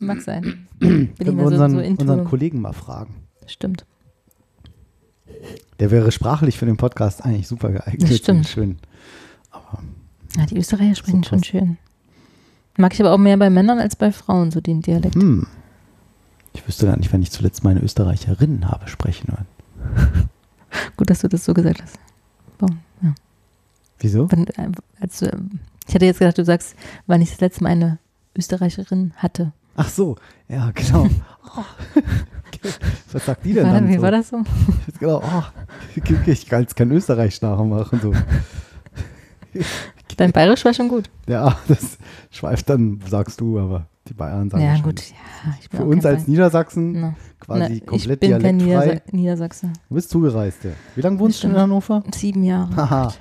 [0.00, 0.66] Mag sein.
[0.80, 3.14] Können wir unseren, so unseren Kollegen mal fragen.
[3.46, 3.84] Stimmt.
[5.80, 8.10] Der wäre sprachlich für den Podcast eigentlich super geeignet.
[8.10, 8.48] Das stimmt.
[8.48, 8.78] Schön.
[10.36, 11.78] Ja, die Österreicher sprechen So schon schön.
[12.76, 15.16] Mag ich aber auch mehr bei Männern als bei Frauen, so den Dialekt.
[15.16, 15.46] Hm.
[16.52, 20.28] Ich wüsste gar nicht, wenn ich zuletzt meine Österreicherin habe sprechen hören.
[20.96, 21.98] Gut, dass du das so gesagt hast.
[22.58, 22.70] Wow,
[23.02, 23.14] ja.
[23.98, 24.30] Wieso?
[24.30, 24.70] Wenn, äh,
[25.00, 25.36] als, äh,
[25.86, 26.76] ich hätte jetzt gedacht, du sagst,
[27.06, 27.98] wann ich das letzte Mal eine
[28.36, 29.52] Österreicherin hatte.
[29.76, 30.16] Ach so,
[30.48, 31.08] ja, genau.
[31.56, 31.64] Oh.
[33.12, 34.02] Was sagt die denn War, dann wie so?
[34.02, 34.42] war das so?
[34.98, 35.42] Genau, oh,
[35.96, 36.02] ich
[36.48, 38.00] kann jetzt kein Österreich nachmachen.
[38.02, 38.12] So.
[40.16, 41.08] Dein Bayerisch war schon gut.
[41.28, 41.96] Ja, das
[42.30, 45.00] schweift dann, sagst du, aber die Bayern sagen Ja, gut.
[45.10, 47.14] Ja, ich Für uns als Bayer- Niedersachsen Na.
[47.40, 48.86] quasi Na, ich komplett bin kein dialektfrei.
[48.88, 49.66] Niedersa Niedersachse.
[49.88, 50.70] Du bist zugereist, ja.
[50.96, 51.56] Wie lange wohnst du in.
[51.56, 52.02] Hannover?
[52.14, 52.74] Sieben Jahre.
[52.74, 53.14] Haha.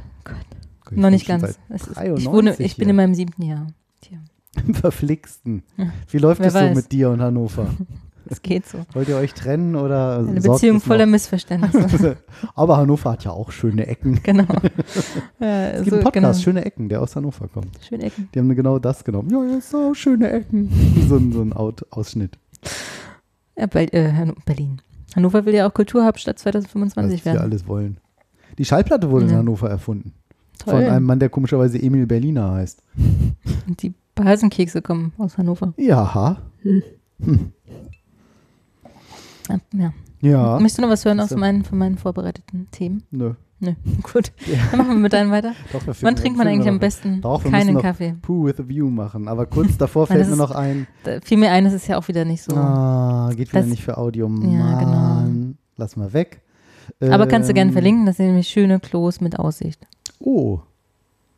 [0.89, 1.57] Ich Noch nicht schon ganz.
[1.69, 3.67] seit Es ist, ich, 93 wohne, ich bin in meinem siebten Jahr.
[4.01, 4.17] Tja,
[4.65, 5.63] Im Verflixten.
[6.09, 6.75] Wie läuft Wer es so weiß.
[6.75, 7.67] mit dir und Hannover?
[8.29, 8.79] Es geht so.
[8.93, 12.17] Wollt ihr euch trennen oder Eine Beziehung voller Missverständnisse.
[12.55, 14.21] Aber Hannover hat ja auch schöne Ecken.
[14.23, 14.45] genau.
[15.39, 16.33] Ja, Es gibt so, einen Podcast, genau.
[16.33, 17.77] schöne Ecken, der aus Hannover kommt.
[17.87, 18.29] Schöne Ecken.
[18.33, 19.29] Die haben genau das genommen.
[19.31, 20.69] Ja, ja, so schöne Ecken.
[21.07, 22.37] so ein, so ein Out Ausschnitt.
[23.57, 24.11] Ja, Be äh,
[24.45, 24.81] Berlin.
[25.15, 27.41] Hannover will ja auch Kulturhauptstadt 2025 was wir werden.
[27.43, 27.97] alles wollen.
[28.57, 29.37] Die Schallplatte wurde in Ja.
[29.37, 30.13] Hannover erfunden.
[30.59, 30.73] Toll.
[30.73, 32.81] Von einem Mann, der komischerweise Emil Berliner heißt.
[33.67, 35.73] Und die Hasenkekse kommen aus Hannover.
[35.77, 36.41] Ja.
[36.63, 37.51] Hm.
[39.49, 39.59] Ja.
[39.73, 39.93] ja.
[40.19, 40.53] Ja.
[40.59, 43.03] Möchtest du noch was hören aus meinen, von meinen vorbereiteten Themen?
[43.11, 43.33] Nö.
[43.59, 43.73] Nö,
[44.13, 44.31] gut.
[44.71, 45.53] Dann machen wir mit deinem weiter.
[45.73, 48.15] Doch, wir Wann trinkt man eigentlich am besten Doch, wir keinen Kaffee?
[48.21, 49.27] Pooh with a View machen.
[49.27, 50.85] Aber kurz davor fällt mir noch ein.
[51.23, 52.55] Fiel mir ein, das ist ja auch wieder nicht so.
[52.55, 54.27] Ah, geht wieder Das- nicht für Audio.
[54.27, 54.79] Ja, Mann.
[54.79, 55.55] genau.
[55.75, 56.41] Lass mal weg.
[57.01, 59.85] Aber kannst du gerne Ähm, verlinken, das sind nämlich schöne Klos mit Aussicht.
[60.19, 60.59] Oh.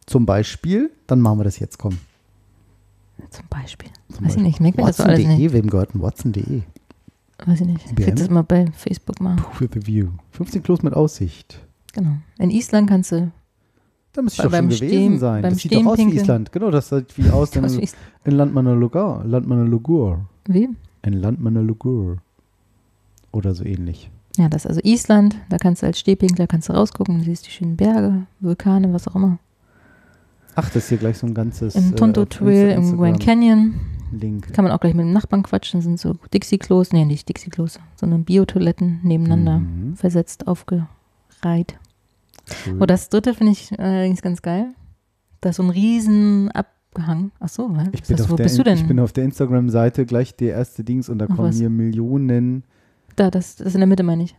[0.05, 1.97] Zum Beispiel, dann machen wir das jetzt, komm.
[3.29, 3.89] Zum Beispiel.
[4.13, 5.53] Zum Weiß ich nicht, ich merke mir das so alles Watson.de, nicht.
[5.53, 6.61] wem gehört denn Watson.de?
[7.45, 7.85] Weiß ich nicht.
[7.85, 8.03] Ich IBM?
[8.05, 9.35] krieg das mal bei Facebook mal.
[9.37, 10.09] Pooh with a View.
[10.31, 11.59] 15 Klos mit Aussicht.
[11.93, 12.17] Genau.
[12.37, 13.31] In Island kannst du.
[14.13, 15.43] Da müsste ich doch schon gewesen Stehen- sein.
[15.43, 16.23] Das sieht doch aus wie Stehenpinkeln.
[16.25, 16.51] Island.
[16.51, 17.87] Genau, das sieht wie aus in, wie
[18.25, 19.23] in Landmannalaugar.
[19.25, 20.25] Landmannalaugar.
[20.47, 20.69] Wie?
[21.03, 22.17] In Landmannalaugar.
[23.31, 24.09] Oder so ähnlich.
[24.37, 25.35] Ja, das ist also Island.
[25.49, 29.07] Da kannst du als Stehpinkler kannst du rausgucken, du siehst die schönen Berge, Vulkane, was
[29.07, 29.37] auch immer.
[30.55, 33.75] Ach, das ist hier gleich so ein ganzes Im Tonto äh, Trail, im Grand Canyon.
[34.11, 34.53] Link.
[34.53, 35.79] Kann man auch gleich mit dem Nachbarn quatschen.
[35.79, 39.95] Das sind so Dixie-Klos, nee, nicht Dixie-Klos, sondern Biotoiletten nebeneinander Mhm.
[39.95, 41.77] versetzt aufgereiht.
[42.65, 42.77] Cool.
[42.81, 44.73] Oh, das dritte finde ich allerdings ganz geil.
[45.41, 47.31] Da ist so ein riesen Abhang.
[47.39, 47.89] Ach so, hä?
[47.91, 48.77] ich bin, auf wo bist du denn?
[48.77, 51.57] ich bin auf der Instagram-Seite gleich der erste Dings und da Ach, kommen was?
[51.57, 52.63] hier Millionen.
[53.15, 54.35] da, das, das in der Mitte meine ich.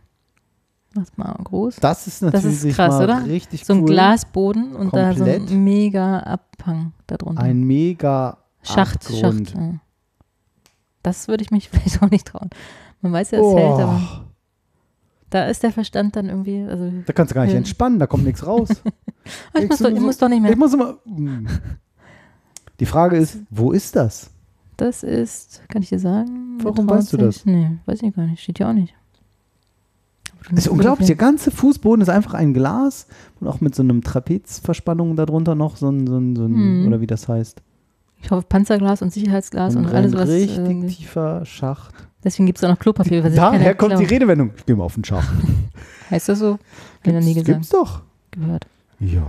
[0.93, 1.77] Mach's mal groß.
[1.77, 3.25] Das ist Das natürlich ist krass, mal oder?
[3.25, 3.85] richtig so ein cool.
[3.85, 5.49] Glasboden und da so Komplett.
[5.49, 7.41] ein mega Abhang darunter.
[7.41, 9.49] Ein mega Schacht, Abgrund.
[9.49, 9.59] Schacht.
[9.59, 9.73] Ja.
[11.03, 12.49] Das würde ich mich vielleicht auch nicht trauen.
[13.01, 13.57] Man weiß ja, es Oh.
[13.57, 14.25] hält, aber
[15.29, 16.63] da ist der Verstand dann irgendwie.
[16.63, 18.69] Also, Da kannst du gar nicht entspannen, da kommt nichts raus.
[19.55, 20.49] Ich, muss doch, ich so- muss doch nicht mehr.
[20.51, 20.93] Ich muss immer.
[21.05, 21.45] Mm.
[22.79, 24.31] Die Frage ist, wo ist das?
[24.77, 26.57] Das ist, kann ich dir sagen?
[26.63, 27.45] Warum weißt du das?
[27.45, 28.41] Nee, weiß ich gar nicht.
[28.41, 28.95] Steht ja auch nicht.
[30.49, 31.05] Das ist unglaublich.
[31.05, 33.05] Der ganze Fußboden ist einfach ein Glas
[33.39, 36.87] und auch mit so einem Trapezverspannung darunter noch so ein, so ein, so ein Hm.
[36.87, 37.61] oder wie das heißt.
[38.21, 40.29] Ich hoffe, Panzerglas und Sicherheitsglas ein, und alles, was.
[40.29, 41.93] richtig irgendwie- tiefer Schacht.
[42.23, 43.23] Deswegen gibt es auch noch Klopapier.
[43.23, 44.03] was Daher kommt die.
[44.05, 44.51] Redewendung.
[44.55, 45.27] Ich gehe mal auf den Schacht.
[46.11, 46.59] Heißt das so?
[47.03, 47.61] Ich noch nie Gibt's, gesagt.
[47.61, 48.01] gibt's doch.
[48.31, 48.67] Gehört.
[48.99, 49.25] Ja.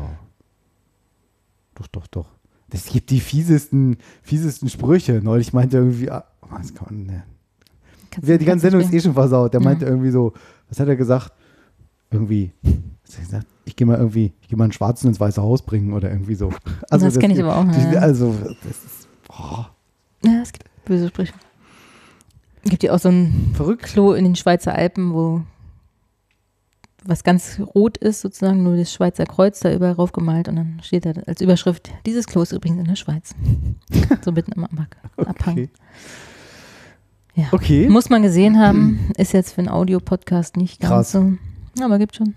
[1.74, 2.26] Doch, doch, doch.
[2.68, 5.20] Das gibt die fiesesten, fiesesten Sprüche.
[5.22, 7.22] Neulich meinte er irgendwie, ah, was kann man,
[8.20, 9.54] du- Die ganze du Sendung ist eh schon versaut.
[9.54, 10.32] Der meinte irgendwie so,
[10.68, 11.32] was hat er gesagt?
[12.10, 12.52] Irgendwie,
[13.20, 13.46] gesagt?
[13.64, 16.34] Ich gehe mal irgendwie, ich gehe mal einen Schwarzen ins Weiße Haus bringen oder irgendwie
[16.34, 16.52] so.
[16.88, 18.00] Das kenn ich gibt- aber auch, die- ja.
[18.00, 18.34] Also,
[18.64, 19.64] das ist oh,
[20.24, 21.32] Ja, es gibt böse Sprüche.
[22.64, 23.82] Gibt ja auch so ein verrückt.
[23.84, 25.42] Klo in den Schweizer Alpen, wo
[27.04, 31.04] was ganz rot ist, sozusagen nur das Schweizer Kreuz da überall raufgemalt und dann steht
[31.04, 33.34] da als Überschrift, dieses Klo ist übrigens in der Schweiz.
[34.24, 34.86] so mitten im Abhang.
[35.16, 35.68] Abhang.
[35.68, 35.70] Okay.
[37.34, 37.44] Ja.
[37.52, 37.88] Okay.
[37.88, 41.12] Muss man gesehen haben, ist jetzt für einen Audiopodcast nicht ganz Krass.
[41.12, 41.32] so.
[41.82, 42.34] Aber gibt schon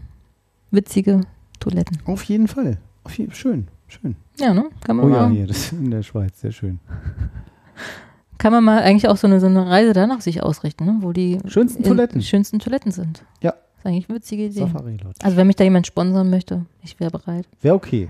[0.76, 1.22] witzige
[1.60, 2.00] Toiletten.
[2.06, 2.78] Auf jeden Fall.
[3.04, 4.16] Auf jeden, schön, schön.
[4.38, 4.70] Ja, ne?
[4.84, 6.80] Kann man Oh ja, mal, hier, das ist in der Schweiz, sehr schön.
[8.38, 10.98] kann man mal eigentlich auch so eine, so eine Reise danach sich ausrichten, ne?
[11.00, 12.22] wo die Schönsten Toiletten.
[12.22, 13.24] schönsten Toiletten sind.
[13.42, 13.52] Ja.
[13.52, 14.60] Das ist eigentlich eine witzige Idee.
[14.60, 15.20] Safari Lodge.
[15.24, 17.48] Also wenn mich da jemand sponsern möchte, ich wäre bereit.
[17.62, 18.10] Wäre okay.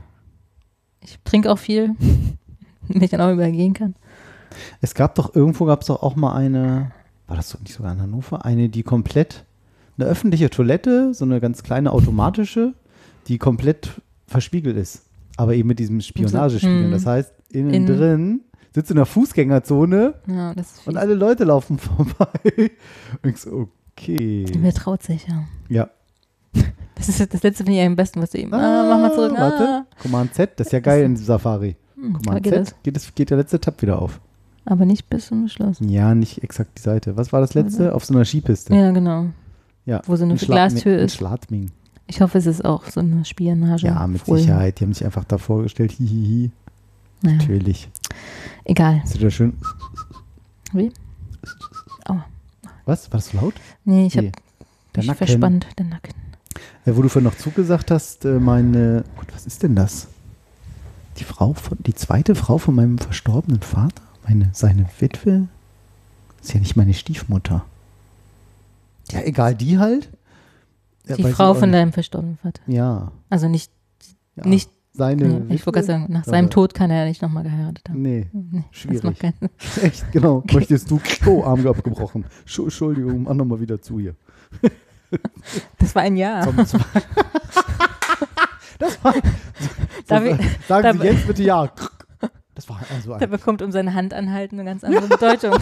[1.01, 1.95] Ich trinke auch viel,
[2.87, 3.95] wenn ich dann auch übergehen kann.
[4.81, 6.91] Es gab doch, irgendwo gab es doch auch mal eine,
[7.27, 9.44] war das doch nicht sogar in Hannover, eine, die komplett,
[9.97, 12.73] eine öffentliche Toilette, so eine ganz kleine automatische,
[13.27, 15.03] die komplett verspiegelt ist.
[15.37, 16.85] Aber eben mit diesem Spionagespiegeln.
[16.85, 16.91] hm.
[16.91, 18.41] Das heißt, innen In- drin
[18.73, 22.71] sitzt in der Fußgängerzone Ja, das und alle Leute laufen vorbei.
[23.23, 24.45] Und ich so, okay.
[24.57, 25.43] Wer traut sich, ja.
[25.69, 25.89] Ja.
[26.97, 28.53] Das ist das letzte finde ich am besten, was du eben.
[28.53, 29.33] Ah, mach mal zurück.
[29.35, 29.63] Warte.
[29.63, 29.85] Ah.
[30.01, 31.75] Command Z, das ist ja geil in Safari.
[31.95, 32.75] Hm, Command geht Z, das?
[32.83, 34.21] geht, es, geht der letzte Tab wieder auf.
[34.63, 35.75] Aber nicht bis zum Schluss.
[35.81, 37.17] Ja, nicht exakt die Seite.
[37.17, 37.93] Was war das letzte?
[37.93, 38.73] Auf so einer Skipiste.
[38.73, 39.25] Ja, genau.
[39.85, 40.01] Ja.
[40.05, 41.15] Wo so eine Glastür ist.
[41.15, 41.71] Schladming.
[42.07, 43.87] Ich hoffe, es ist auch so eine Spionage.
[43.87, 44.41] Ja, mit Folie.
[44.43, 44.79] Sicherheit.
[44.79, 45.91] Die haben sich einfach da vorgestellt.
[45.93, 46.51] Hihihi.
[47.21, 47.37] Naja.
[47.37, 47.89] Natürlich.
[48.63, 49.01] Egal.
[49.03, 49.53] Ist wieder schön.
[50.73, 50.91] Wie?
[52.05, 52.25] Aua.
[52.85, 53.11] Was?
[53.11, 53.53] War das laut?
[53.85, 54.27] Nee, ich Nee.
[54.27, 54.31] habe
[54.97, 55.17] mich Nacken.
[55.27, 55.67] verspannt.
[55.77, 56.13] Der Nacken.
[56.85, 59.03] Ja, wo du vorhin noch zugesagt hast, äh, meine.
[59.17, 60.07] Gott, was ist denn das?
[61.17, 64.03] Die Frau von, die zweite Frau von meinem verstorbenen Vater?
[64.27, 65.47] Meine, seine Witwe?
[66.41, 67.65] Ist ja nicht meine Stiefmutter.
[69.11, 70.09] Ja, egal, die halt.
[71.07, 72.61] Ja, Die Frau von deinem verstorbenen Vater.
[72.67, 73.11] Ja.
[73.29, 73.71] Also nicht,
[74.35, 74.47] ja.
[74.47, 75.27] nicht seine.
[75.27, 78.01] nee, ich wollte gerade sagen, nach seinem Tod kann er ja nicht nochmal geheiratet haben.
[78.01, 79.01] Nee, Nee, schwierig.
[79.01, 79.49] Das macht keinen
[79.83, 80.43] Echt, genau.
[80.51, 80.99] Möchtest du.
[81.27, 82.25] Oh, Arm abgebrochen.
[82.45, 84.15] Schu- Entschuldigung, mach nochmal wieder zu hier.
[85.77, 86.51] Das war ein Jahr.
[88.79, 89.13] Das war.
[90.07, 90.37] Darf so,
[90.67, 91.69] sagen Sie jetzt bitte ja.
[92.55, 93.29] Das war also Der ein.
[93.29, 95.53] bekommt um seine Hand anhalten eine ganz andere Bedeutung.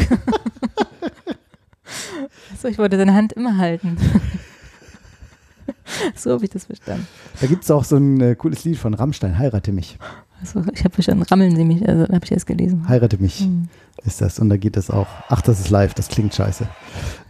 [2.61, 3.97] So, ich wollte seine Hand immer halten.
[6.15, 7.07] so habe ich das verstanden.
[7.39, 9.97] Da gibt es auch so ein äh, cooles Lied von Rammstein, Heirate mich.
[10.39, 12.87] Also, ich habe verstanden, rammeln Sie mich, also habe ich erst gelesen.
[12.89, 13.69] Heirate mich Hm.
[14.05, 14.39] ist das.
[14.39, 15.07] Und da geht es auch.
[15.29, 16.67] Ach, das ist live, das klingt scheiße.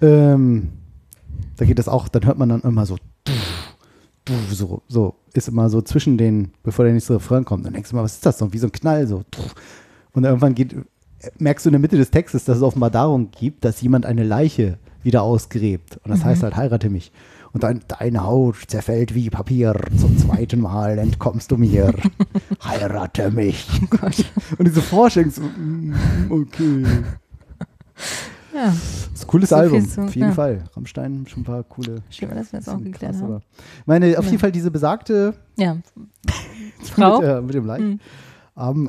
[0.01, 0.69] Ähm,
[1.57, 2.97] da geht es auch, dann hört man dann immer so.
[4.49, 7.65] So, so ist immer so zwischen den, bevor der nächste Refrain kommt.
[7.65, 8.53] Dann denkst du mal, was ist das so?
[8.53, 9.23] Wie so ein Knall, so.
[10.13, 10.73] Und irgendwann geht,
[11.39, 14.23] merkst du in der Mitte des Textes, dass es offenbar darum geht, dass jemand eine
[14.23, 15.97] Leiche wieder ausgräbt.
[16.03, 16.25] Und das Mhm.
[16.25, 17.11] heißt halt, heirate mich.
[17.51, 19.75] Und dann deine Haut zerfällt wie Papier.
[19.99, 21.93] Zum zweiten Mal entkommst du mir.
[22.63, 23.67] heirate mich.
[24.57, 25.93] Und diese Vorstellung so, mm,
[26.31, 26.83] okay.
[28.55, 28.75] Ja, Das
[29.13, 30.33] ist ein cooles So Album, zu- auf jeden ja.
[30.33, 30.63] Fall.
[30.75, 32.01] Rammstein, schon ein paar coole.
[32.09, 33.41] schön, dass wir das auch geklärt krass, haben.
[33.85, 34.31] Meine, auf Ja.
[34.31, 35.77] jeden Fall diese besagte Ja,
[36.83, 37.19] Frau?
[37.19, 37.81] mit, äh, mit dem Leich.
[37.81, 37.99] Mhm.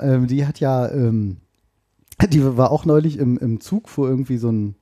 [0.03, 1.39] Ähm, die hat ja, ähm,
[2.29, 4.75] die war auch neulich im, im Zug vor irgendwie so ein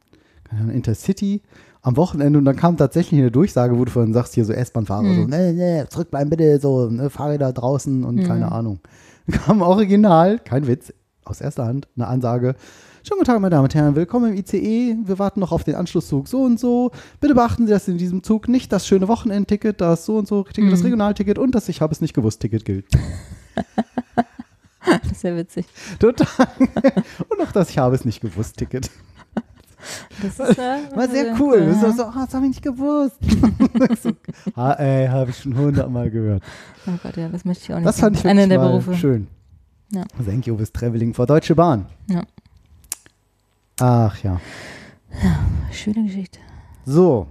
[0.72, 1.42] Intercity
[1.80, 5.02] am Wochenende und dann kam tatsächlich eine Durchsage, wo du vorhin sagst, hier so S-Bahn-Fahrer,
[5.02, 5.14] Mhm.
[5.14, 8.22] so, nee, nee, zurückbleiben bitte, so, ne, Fahrräder draußen und Mhm.
[8.24, 8.80] keine Ahnung.
[9.26, 10.92] Dann kam original, kein Witz,
[11.24, 12.54] aus erster Hand, eine Ansage.
[13.04, 14.96] Schönen guten Tag, meine Damen und Herren, willkommen im ICE.
[15.04, 16.92] Wir warten noch auf den Anschlusszug so und so.
[17.20, 20.44] Bitte beachten Sie, dass in diesem Zug nicht das schöne Wochenendticket, das so und so
[20.44, 20.86] Ticket, das Mhm.
[20.86, 22.86] Regionalticket und das Ich habe es nicht gewusst Ticket gilt.
[25.02, 25.66] das ist ja witzig.
[25.98, 26.48] Total.
[27.28, 28.90] Und auch das Ich habe es nicht gewusst Ticket.
[30.22, 31.60] Das ist, äh, War sehr cool.
[31.60, 31.66] ja.
[31.66, 33.16] Das war so, ah, das habe ich nicht gewusst.
[34.02, 34.10] so,
[34.54, 36.42] ah, ey, habe ich schon hundertmal gehört.
[36.86, 37.88] Oh Gott, ja, das möchte ich auch nicht.
[37.88, 38.26] Das fand ich.
[38.26, 38.94] Einer der mal Berufe.
[38.94, 39.26] schön.
[39.90, 40.04] Ja.
[40.24, 41.86] Thank you fürs Traveling for Deutsche Bahn.
[42.08, 42.22] Ja.
[43.80, 44.40] Ach ja.
[45.72, 46.38] Schöne Geschichte.
[46.86, 47.26] So.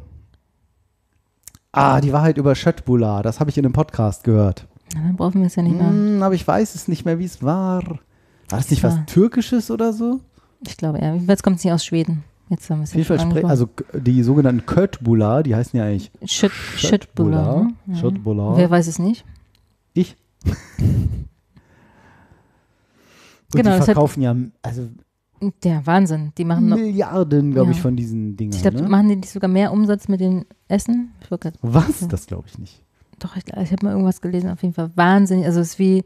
[1.71, 3.21] Ah, die Wahrheit über Schöttbula.
[3.21, 4.67] Das habe ich in einem Podcast gehört.
[4.95, 5.89] Na, dann brauchen wir es ja nicht mehr.
[5.89, 7.83] Hm, aber ich weiß es nicht mehr, wie es war.
[7.87, 7.99] War
[8.49, 10.19] das nicht was war- Türkisches oder so?
[10.67, 11.13] Ich glaube, ja.
[11.13, 12.23] Jedenfalls kommt es nicht aus Schweden.
[12.49, 13.45] Jetzt haben wir es angesprochen.
[13.45, 17.63] also die sogenannten Köttbula, die heißen ja eigentlich Schüttbula.
[17.63, 17.73] ne?
[17.87, 17.95] Ja.
[17.95, 18.57] Schöttbula.
[18.57, 19.23] Wer weiß es nicht?
[19.93, 20.17] Ich.
[23.53, 24.89] Und Genau, die verkaufen ja also
[25.63, 26.31] Der Wahnsinn.
[26.37, 27.83] Die machen Milliarden, glaube ich, Ja.
[27.83, 28.53] von diesen Dingen.
[28.53, 28.87] ich glaube, ne?
[28.89, 31.11] machen die nicht sogar mehr Umsatz mit den Essen?
[31.21, 31.29] Ich
[31.61, 32.07] Was?
[32.07, 32.83] Das glaube ich nicht.
[33.21, 35.45] Doch, ich, ich habe mal irgendwas gelesen, auf jeden Fall wahnsinnig.
[35.45, 36.03] Also es ist wie,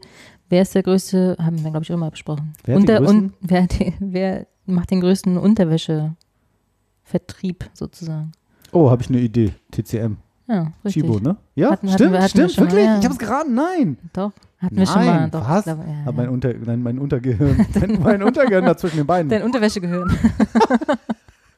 [0.50, 2.52] wer ist der größte, haben wir, glaube ich, immer besprochen.
[2.64, 3.06] Wer größten?
[3.06, 3.66] und, wer,
[4.00, 8.32] wer macht den größten Unterwäschevertrieb sozusagen?
[8.72, 9.52] Oh, habe ich eine Idee.
[9.70, 10.16] TCM.
[10.48, 11.02] Ja, richtig.
[11.02, 11.36] Chibo, ne?
[11.54, 12.86] Ja, Hatten- hatten stimmt, wir- hatten wir stimmt, schon mal, wirklich.
[12.86, 12.98] ja.
[12.98, 13.54] Ich habe es geraten.
[13.54, 13.98] Nein.
[14.12, 15.20] Doch, hatten wir schon mal.
[15.20, 15.64] Nein, Doch, was?
[15.64, 16.12] Glaube, ja, ja.
[16.12, 17.66] mein, Unter, nein, mein Untergehirn.
[17.80, 19.28] mein, mein Untergehirn da zwischen den Beinen.
[19.28, 20.10] Dein Unterwäschegehirn.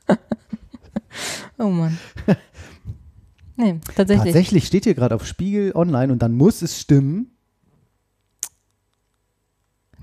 [1.59, 1.99] oh Mann.
[3.59, 4.25] Nee, tatsächlich.
[4.33, 7.33] Tatsächlich steht hier gerade auf Spiegel online und dann muss es stimmen.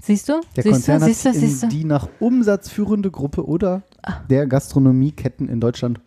[0.02, 0.42] Siehst du?
[0.56, 1.06] Der siehst Konzern du?
[1.08, 1.30] Siehst du?
[1.30, 1.68] hat Siehst du?
[1.68, 4.20] die nach Umsatz führende Gruppe oder Ah.
[4.30, 6.00] der Gastronomieketten in Deutschland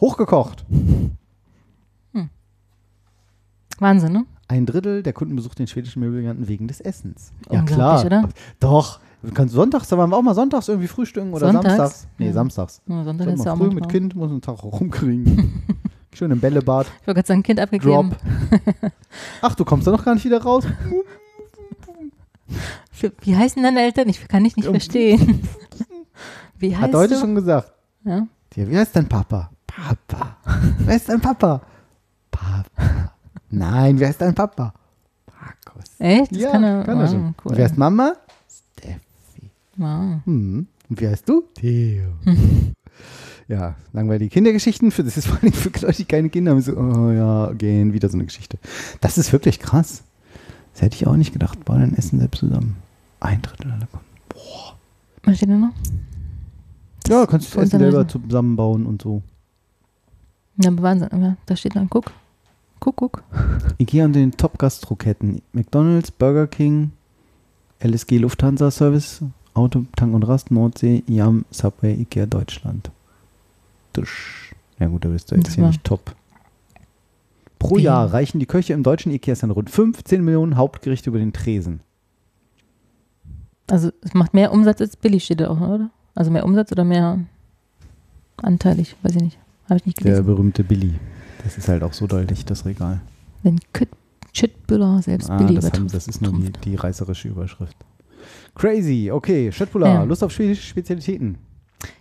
[0.00, 0.64] hochgekocht.
[3.78, 4.26] Wahnsinn, ne?
[4.48, 7.32] Ein Drittel der Kunden besucht den schwedischen Möbelgiganten wegen des Essens.
[7.50, 8.04] Ja klar.
[8.04, 8.28] oder?
[8.60, 9.00] Doch.
[9.22, 11.66] Du kannst sonntags, da waren wir auch mal sonntags irgendwie frühstücken oder Sonntags?
[11.76, 12.08] samstags.
[12.18, 12.32] Nee, Ja.
[12.32, 12.82] samstags.
[12.86, 13.88] Ja, Sonntag ist ja auch früh mit.
[13.88, 15.62] Kind, muss einen Tag auch rumkriegen.
[16.14, 16.86] Schön im Bällebad.
[17.00, 18.10] Ich wollte gerade sagen, Kind abgegeben.
[18.10, 18.16] Drop.
[19.40, 20.64] Ach, du kommst da noch gar nicht wieder raus.
[23.22, 24.08] Wie heißen deine Eltern?
[24.08, 25.42] Ich kann dich nicht verstehen.
[26.58, 27.20] Wie heißt Hat heute du?
[27.20, 27.72] schon gesagt.
[28.04, 28.26] Ja?
[28.54, 29.50] Ja, wie heißt dein Papa?
[29.66, 30.36] Papa.
[30.78, 31.62] Wer ist dein Papa?
[32.30, 33.12] Papa.
[33.50, 34.72] Nein, wer ist dein Papa?
[35.26, 35.84] Markus.
[35.98, 36.32] Echt?
[36.32, 37.22] Das ja, kann er, kann er wow, schon.
[37.22, 37.50] Cool.
[37.50, 38.12] Und wer ist Mama?
[38.48, 39.50] Steffi.
[39.76, 40.20] Wow.
[40.24, 40.66] Hm.
[40.88, 41.44] Und wie heißt du?
[41.54, 42.12] Theo.
[43.48, 44.90] ja, langweilige Kindergeschichten.
[44.90, 46.60] Für, das ist vor allem für Leute, die keine Kinder haben.
[46.60, 48.58] So, oh ja, gehen, wieder so eine Geschichte.
[49.00, 50.04] Das ist wirklich krass.
[50.72, 51.64] Das hätte ich auch nicht gedacht.
[51.64, 52.76] Bau dein Essen selbst zusammen.
[53.20, 54.06] Ein Drittel aller Kunden.
[55.24, 55.72] Was steht da noch?
[57.08, 59.22] Ja, kannst du das Essen selber zusammenbauen und so.
[60.56, 61.08] Ja, aber Wahnsinn.
[61.12, 62.12] Aber Da steht dann, guck.
[62.80, 63.22] Guck, guck.
[63.78, 65.42] Ikea und den Top-Gastroketten.
[65.52, 66.90] McDonalds, Burger King,
[67.80, 69.22] LSG Lufthansa Service,
[69.54, 72.90] Auto, Tank und Rast, Nordsee, Yam, Subway, Ikea Deutschland.
[73.92, 74.54] Dusch.
[74.78, 76.14] Ja gut, da bist du Das jetzt hier nicht top.
[77.58, 77.82] Pro Wie?
[77.82, 81.80] Jahr reichen die Köche im deutschen Ikea dann rund 15 Millionen Hauptgerichte über den Tresen.
[83.70, 85.90] Also es macht mehr Umsatz als Billy steht da auch, oder?
[86.14, 87.20] Also mehr Umsatz oder mehr
[88.36, 88.96] anteilig?
[89.02, 89.38] Weiß ich nicht.
[89.68, 90.26] Habe ich nicht Der gelesen.
[90.26, 90.94] berühmte Billy.
[91.44, 93.00] Das ist halt auch so deutlich, das Regal.
[93.42, 93.58] Wenn
[94.32, 97.76] Chitbüller selbst Ah, Billy das, haben, das ist nur die, die reißerische Überschrift.
[98.54, 99.50] Crazy, okay.
[99.52, 100.02] Schöttbula, Ja.
[100.04, 101.38] Lust auf schwedische Spezialitäten.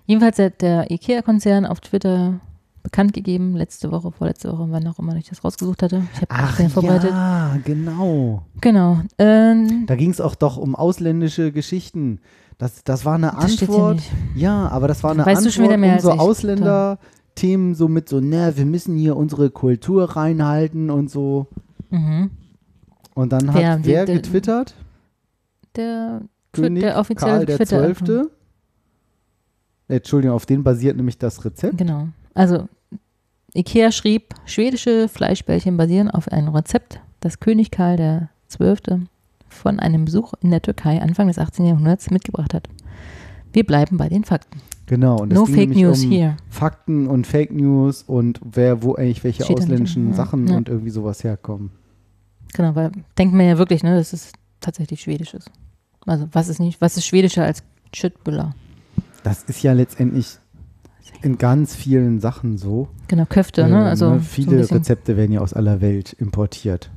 [0.05, 2.39] Jedenfalls hat der IKEA-Konzern auf Twitter
[2.84, 6.03] bekannt gegeben, letzte Woche, vorletzte Woche, wann auch immer ich das rausgesucht hatte.
[6.13, 7.11] Ich habe Ach vorbereitet.
[7.11, 8.41] ja, genau.
[8.59, 9.01] Genau.
[9.19, 12.19] Ähm, Da ging es auch doch um ausländische Geschichten.
[12.57, 13.95] Das, das war eine Das Antwort.
[13.97, 14.11] nicht.
[14.36, 16.11] Ja, aber das war eine Weißt du Antwort schon wieder mehr um so.
[16.11, 21.47] Ausländerthemen, so mit so, ne, wir müssen hier unsere Kultur reinhalten und so.
[21.89, 22.32] mhm.
[23.13, 24.73] Und dann Wer- hat wer der- getwittert?
[25.75, 26.21] Der,
[26.53, 27.77] König der offizielle Karl der Twitter.
[27.79, 28.32] Zwölfte.
[29.92, 31.78] Entschuldigung, auf den basiert nämlich das Rezept.
[31.78, 32.08] Genau.
[32.34, 32.68] Also
[33.54, 39.02] Ikea schrieb, schwedische Fleischbällchen basieren auf einem Rezept, das König Karl der Zwölfte
[39.50, 41.66] von einem Besuch in der Türkei Anfang des 18.
[41.66, 42.70] Jahrhunderts mitgebracht hat.
[43.54, 44.62] Wir bleiben bei den Fakten.
[44.86, 45.22] Genau.
[45.22, 46.38] Und No fake news um here.
[46.50, 50.16] Fakten und Fake News und wer, wo eigentlich welche Steht ausländischen ja.
[50.16, 50.58] Sachen Ja.
[50.58, 51.72] und irgendwie sowas herkommen.
[52.54, 55.50] Genau, weil denkt man ja wirklich, ne, dass es tatsächlich schwedisch ist.
[56.06, 57.64] Also was ist nicht, was ist schwedischer als
[57.94, 58.54] Schüttbüller?
[59.24, 60.38] Das ist ja letztendlich
[61.22, 62.88] in ganz vielen Sachen so.
[63.07, 63.86] Genau, Köfte, Äh, ne?
[63.86, 66.89] Also so ein viele bisschen- Rezepte werden ja aus aller Welt importiert.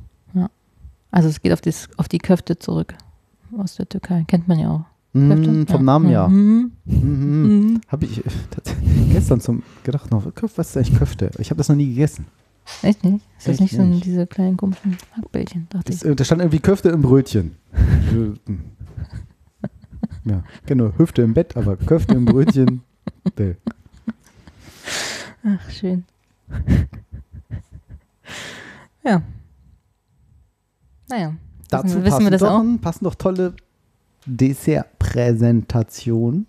[1.11, 2.93] Also es geht auf, das, auf die Köfte zurück
[3.57, 4.25] aus der Türkei.
[4.27, 4.81] Kennt man ja auch.
[5.17, 6.27] Mm, vom Namen ja.
[6.27, 6.71] Mhm.
[6.83, 7.43] Mhm.
[7.71, 7.81] Mhm.
[7.87, 8.29] Habe ich äh,
[9.13, 11.31] gestern zum gedacht noch, was ist eigentlich Köfte?
[11.37, 12.25] Ich habe das noch nie gegessen.
[12.81, 13.23] Echt nicht?
[13.37, 14.03] Ist das Echt nicht so nicht.
[14.05, 16.09] diese kleinen komischen Hackbällchen, dachte Das, ich.
[16.09, 17.55] äh, da stand irgendwie Köfte im Brötchen.
[20.25, 20.91] ja, genau.
[20.97, 22.81] Hüfte im Bett, aber Köfte im Brötchen.
[23.37, 23.55] Nee.
[25.43, 26.05] Ach, schön.
[29.03, 29.21] ja.
[31.07, 31.35] Naja.
[31.69, 32.63] Dazu wissen, wissen passen, wir das doch, auch?
[32.81, 33.53] passen doch tolle
[34.25, 36.47] Dessertpräsentationen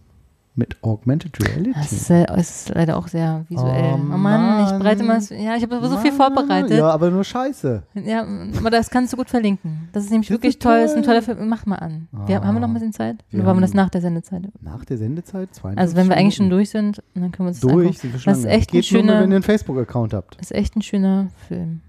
[0.58, 1.72] mit Augmented Reality.
[1.74, 3.92] Das ist, äh, ist leider auch sehr visuell.
[3.92, 5.20] Oh, Oh, Mann, ich bereite mal.
[5.30, 6.70] Ja, ich habe so viel vorbereitet.
[6.78, 7.82] Ja, aber nur Scheiße.
[7.94, 8.26] Ja,
[8.58, 9.88] aber das kannst du gut verlinken.
[9.92, 10.80] Das ist nämlich Das wirklich ist toll.
[10.80, 11.20] Das ist ein toll.
[11.20, 11.48] toller Film.
[11.48, 12.08] Mach mal an.
[12.26, 13.22] Wir, haben wir noch ein bisschen Zeit?
[13.30, 14.42] Wir Oder wollen wir das haben- nach der Sendezeit?
[14.62, 15.54] Nach der Sendezeit?
[15.54, 18.00] 42 Also wenn wir eigentlich schon durch sind, dann können wir uns das Durch, angucken.
[18.00, 20.36] sind wir schon Das ist echt ein Geht nur, schöner, wenn ihr einen Facebook-Account habt.
[20.40, 21.80] ist echt ein schöner Film.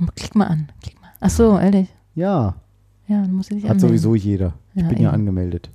[0.00, 0.68] Aber klick mal an.
[0.82, 1.08] Klick mal.
[1.20, 1.88] Ach so, ehrlich.
[2.14, 2.54] Ja,
[3.06, 3.88] Ja, dann musst du dich hat anmelden.
[3.88, 4.52] sowieso jeder.
[4.74, 5.70] Ich Ja, bin ja angemeldet.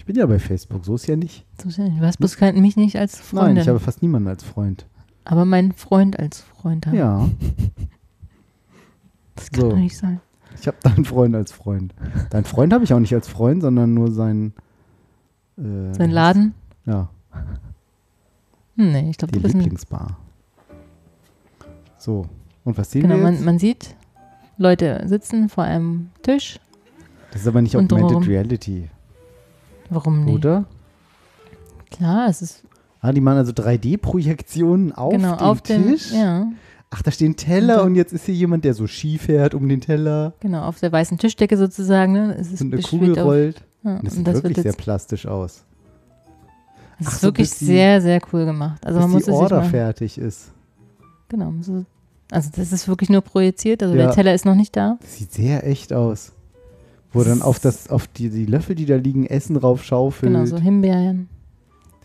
[0.00, 1.44] Ich bin ja bei Facebook, so ist ja nicht.
[1.62, 2.00] So ist ja nicht.
[2.00, 3.62] Du hast bloß kein, mich nicht als Nein, Freundin.
[3.62, 4.86] ich habe fast niemanden als Freund.
[5.24, 6.96] aber meinen Freund als Freund haben.
[6.96, 7.28] Ja,
[9.36, 9.68] Das kann so.
[9.70, 10.20] doch nicht sein.
[10.58, 11.94] ich habe deinen Freund als Freund.
[12.30, 14.54] Deinen Freund habe ich auch nicht als Freund, sondern nur seinen.
[15.58, 16.54] Äh, Sein Laden?
[16.86, 17.10] Ja,
[18.76, 20.16] Hm, nee, ich glaube, die Lieblingsbar.
[21.98, 22.24] So,
[22.64, 23.44] und was sehen Genau, wir man, jetzt?
[23.44, 23.96] man sieht
[24.56, 26.58] Leute sitzen vor einem Tisch.
[27.32, 28.88] das ist aber nicht Augmented Reality,
[29.90, 30.34] Warum nicht?
[30.34, 30.64] oder?
[31.90, 32.62] Klar, es ist
[33.02, 36.12] Ah, die machen also 3D-Projektionen auf genau den auf dem, Tisch.
[36.12, 36.46] ja,
[36.90, 39.68] Ach, da stehen Teller Und und, jetzt ist hier jemand, der so Ski fährt um
[39.68, 42.12] den Teller genau auf der weißen Tischdecke sozusagen.
[42.12, 42.34] Ne?
[42.38, 43.62] Es ist und eine Kugel auf- rollt.
[43.84, 45.62] Ja, Und das und sieht das wirklich sehr plastisch aus.
[46.98, 48.84] das Ach ist so, wirklich die- sehr, sehr cool gemacht.
[48.84, 50.50] Also bis man muss die es Order fertig ist.
[51.28, 51.84] genau, so,
[52.30, 53.82] also das ist wirklich nur projiziert.
[53.82, 54.06] Also Ja.
[54.06, 54.98] der Teller ist noch nicht da.
[55.00, 56.32] Das sieht sehr echt aus.
[57.12, 60.32] Wo dann auf, das, auf die, die Löffel, die da liegen, Essen drauf schaufelt.
[60.32, 61.28] Genau, so Himbeeren.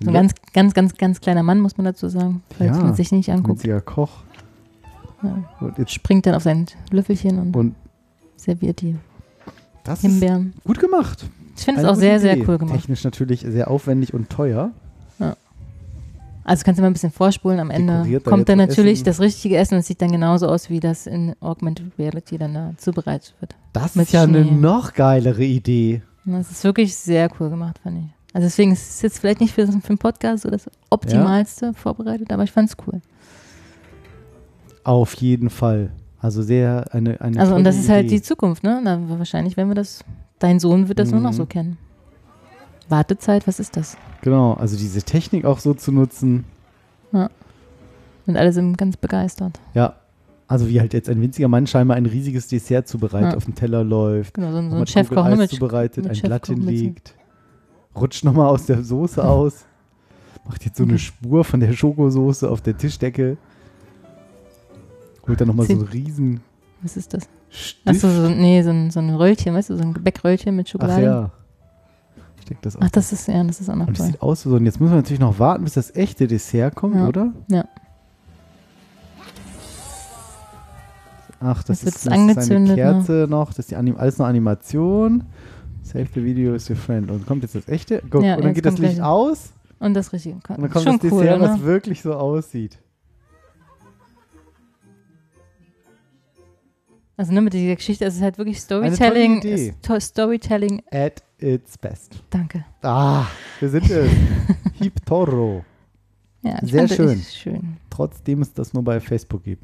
[0.01, 2.95] So ein ganz, ganz, ganz, ganz kleiner Mann, muss man dazu sagen, falls Ja, man
[2.95, 3.59] sich nicht anguckt.
[3.59, 4.23] Winziger Koch.
[5.23, 5.43] Ja.
[5.61, 7.75] Und jetzt, Springt dann auf sein Löffelchen und, und
[8.35, 8.95] serviert die
[9.83, 10.53] das Himbeeren.
[10.65, 11.25] gut gemacht.
[11.55, 12.45] Ich finde es auch sehr, sehr Idee.
[12.47, 12.75] cool gemacht.
[12.75, 14.71] Technisch natürlich sehr aufwendig und teuer.
[16.45, 17.59] Also kannst du mal ein bisschen vorspulen.
[17.59, 19.05] Am Ende da kommt dann natürlich Essen.
[19.05, 19.75] das richtige Essen.
[19.77, 23.55] Das sieht dann genauso aus, wie das in Augmented Reality dann da zubereitet wird.
[23.73, 24.51] Das Mit ist ja eine Schnee.
[24.53, 26.03] noch geilere Idee.
[26.25, 28.05] Und das ist wirklich sehr cool gemacht, fand ich.
[28.33, 32.31] Also deswegen ist es jetzt vielleicht nicht für, für einen Podcast so das Optimalste vorbereitet,
[32.31, 33.01] aber ich fand es cool.
[34.83, 35.91] Auf jeden Fall.
[36.19, 38.15] Also sehr eine, eine Also und das ist halt Idee.
[38.17, 38.81] die Zukunft, ne?
[38.83, 40.03] Na, wahrscheinlich werden wir das,
[40.39, 41.35] dein Sohn wird das nur noch Mhm.
[41.35, 41.77] so kennen.
[42.89, 43.97] Wartezeit, was ist das?
[44.21, 46.45] Genau, also diese Technik auch so zu nutzen.
[47.11, 47.29] Ja.
[48.27, 49.59] Und alle sind ganz begeistert.
[49.73, 49.95] Ja.
[50.47, 53.37] Also wie halt jetzt ein winziger Mann scheinbar ein riesiges Dessert zubereitet, Ja.
[53.37, 56.21] auf dem Teller läuft, Genau, so ein, so ein Chefkoch Trüffeleis ne, mit, zubereitet, ein
[56.21, 57.15] Blatt hinlegt,
[57.95, 59.65] rutscht nochmal aus der Soße aus,
[60.47, 63.37] macht jetzt so eine Spur von der Schokosoße auf der Tischdecke,
[65.27, 66.41] holt dann nochmal so einen riesen
[66.83, 67.27] Was ist das?
[67.49, 67.87] Stift.
[67.87, 70.71] Achso, so, nee, so ein, so ein Röllchen, weißt du, so ein Gebäckröllchen mit Ach
[70.73, 71.03] Schokolade.
[71.03, 71.31] ja.
[72.45, 72.91] Steckt das Ach, auf.
[72.91, 74.51] das ist, ja, das ist auch noch Und das sieht aus so.
[74.55, 77.07] Und jetzt müssen wir natürlich noch warten, bis das echte Dessert kommt, Ja.
[77.07, 77.33] oder?
[77.49, 77.65] Ja.
[81.39, 82.81] Ach, das Jetzt ist, das ist eine angezündet, ne?
[82.81, 83.49] Kerze noch.
[83.49, 85.23] Das ist die Anim alles noch Animation.
[85.83, 87.11] Save the video is your friend.
[87.11, 88.01] Und kommt jetzt das echte?
[88.09, 89.51] Guck, Ja, und dann geht das Licht gleich- aus.
[89.79, 90.35] Und das richtige.
[90.35, 91.51] Und dann kommt Schon das cool, Dessert, oder?
[91.53, 92.79] was wirklich so aussieht.
[97.17, 99.73] Also ne, mit dieser Geschichte, es ist halt wirklich Storytelling.
[99.99, 100.81] Storytelling.
[100.91, 102.21] At its best.
[102.29, 102.65] Danke.
[102.81, 103.25] Ah,
[103.59, 104.09] wir sind es.
[104.79, 105.63] Hip Toro.
[106.41, 107.19] Ja, Sehr schön.
[107.21, 107.77] schön.
[107.89, 109.63] Trotzdem es das nur bei Facebook gibt.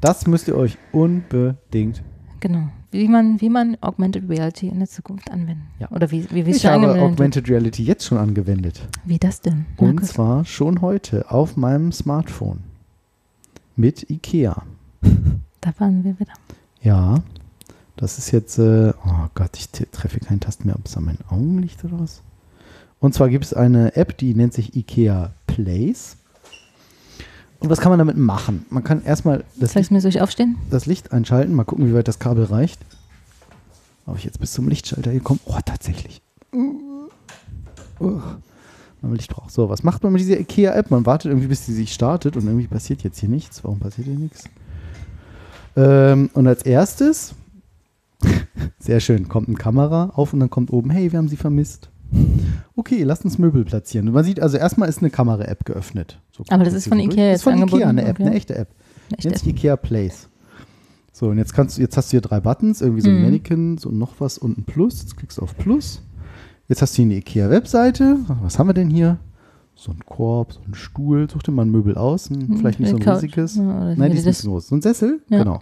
[0.00, 2.02] Das müsst ihr euch unbedingt
[2.44, 2.68] Genau.
[2.90, 5.66] Wie man, wie man Augmented Reality in der Zukunft anwenden.
[5.78, 5.90] Ja.
[5.90, 8.86] Oder wie, wie wir es Ich habe Augmented Reality jetzt schon angewendet.
[9.06, 9.64] Wie das denn?
[9.78, 10.10] Und Markus?
[10.10, 12.58] zwar schon heute auf meinem Smartphone.
[13.76, 14.62] Mit IKEA.
[15.62, 16.34] Da waren wir wieder.
[16.84, 17.22] Ja,
[17.96, 21.24] das ist jetzt, äh, oh Gott, ich treffe keine Tasten mehr, ob es an meinen
[21.30, 22.20] Augen liegt oder was.
[23.00, 26.18] Und zwar gibt es eine App, die nennt sich IKEA Place.
[27.60, 28.66] Und was kann man damit machen?
[28.68, 30.56] Man kann erstmal das, Soll ich mir soll ich aufstehen?
[30.70, 32.78] das Licht einschalten, mal gucken, wie weit das Kabel reicht.
[34.04, 35.40] Ob ich jetzt bis zum Lichtschalter hier komme?
[35.46, 36.20] Oh, tatsächlich.
[36.52, 38.20] Uh,
[39.00, 39.50] man Licht braucht.
[39.50, 40.90] So, was macht man mit dieser IKEA-App?
[40.90, 43.64] Man wartet irgendwie, bis sie sich startet und irgendwie passiert jetzt hier nichts.
[43.64, 44.44] Warum passiert hier nichts?
[45.76, 47.34] Ähm, und als erstes,
[48.78, 51.90] sehr schön, kommt eine Kamera auf und dann kommt oben, hey, wir haben sie vermisst.
[52.76, 54.06] Okay, lasst uns Möbel platzieren.
[54.08, 56.20] Und man sieht, also erstmal ist eine Kamera-App geöffnet.
[56.30, 56.98] So Aber das ist von.
[57.00, 58.26] Ikea Das jetzt ist von Ikea, eine App, okay.
[58.26, 58.68] eine echte App.
[58.70, 59.44] Echt Nennt jetzt?
[59.44, 60.28] sich Ikea Place.
[61.12, 63.22] So, und jetzt kannst du, jetzt hast du hier drei Buttons, irgendwie so ein Mhm.
[63.22, 65.00] Mannequin, so noch was und ein Plus.
[65.02, 66.02] Jetzt klickst du auf Plus.
[66.68, 68.18] Jetzt hast du hier eine Ikea-Webseite.
[68.42, 69.18] Was haben wir denn hier?
[69.76, 71.28] So ein Korb, so ein Stuhl.
[71.30, 72.30] Such dir mal ein Möbel aus.
[72.30, 73.16] Ein, Mhm, vielleicht nicht so ein Couch.
[73.22, 73.56] riesiges.
[73.56, 74.68] Ja, Nein, die ist nicht so groß.
[74.68, 75.20] So ein Sessel?
[75.28, 75.38] Ja.
[75.42, 75.60] Genau.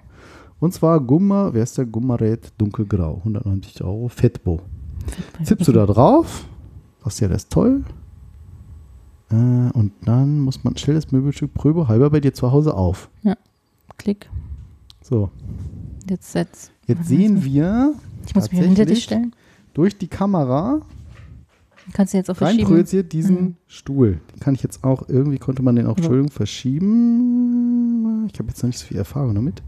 [0.60, 1.86] Und zwar Gumma, wer ist der?
[1.86, 3.16] Gummaret dunkelgrau.
[3.18, 4.08] 190 Euro.
[4.08, 4.60] Fettbo.
[5.44, 6.44] Tippst du da drauf?
[7.02, 7.82] Sagst ja, das ist toll.
[9.30, 13.08] Äh, und dann muss man, stell das Möbelstück Pröbe halber bei dir zu Hause auf.
[13.98, 14.28] Klick.
[15.02, 15.30] So,
[16.08, 16.70] Jetzt setz.
[16.86, 17.94] jetzt sehen wir
[18.26, 19.32] Ich muss mich hinter dich stellen.
[19.74, 20.82] durch die Kamera
[21.92, 22.68] Kannst du jetzt auch rein verschieben.
[22.68, 23.54] projiziert diesen Mhm.
[23.66, 24.20] Stuhl.
[24.32, 25.96] Den kann ich jetzt auch, irgendwie konnte man den auch, Ja.
[25.98, 28.26] Entschuldigung, verschieben.
[28.32, 29.62] Ich habe jetzt noch nicht so viel Erfahrung damit.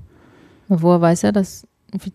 [0.68, 1.66] Woher weiß er, dass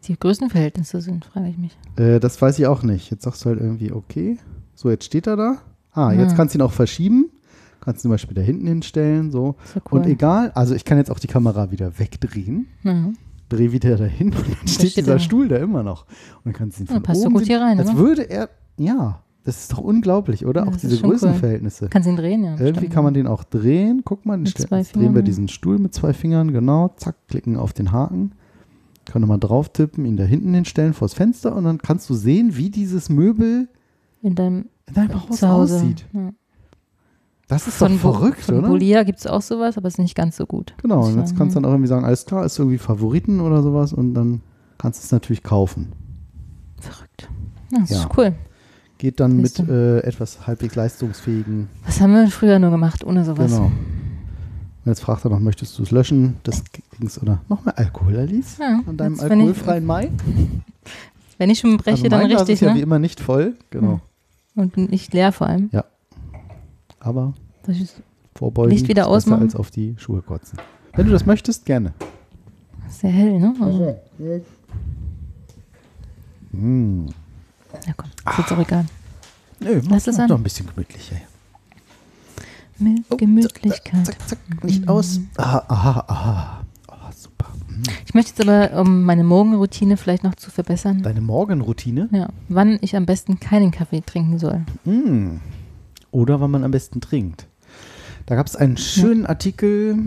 [0.07, 1.77] die Größenverhältnisse sind, frage ich mich.
[1.97, 3.11] Äh, das weiß ich auch nicht.
[3.11, 4.37] Jetzt sagst du halt irgendwie, okay.
[4.75, 5.57] So, jetzt steht er da.
[5.91, 7.29] Ah, jetzt kannst du ihn auch verschieben.
[7.81, 9.31] Kannst ihn zum Beispiel da hinten hinstellen.
[9.31, 9.55] So.
[9.75, 9.99] Ja cool.
[9.99, 12.67] Und egal, also ich kann jetzt auch die Kamera wieder wegdrehen.
[12.83, 13.11] Ja.
[13.49, 15.19] Dreh wieder dahin und dann steht steht dieser er.
[15.19, 16.05] Stuhl da immer noch.
[16.37, 17.89] Und dann kannst du ihn Ja, von passt so oben gut sehen, hier rein, Als
[17.89, 17.97] oder?
[17.97, 20.65] würde er, ja, das ist doch unglaublich, oder?
[20.65, 21.15] Ja, auch diese schon cool.
[21.15, 21.87] Größenverhältnisse.
[21.89, 22.51] Kannst ihn drehen, ja.
[22.51, 22.93] Irgendwie bestimmt.
[22.93, 24.01] kann man den auch drehen.
[24.05, 26.89] Guck mal, den Mit jetzt drehen wir diesen Stuhl mit zwei Fingern, genau.
[26.97, 28.33] Zack, klicken auf den Haken.
[29.05, 32.13] Können wir mal drauf tippen, ihn da hinten hinstellen vors Fenster und dann kannst du
[32.13, 33.67] sehen, wie dieses Möbel
[34.21, 36.05] in deinem, in deinem Haus aussieht.
[36.13, 36.29] Ja.
[37.47, 38.67] Das ist Von, doch verrückt, von oder?
[38.67, 40.75] Bolia gibt es auch sowas, aber es ist nicht ganz so gut.
[40.83, 43.63] Genau, und jetzt kannst du dann auch irgendwie sagen, alles klar, ist irgendwie Favoriten oder
[43.63, 44.41] sowas und dann
[44.77, 45.93] kannst du es natürlich kaufen.
[46.79, 47.27] Verrückt.
[47.71, 47.99] Ja, das Ja.
[48.01, 48.33] ist cool.
[48.99, 51.69] Geht dann mit äh, etwas halbwegs leistungsfähigen.
[51.85, 53.49] Was haben wir früher nur gemacht, ohne sowas?
[53.51, 53.65] Genau.
[53.65, 53.71] Und
[54.85, 56.35] jetzt fragt er noch, möchtest du es löschen?
[56.43, 56.63] Das
[56.99, 58.57] ging's oder noch mehr Alkohol, Alice?
[58.59, 60.11] Ja, An deinem wenn ich- alkoholfreien Mai?
[61.37, 62.81] Wenn ich schon breche, also dann richtig, ist ja wie ne?
[62.81, 64.01] immer nicht voll, genau.
[64.55, 65.69] Und nicht leer vor allem.
[66.99, 67.33] Aber
[67.63, 67.95] Das ist
[68.35, 69.43] vorbeugen Licht wieder ist besser ausmachen?
[69.43, 70.59] als auf die Schuhe kotzen.
[70.95, 71.93] Wenn du das möchtest, gerne.
[72.89, 73.55] sehr hell, ne?
[73.61, 73.95] Also,
[76.51, 77.05] Mm.
[77.85, 78.85] Ja, komm, ist jetzt auch egal.
[79.59, 80.29] Nö, Lass es mach an.
[80.29, 81.17] doch ein bisschen gemütlicher.
[82.77, 84.05] Mit Oh, Gemütlichkeit.
[84.05, 85.19] Zack, zack, Licht aus.
[85.35, 86.65] Aha, aha, aha.
[86.87, 87.47] Oh, super.
[87.67, 87.83] Mm.
[88.05, 92.07] Ich möchte jetzt aber, um meine Morgenroutine vielleicht noch zu verbessern, Deine Morgenroutine?
[92.13, 94.61] ja, wann ich am besten keinen Kaffee trinken soll.
[94.85, 95.37] Mm.
[96.11, 97.47] Oder wann man am besten trinkt.
[98.27, 99.97] Da gab es einen schönen Artikel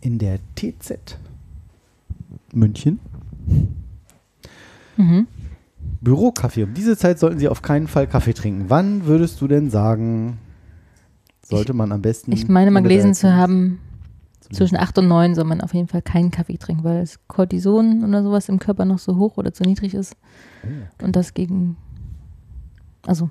[0.00, 1.16] in der TZ
[2.52, 2.98] München.
[4.96, 5.26] Mhm.
[6.04, 6.64] Bürokaffee.
[6.64, 8.66] Um diese Zeit sollten Sie auf keinen Fall Kaffee trinken.
[8.68, 10.38] Wann würdest du denn sagen,
[11.42, 12.32] sollte man am besten.
[12.32, 13.80] Ich meine mal gelesen zu haben,
[14.52, 18.04] zwischen 8 und 9 soll man auf jeden Fall keinen Kaffee trinken, weil das Cortison
[18.04, 20.16] oder sowas im Körper noch so hoch oder zu niedrig ist.
[20.62, 21.76] Oh, Und das gegen
[23.06, 23.30] Also,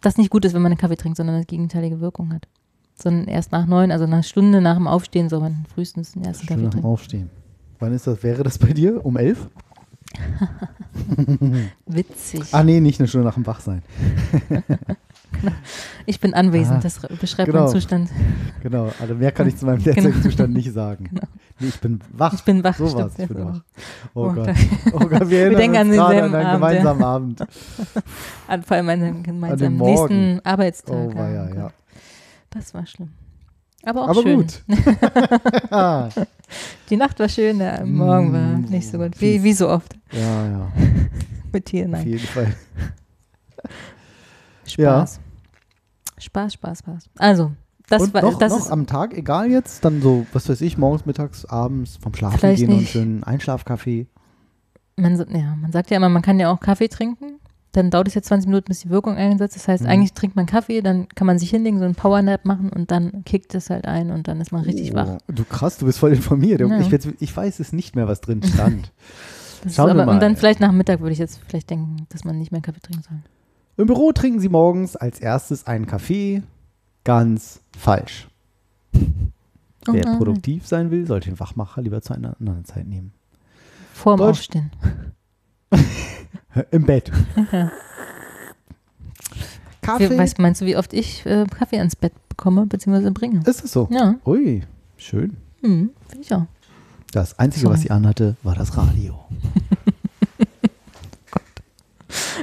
[0.00, 2.46] das nicht gut ist, wenn man einen Kaffee trinkt, sondern eine gegenteilige Wirkung hat.
[2.94, 6.46] Sondern erst nach neun, also eine Stunde nach dem Aufstehen soll man frühestens den ersten
[6.46, 6.88] Schön Kaffee nach dem trinken.
[6.88, 7.30] Aufstehen.
[7.80, 8.22] Wann ist das?
[8.22, 9.04] Wäre das bei dir?
[9.04, 9.48] Um elf?
[11.86, 12.42] Witzig.
[12.52, 13.82] Ah, nee, nicht eine Stunde nach dem Wachsein.
[16.06, 17.64] Ich bin anwesend, Ah, das beschreibt genau.
[17.64, 18.10] meinen Zustand.
[18.62, 19.94] Genau, also mehr kann ich zu meinem Genau.
[19.94, 21.04] derzeitigen Zustand nicht sagen.
[21.10, 21.22] Genau.
[21.60, 22.32] Nee, ich bin wach.
[22.32, 23.44] Ich bin wach, So was, ich bin ja.
[23.46, 23.60] wach.
[24.14, 24.48] Oh, Oh Gott.
[24.94, 26.52] Oh Gott, wir Wir denken an denselben an einen Abend, ja.
[26.54, 27.40] gemeinsamen Abend.
[28.48, 30.14] An, vor allem an den gemeinsamen Morgen.
[30.32, 30.96] nächsten Arbeitstag.
[30.96, 31.56] Oh, weia, Gott.
[31.56, 31.70] ja.
[32.50, 33.10] Das war schlimm.
[33.84, 34.36] Aber auch Aber schön.
[34.40, 34.62] gut.
[36.90, 39.20] Die Nacht war schön, der Morgen war Mm, nicht so gut.
[39.20, 39.94] Wie, wie so oft.
[40.12, 40.72] ja, ja,
[41.52, 42.06] Mit dir, auf nein.
[42.06, 42.54] jeden Fall.
[44.66, 45.20] Spaß.
[46.18, 47.08] Spaß, Spaß, Spaß.
[47.18, 47.52] Also,
[47.88, 50.60] das Und war noch, das noch ist am Tag, egal jetzt, dann so, was weiß
[50.60, 52.90] ich, morgens, mittags, abends, vom Schlafen gehen und nicht.
[52.92, 54.06] schön Einschlafkaffee.
[54.96, 57.38] man, ja, man sagt ja immer, man kann ja auch Kaffee trinken.
[57.72, 59.54] Dann dauert es ja 20 Minuten, bis die Wirkung einsetzt.
[59.56, 59.90] Das heißt, Mhm.
[59.90, 63.24] eigentlich trinkt man Kaffee, dann kann man sich hinlegen, so einen Powernap machen und dann
[63.24, 65.18] kickt es halt ein und dann ist man richtig oh, wach.
[65.28, 66.60] Du krass, du bist voll informiert.
[66.60, 66.78] Ja.
[66.80, 68.90] Ich, jetzt- ich weiß es nicht mehr, was drin stand.
[69.70, 70.12] Schauen wir aber, mal.
[70.14, 72.80] und dann vielleicht nach Mittag würde ich jetzt vielleicht denken, dass man nicht mehr Kaffee
[72.80, 73.18] trinken soll.
[73.76, 76.42] Im Büro trinken Sie morgens als erstes einen Kaffee.
[77.04, 78.28] Ganz falsch.
[78.94, 83.12] Oh Wer produktiv sein will, sollte den Wachmacher lieber zu einer anderen Zeit nehmen.
[83.94, 84.70] Vor dem Deutsch- Aufstehen.
[86.70, 87.10] Im Bett.
[89.82, 90.16] Kaffee.
[90.18, 93.40] weißt, meinst du, wie oft ich äh, Kaffee ans Bett bekomme, beziehungsweise bringe?
[93.46, 93.88] Ist es so?
[93.90, 94.62] Ja, Ui,
[94.96, 95.36] schön.
[95.62, 96.46] hm, finde ich auch.
[97.12, 97.72] Das Einzige, So.
[97.72, 99.18] was sie anhatte, war das Radio.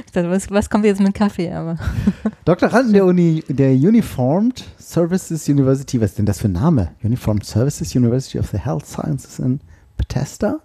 [0.04, 1.50] Ich dachte, was, was kommt jetzt mit Kaffee?
[1.52, 1.76] Aber
[2.44, 6.92] Doktoranden der Uni, der Uniformed Services University, was ist denn das für ein Name?
[7.02, 9.60] Uniformed Services University of the Health Sciences in
[9.96, 10.60] Bethesda?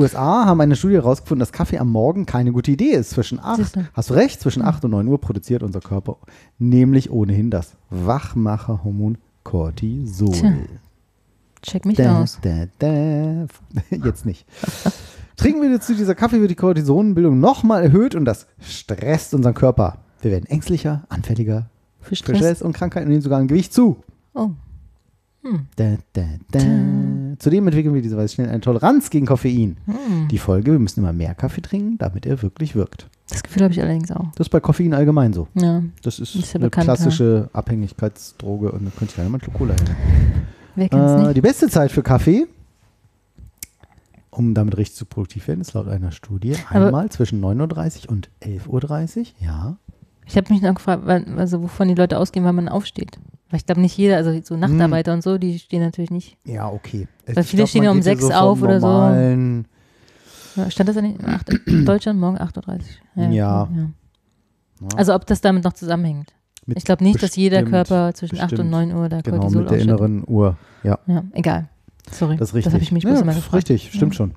[0.00, 3.10] USA haben eine Studie herausgefunden, dass Kaffee am Morgen keine gute Idee ist.
[3.10, 3.80] Zwischen 8, Siehst du.
[3.92, 6.16] hast du recht, zwischen 8 und 9 Uhr produziert unser Körper
[6.58, 10.32] nämlich ohnehin das Wachmacherhormon Cortisol.
[10.32, 10.52] Tja,
[11.62, 12.38] check mich Da, aus.
[12.42, 13.46] da, da.
[14.04, 14.46] Jetzt nicht.
[15.36, 19.98] Trinken wir zu dieser Kaffee, wird die Cortisonbildung nochmal erhöht und das stresst unseren Körper.
[20.20, 21.70] Wir werden ängstlicher, anfälliger
[22.00, 22.36] Für für Stress.
[22.38, 23.96] Stress und Krankheiten und nehmen sogar ein Gewicht zu.
[24.34, 24.50] Oh,
[25.76, 26.58] Da, da, da.
[27.38, 29.78] Zudem entwickeln wir diese Weise schnell eine Toleranz gegen Koffein.
[29.86, 30.28] hm.
[30.28, 33.08] Die Folge, wir müssen immer mehr Kaffee trinken, damit er wirklich wirkt.
[33.30, 34.30] das Gefühl habe ich allerdings auch.
[34.36, 35.48] Das ist bei Koffein allgemein so.
[35.54, 36.94] Ja, Das ist, Ist ja eine bekannt, ja.
[36.94, 39.96] klassische Abhängigkeitsdroge und da könnte ich gerne mal Cola her.
[40.76, 41.36] Äh, nicht?
[41.36, 42.46] die beste Zeit für Kaffee,
[44.30, 48.12] um damit richtig zu produktiv werden, ist laut einer Studie Aber- einmal zwischen 9.30 Uhr
[48.12, 49.24] und 11.30 Uhr.
[49.40, 49.76] Ja.
[50.30, 51.02] Ich habe mich noch gefragt,
[51.36, 53.18] also wovon die Leute ausgehen, wann man aufsteht.
[53.50, 56.36] Weil ich glaube nicht jeder, also so Nachtarbeiter und so, die stehen natürlich nicht.
[56.44, 57.08] Ja, okay.
[57.26, 58.86] Weil viele stehen ja um sechs auf oder so.
[60.68, 62.80] Stand das in Deutschland morgen 8.30
[63.16, 63.24] Uhr.
[63.24, 63.30] Ja.
[63.30, 63.68] ja.
[63.74, 64.88] Ja.
[64.96, 66.32] Also ob das damit noch zusammenhängt.
[66.64, 68.70] Mit ich glaube nicht, dass jeder bestimmt, Körper zwischen 8 und bestimmt.
[68.70, 70.00] 9 Uhr da Genau, Cortisol mit der ausschüttet.
[70.00, 70.56] inneren Uhr.
[70.84, 71.68] Ja, Ja, egal.
[72.12, 72.36] Sorry.
[72.36, 72.64] das ist richtig.
[72.66, 73.54] Das habe ich mich ja, bloß immer ist gefragt.
[73.70, 74.34] Richtig, stimmt schon.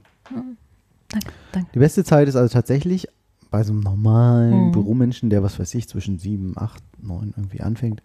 [1.09, 1.69] Danke, danke.
[1.75, 3.07] Die beste Zeit ist also tatsächlich
[3.53, 4.71] bei so einem normalen Mhm.
[4.71, 8.01] Büromenschen, der, was weiß ich, zwischen 7, 8, 9 irgendwie anfängt,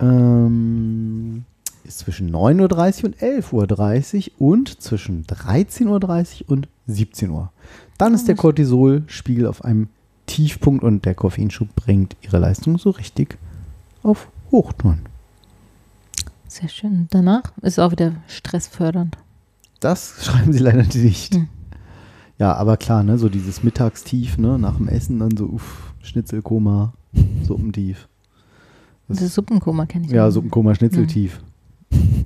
[0.00, 1.46] ähm,
[1.84, 7.50] ist zwischen 9.30 Uhr und 11.30 Uhr und zwischen 13.30 Uhr und 17 Uhr.
[7.96, 9.88] Dann ist der Cortisolspiegel auf einem
[10.26, 13.38] Tiefpunkt und der Koffeinschub bringt ihre Leistung so richtig
[14.02, 15.06] auf Hochtouren.
[16.48, 17.06] Sehr schön.
[17.10, 19.16] Danach ist auch wieder stressfördernd.
[19.80, 21.34] Das schreiben sie leider nicht.
[21.34, 21.48] Hm.
[22.38, 26.92] Ja, aber klar, ne, so dieses Mittagstief, ne, nach dem Essen dann so, uff, Schnitzelkoma,
[27.44, 28.08] Suppentief.
[29.08, 30.10] Das- Das Suppenkoma kenne ich.
[30.12, 30.30] Ja.
[30.30, 31.40] Suppenkoma, Schnitzeltief.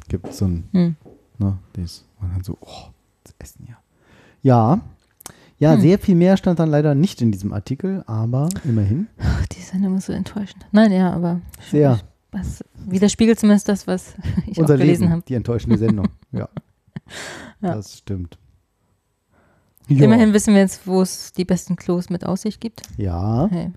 [0.08, 0.96] Gibt so ein, Hm.
[1.38, 2.88] ne, das, man dann so, oh,
[3.22, 3.76] das Essen ja.
[4.42, 4.80] Ja,
[5.58, 5.80] ja, Hm.
[5.80, 9.06] sehr viel mehr stand dann leider nicht in diesem Artikel, aber immerhin.
[9.18, 10.66] Ach, die Sendung ist so enttäuschend.
[10.72, 11.40] Nein, ja, aber
[11.70, 12.00] Sehr.
[12.32, 14.14] was widerspiegelt zumindest das, was
[14.46, 15.22] ich Unser auch gelesen habe.
[15.28, 16.08] die enttäuschende Sendung.
[16.32, 16.48] ja.
[17.62, 17.74] Ja.
[17.74, 18.38] Das stimmt.
[19.88, 20.04] Ja.
[20.04, 22.82] Immerhin wissen wir jetzt, wo es die besten Klos mit Aussicht gibt.
[22.96, 23.48] Ja.
[23.50, 23.72] Hey.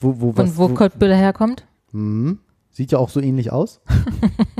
[0.00, 2.38] Wo, wo, was, Und wo Kurt Büller herkommt Hm.
[2.70, 3.80] Sieht ja auch so ähnlich aus.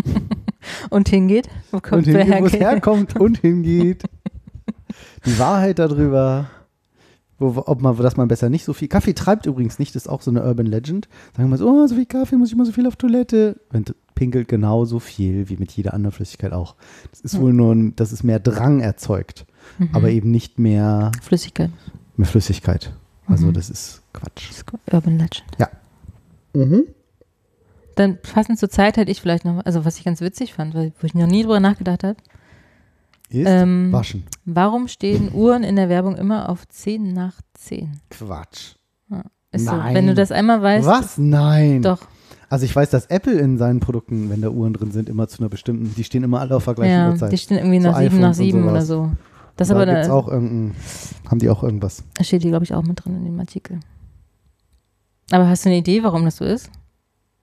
[0.91, 1.49] und hingeht.
[1.71, 4.05] Wo Kurt und hingeht, wo es herkommt und hingeht.
[5.27, 6.49] Die Wahrheit darüber,
[7.39, 8.89] wo, ob man, dass man besser nicht so viel.
[8.89, 11.09] Kaffee treibt übrigens nicht, das ist auch so eine Urban Legend.
[11.37, 13.61] Sagen wir so, oh, so viel Kaffee, muss ich mal so viel auf Toilette.
[13.73, 16.75] Und pinkelt genauso viel wie mit jeder anderen Flüssigkeit auch.
[17.13, 19.47] Das ist wohl nur, ein, dass es mehr Drang erzeugt,
[19.79, 19.89] Mhm.
[19.93, 21.71] aber eben nicht mehr, Flüssigkeit.
[22.17, 22.93] mehr Flüssigkeit.
[23.27, 23.53] Also Mhm.
[23.55, 24.49] das ist Quatsch.
[24.49, 25.45] Das ist Urban Legend.
[25.59, 25.69] Ja.
[26.55, 26.85] Mhm.
[27.95, 30.93] Dann passend zur Zeit hätte ich vielleicht noch, also was ich ganz witzig fand, weil,
[31.01, 32.17] wo ich noch nie drüber nachgedacht habe.
[33.29, 34.25] Ist Ähm, waschen.
[34.45, 38.01] Warum stehen Uhren in der Werbung immer auf 10 nach 10?
[38.11, 38.75] Quatsch.
[39.51, 39.73] Ist so.
[39.73, 39.95] Nein.
[39.95, 40.87] Wenn du das einmal weißt.
[40.87, 41.17] Was?
[41.19, 41.81] Nein.
[41.83, 42.01] Doch.
[42.51, 45.39] Also ich weiß, dass Apple in seinen Produkten, wenn da Uhren drin sind, immer zu
[45.41, 47.33] einer bestimmten, die stehen immer alle auf der gleichen Ja, Uhrzeit.
[47.33, 48.87] die stehen irgendwie So nach sieben, nach iPhones und sieben oder sowas.
[48.89, 49.13] so.
[49.59, 50.77] Das da aber gibt's da, auch irgendein,
[51.29, 52.05] haben die auch irgendwas.
[52.15, 53.81] das steht hier, glaube ich, auch mit drin in dem Artikel.
[55.33, 56.71] Aber hast du eine Idee, warum das so ist?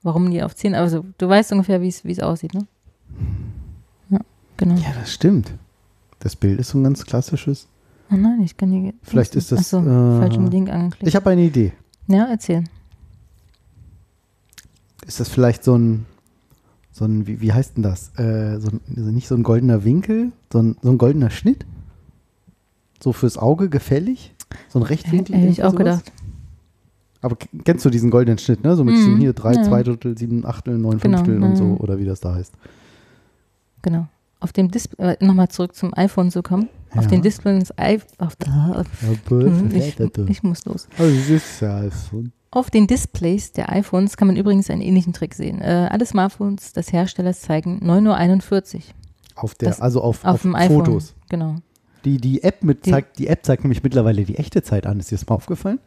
[0.02, 0.76] Warum die auf 10?
[0.76, 2.66] Also du weißt ungefähr, wie es wie es aussieht, ne?
[4.10, 4.20] Ja,
[4.56, 4.76] genau.
[4.76, 5.52] Ja, das stimmt.
[6.20, 7.68] Das Bild ist so ein ganz klassisches.
[8.10, 8.94] Oh nein, ich kann die.
[9.04, 9.60] Vielleicht ist das.
[9.60, 11.08] Achso, äh, falschen Link angeklickt.
[11.08, 11.74] Ich habe eine Idee.
[12.08, 12.64] ja, erzähl.
[15.06, 16.06] Ist das vielleicht so ein,
[16.94, 18.18] so ein wie, wie heißt denn das?
[18.18, 21.66] Äh, so ein, also nicht so ein goldener Winkel, so ein, so ein goldener Schnitt?
[23.02, 24.34] So fürs Auge gefällig?
[24.70, 25.36] So ein Rechtwinkel?
[25.36, 25.78] Hätte ich auch sowas?
[26.04, 26.12] gedacht.
[27.22, 28.76] Aber kennst du diesen goldenen Schnitt, ne?
[28.76, 29.64] So mit diesem hier drei, ja.
[29.64, 31.78] zwei Drittel, sieben Achtel, neun Genau, Fünftel und so, mhm.
[31.78, 32.54] oder wie das da heißt.
[33.82, 34.08] Genau.
[34.40, 36.70] Auf dem Display, äh, nochmal zurück zum iPhone zu kommen.
[36.92, 37.10] Auf Ja.
[37.10, 38.08] den Displays des iPhone.
[38.20, 38.36] Auf,
[39.30, 40.88] Hm, ich, ich muss los.
[42.52, 45.62] Auf den Displays der iPhones kann man übrigens einen ähnlichen Trick sehen.
[45.62, 48.82] Äh, alle Smartphones des Herstellers zeigen 9.41 Uhr.
[49.36, 50.86] Auf der, Das- also auf, Auf, auf dem iPhone.
[50.86, 51.16] Fotos.
[51.30, 51.56] Genau.
[52.06, 55.00] Die, die App mit zeigt, die App zeigt nämlich mittlerweile die echte Zeit an.
[55.00, 55.80] Ist dir das mal aufgefallen?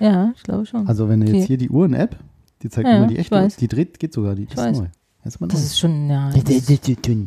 [0.00, 0.86] Ja, ich glaube schon.
[0.88, 2.16] Also wenn du jetzt hier die Uhren-App,
[2.62, 4.78] die zeigt Ja, immer die echte, die dreht, geht sogar, die Ich ist weiß.
[4.80, 4.86] neu.
[5.24, 6.30] Das ist schon, ja.
[6.30, 6.66] Das,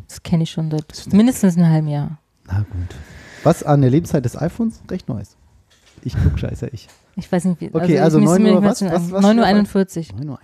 [0.07, 2.17] das kenne ich schon seit mindestens einem halben Jahr.
[2.47, 2.95] Na gut.
[3.43, 5.37] Was an der Lebenszeit des iPhones recht neu ist.
[6.03, 6.87] Ich guck scheiße, ich.
[7.15, 7.69] Ich weiß nicht, wie.
[7.71, 8.81] Okay, also müsste 9 mir Uhr, was?
[8.81, 10.19] Was- was 9.41 Uhr.
[10.35, 10.37] 9.41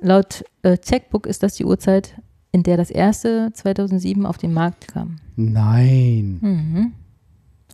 [0.00, 2.14] Laut äh, Checkbook ist das die Uhrzeit,
[2.52, 5.16] in der das erste 2007 auf den Markt kam.
[5.36, 6.38] Nein.
[6.40, 6.92] Mhm.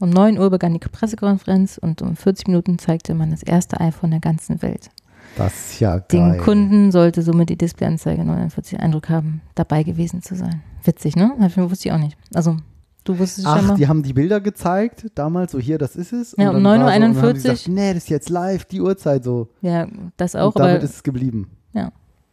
[0.01, 4.13] Um 9 Uhr begann die Pressekonferenz und um 40 Minuten zeigte man das erste iPhone
[4.13, 4.91] der ganzen Welt.
[5.37, 6.41] Das ist ja Den geil.
[6.41, 10.63] Kunden sollte somit die Displayanzeige 49 Eindruck haben, dabei gewesen zu sein.
[10.85, 11.33] Witzig, ne?
[11.57, 12.17] Wusste ich auch nicht.
[12.33, 12.57] Also,
[13.05, 13.77] du wusstest es Ach, schon mal.
[13.77, 16.35] die haben die Bilder gezeigt, damals so hier, das ist es.
[16.39, 17.33] Ja, um dann war so- und dann haben die 9.41 Uhr.
[17.35, 19.49] gesagt, Nee, das ist jetzt live, die Uhrzeit so.
[19.61, 20.85] Ja, das auch, und damit aber.
[20.85, 21.51] ist es geblieben.
[21.73, 21.91] ja,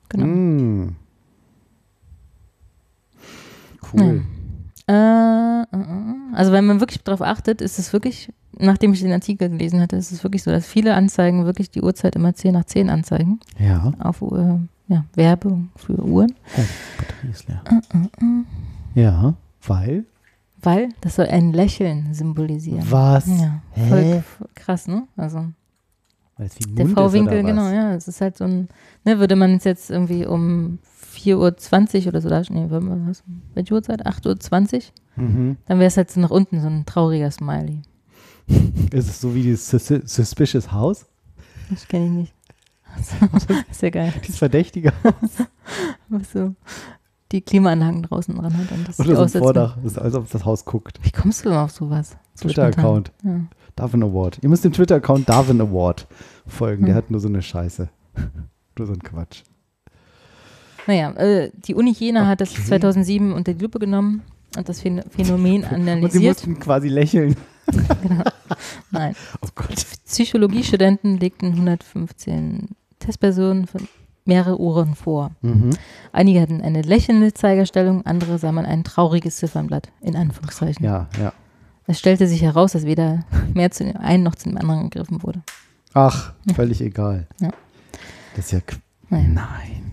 [0.09, 0.25] genau.
[0.27, 0.95] Mm.
[3.99, 4.21] Cool.
[4.87, 6.15] Äh, äh, äh.
[6.33, 9.95] Also wenn man wirklich darauf achtet, ist es wirklich, nachdem ich den Artikel gelesen hatte,
[9.95, 13.39] ist es wirklich so, dass viele Anzeigen wirklich die Uhrzeit immer 10 nach 10 anzeigen.
[13.57, 13.91] Ja.
[13.99, 16.33] Auf äh, ja, Werbung für Uhren.
[16.57, 16.61] Oh,
[16.97, 17.63] Batterie ist leer.
[18.95, 19.01] Äh.
[19.01, 19.33] Ja,
[19.65, 20.05] weil?
[20.61, 22.85] Weil das soll ein Lächeln symbolisieren.
[22.89, 23.27] Was?
[23.27, 23.89] Ja, Hä?
[23.89, 25.03] voll k- krass, ne?
[25.17, 25.45] Also
[26.37, 27.93] Weil es wie ein der V-Winkel, genau, ja.
[27.93, 28.67] Es ist halt so ein,
[29.03, 30.79] ne, würde man es jetzt irgendwie um
[31.26, 33.23] 4.20 Uhr oder so da, nee, was,
[33.53, 34.05] welche Uhrzeit?
[34.05, 34.76] 8.20
[35.17, 35.23] Uhr?
[35.23, 35.57] Mhm.
[35.65, 37.82] Dann wäre es halt so nach unten so ein trauriger Smiley.
[38.91, 41.05] Ist es so wie dieses Sus Suspicious House?
[41.69, 42.34] Das kenne ich nicht.
[43.71, 44.13] ist ja geil.
[44.23, 44.93] Dieses verdächtige
[46.09, 46.53] Was so
[47.32, 48.71] die Klimaanlagen draußen dran hat.
[48.71, 49.76] Und das Oder so ein Vordach.
[49.78, 50.99] Das ist, als ob das Haus guckt.
[51.01, 52.15] Wie kommst du denn auf sowas?
[52.36, 53.11] So Twitter-Account.
[53.19, 53.49] spontan.
[53.76, 54.39] Darwin Award.
[54.41, 56.07] Ihr müsst dem Twitter-Account Darwin Award
[56.45, 56.86] folgen.
[56.86, 56.97] Der Hm.
[56.97, 57.89] hat nur so eine Scheiße.
[58.78, 59.43] nur so ein Quatsch.
[60.88, 64.21] Naja, äh, die Uni Jena hat das 2007 unter die Lupe genommen
[64.57, 66.23] und das Phän- Phänomen Und sie analysiert.
[66.47, 67.36] mussten quasi lächeln.
[68.01, 68.23] genau.
[68.91, 69.15] Nein.
[69.41, 69.75] Oh Gott.
[70.05, 72.69] Psychologiestudenten legten 115
[72.99, 73.88] Testpersonen von
[74.25, 75.31] mehrere Uhren vor.
[75.41, 75.71] Mhm.
[76.11, 80.83] Einige hatten eine lächelnde Zeigerstellung, andere sah man ein trauriges Ziffernblatt, in Anführungszeichen.
[80.86, 81.33] Ja, ja.
[81.88, 83.23] Es stellte sich heraus, dass weder
[83.53, 85.41] mehr zu dem einen noch zu dem anderen gegriffen wurde.
[85.93, 87.27] Ach, völlig egal.
[87.39, 87.51] Ja.
[88.36, 88.59] Das ist ja.
[89.09, 89.27] Naja.
[89.27, 89.91] Nein.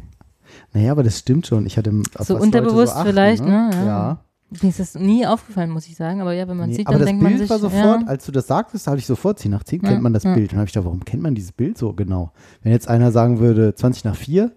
[0.72, 1.66] Naja, aber das stimmt schon.
[1.66, 3.70] Ich hatte So unterbewusst achten, vielleicht, ne?
[3.72, 3.84] Ja.
[3.86, 4.18] Ja.
[4.62, 6.20] Mir ist das nie aufgefallen, muss ich sagen.
[6.20, 8.02] Aber ja, wenn man Nee, sieht, aber dann das denkt Bild man sich, war sofort,
[8.02, 10.12] ja, als du das sagtest, da hatte ich sofort 10 nach 10 Ja, kennt man
[10.12, 10.24] das.
[10.24, 10.52] Bild.
[10.52, 12.32] Dann habe ich gedacht, warum kennt man dieses Bild so genau?
[12.62, 14.50] Wenn jetzt einer sagen würde 20 nach 4,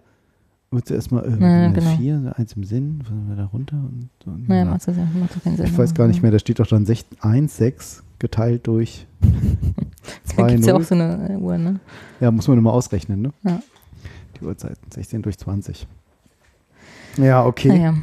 [0.70, 1.96] würdest du erstmal äh, Ja, genau.
[1.96, 3.76] 4, so eins im Sinn, was wir da runter?
[3.76, 4.70] Und, so, naja, ja.
[4.70, 5.66] macht das ja macht keinen Sinn.
[5.66, 9.06] Ich weiß gar nicht mehr, da steht doch dann 6, 1, 6 geteilt durch
[10.36, 10.82] Da 2, gibt es ja 0.
[10.82, 11.80] auch so eine äh, Uhr, ne?
[12.20, 13.32] Ja, muss man immer ausrechnen, ne?
[13.44, 13.62] Ja.
[14.38, 15.86] Die Uhrzeiten, 16 durch 20.
[17.16, 17.68] Ja, okay.
[17.68, 17.94] Naja.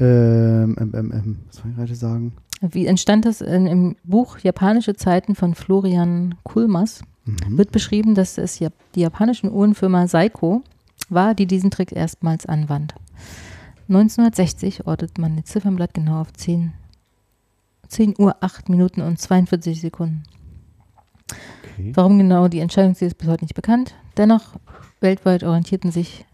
[0.00, 2.32] Ähm, ähm, ähm, ähm, was wollte ich gerade sagen?
[2.60, 7.02] Wie entstand das in, im Buch Japanische Zeiten von Florian Kulmas?
[7.24, 7.58] Mhm.
[7.58, 8.58] Wird beschrieben, dass es
[8.94, 10.62] die japanische Uhrenfirma Seiko
[11.08, 12.94] war, die diesen Trick erstmals anwand.
[13.88, 16.72] 1960 ordnet man das Ziffernblatt genau auf 10,
[17.88, 20.22] 10 Uhr 8 Minuten und 42 Sekunden.
[21.74, 21.92] Okay.
[21.94, 23.94] Warum genau die Entscheidung ist bis heute nicht bekannt.
[24.16, 24.56] Dennoch,
[25.00, 26.24] weltweit orientierten sich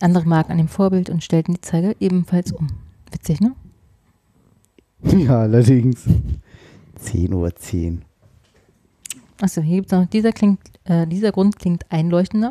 [0.00, 2.68] andere Marken an dem Vorbild und stellten die Zeiger ebenfalls um.
[3.10, 3.52] Witzig, ne?
[5.02, 6.04] Ja, allerdings.
[6.96, 8.02] 10 Uhr 10.
[9.40, 12.50] Achso, hier gibt es noch, dieser, klingt, äh, dieser Grund klingt einleuchtender.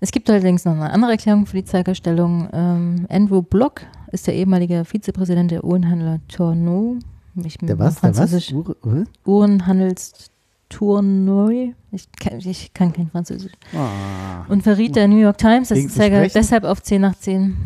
[0.00, 2.48] Es gibt allerdings noch eine andere Erklärung für die Zeigerstellung.
[2.52, 3.82] Ähm, Andrew Block
[4.12, 6.96] ist der ehemalige Vizepräsident der Uhrenhandler Tourneau.
[7.44, 8.00] Ich Der was?
[8.00, 8.52] Der was?
[8.52, 9.04] Uhr?
[9.26, 10.30] Uhrenhandels
[10.68, 11.74] Tournoi.
[11.92, 13.52] Ich kann, ich kann kein Französisch.
[13.74, 14.44] Ah.
[14.48, 16.34] Und verriet der New York Times, das Klingt ist ja versprechend.
[16.34, 17.56] deshalb auf 10 nach 10.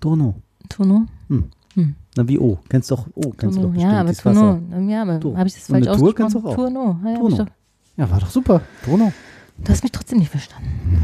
[0.00, 0.34] Tourneau.
[0.68, 1.02] Tourneau?
[1.28, 1.44] Hm.
[1.74, 1.94] Hm.
[2.14, 2.58] Na, wie O.
[2.68, 3.30] Kennst doch O.
[3.30, 3.68] Kennst du Tourneau.
[3.68, 3.92] doch bestimmt.
[3.92, 4.90] Ja, aber Tourneau.
[4.90, 6.74] Ja, aber habe ich das falsch Tour kennst ausgesprochen?
[6.74, 6.94] du auch.
[6.94, 6.96] Tourneau.
[7.04, 7.46] Ja, Tourneau.
[7.96, 8.60] Ja, war doch super.
[8.84, 9.12] Tourneau.
[9.56, 11.02] Du hast mich trotzdem nicht verstanden.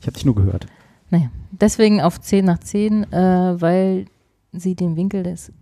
[0.00, 0.66] Ich habe dich nur gehört.
[1.10, 4.06] Naja, deswegen auf 10 nach 10, äh, weil
[4.52, 5.52] sie den Winkel des.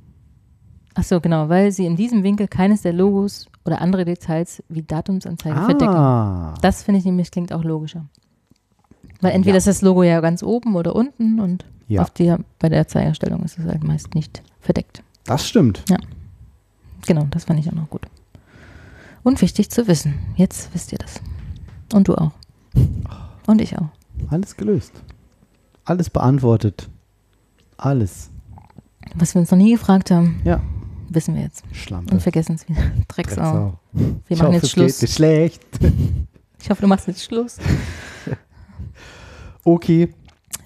[0.94, 4.82] Ach so, genau, weil sie in diesem Winkel keines der Logos oder andere Details wie
[4.82, 5.94] Datumsanzeige verdecken.
[5.94, 6.54] Ah.
[6.62, 8.06] Das finde ich nämlich klingt auch logischer.
[9.20, 9.58] Weil entweder Ja.
[9.58, 12.02] ist das Logo ja ganz oben oder unten und Ja.
[12.02, 15.02] auf der, bei der Zeigerstellung ist es halt meist nicht verdeckt.
[15.24, 15.84] Das stimmt.
[15.88, 15.98] Ja.
[17.06, 18.02] Genau, das fand ich auch noch gut.
[19.22, 20.14] Und wichtig zu wissen.
[20.36, 21.20] Jetzt wisst ihr das.
[21.94, 22.32] Und du auch.
[23.46, 23.88] Und ich auch.
[24.30, 24.92] Alles gelöst.
[25.84, 26.88] Alles beantwortet.
[27.76, 28.30] Alles.
[29.14, 30.60] Was wir uns noch nie gefragt haben, Ja.
[31.14, 31.62] Wissen wir jetzt.
[31.72, 32.14] Schlampe.
[32.14, 32.80] Und vergessen es wieder.
[33.08, 33.78] Drecksau.
[33.92, 34.18] Drecksau.
[34.26, 34.92] Wir machen hoffe, jetzt Schluss.
[34.94, 35.62] Geht nicht schlecht.
[36.64, 37.58] Ich hoffe, du machst jetzt Schluss.
[39.64, 40.12] Okay.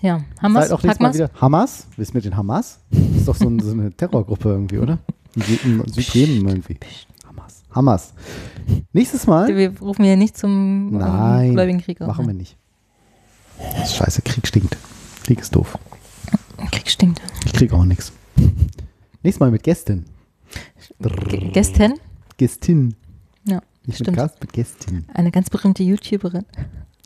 [0.01, 1.31] Ja, Hamas, Seid auch nächstes Mal wieder.
[1.41, 1.87] Hamas?
[1.97, 2.81] Wisst ihr den Hamas?
[2.91, 4.99] Das ist doch so, ein, so eine Terrorgruppe irgendwie, oder?
[5.35, 6.79] In Südjemen irgendwie.
[7.27, 7.63] Hamas.
[7.71, 8.15] Hamas.
[8.93, 9.55] Nächstes Mal.
[9.55, 11.53] Wir rufen hier nicht zum ähm, Nein.
[11.53, 12.09] gläubigen Krieg auf.
[12.09, 12.57] Machen wir nicht.
[13.59, 14.77] Das ist scheiße, Krieg stinkt.
[15.25, 15.79] Krieg ist doof.
[16.71, 17.21] Krieg stinkt.
[17.45, 18.13] Ich krieg auch nichts.
[19.23, 20.05] Nächstes Mal mit Gästin.
[21.01, 21.95] G- Gästin?
[22.37, 22.95] Gästin.
[23.45, 24.11] Ja, Nicht stimmt.
[24.11, 25.05] mit Gast, mit Gästin.
[25.15, 26.45] Eine ganz berühmte YouTuberin.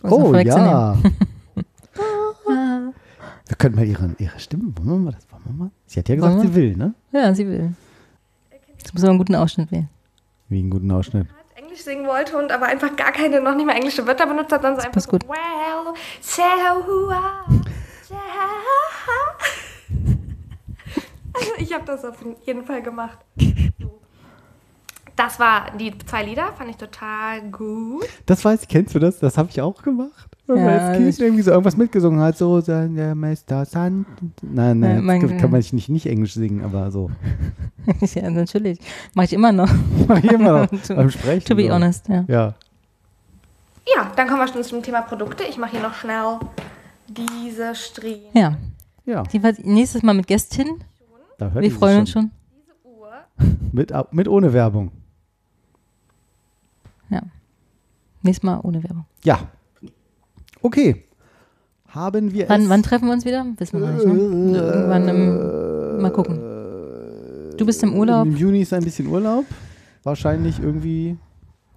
[0.03, 0.97] Um Oh ja.
[2.47, 4.73] Wir können mal ihre, ihre Stimme.
[4.77, 5.27] Wollen wir mal das?
[5.31, 5.71] Wollen wir mal?
[5.87, 6.95] Sie hat ja gesagt, Wollen sie will, ne?
[7.13, 7.75] Ja, sie will.
[8.79, 9.89] Jetzt muss aber einen guten Ausschnitt wählen.
[10.49, 11.27] Wie einen guten Ausschnitt.
[11.57, 14.63] Englisch singen wollte und aber einfach gar keine, noch nicht mal englische Wörter benutzt hat,
[14.65, 15.29] dann so einfach passt so, gut.
[15.29, 17.45] well, so hua,
[18.09, 18.15] so
[21.33, 23.19] Also ich habe das auf jeden Fall gemacht.
[25.23, 28.07] Das war die zwei Lieder, fand ich total gut.
[28.25, 29.19] Das weiß ich, kennst du das?
[29.19, 30.31] Das habe ich auch gemacht.
[30.47, 33.67] Wenn man Ja, als Kind ich- irgendwie so irgendwas mitgesungen hat, so sein der Meister
[33.67, 34.07] Sand.
[34.41, 37.11] Nein, Ja, nein, mein- das kann man nicht, nicht Englisch singen, aber so.
[38.15, 38.79] ja, natürlich.
[39.13, 39.69] Mache ich immer noch.
[40.09, 41.45] Mach ich immer noch To- beim Sprechen.
[41.47, 41.75] To be so.
[41.75, 42.25] honest, ja.
[42.27, 42.55] Ja.
[43.95, 45.45] Ja, dann kommen wir schon zum Thema Produkte.
[45.45, 46.39] Ich mache hier noch schnell
[47.09, 48.25] diese Strähnen.
[48.33, 48.57] Ja.
[49.05, 49.23] Ja.
[49.65, 50.83] Nächstes Mal mit Gästin.
[51.37, 52.31] Da hört Wir freuen uns schon.
[53.73, 54.91] Mit, ab- mit ohne Werbung.
[57.11, 57.23] Ja.
[58.23, 59.05] Nächstes Mal ohne Werbung.
[59.25, 59.41] Ja.
[60.63, 61.05] Okay.
[61.89, 62.69] Haben wir Wann, es.
[62.69, 63.45] wann treffen wir uns wieder?
[63.57, 64.07] Wissen wir noch nicht.
[64.07, 64.59] Ne?
[64.59, 66.39] Irgendwann im, mal gucken.
[67.57, 68.27] Du bist im Urlaub.
[68.27, 69.45] Im Juni ist ein bisschen Urlaub.
[70.05, 71.17] Wahrscheinlich irgendwie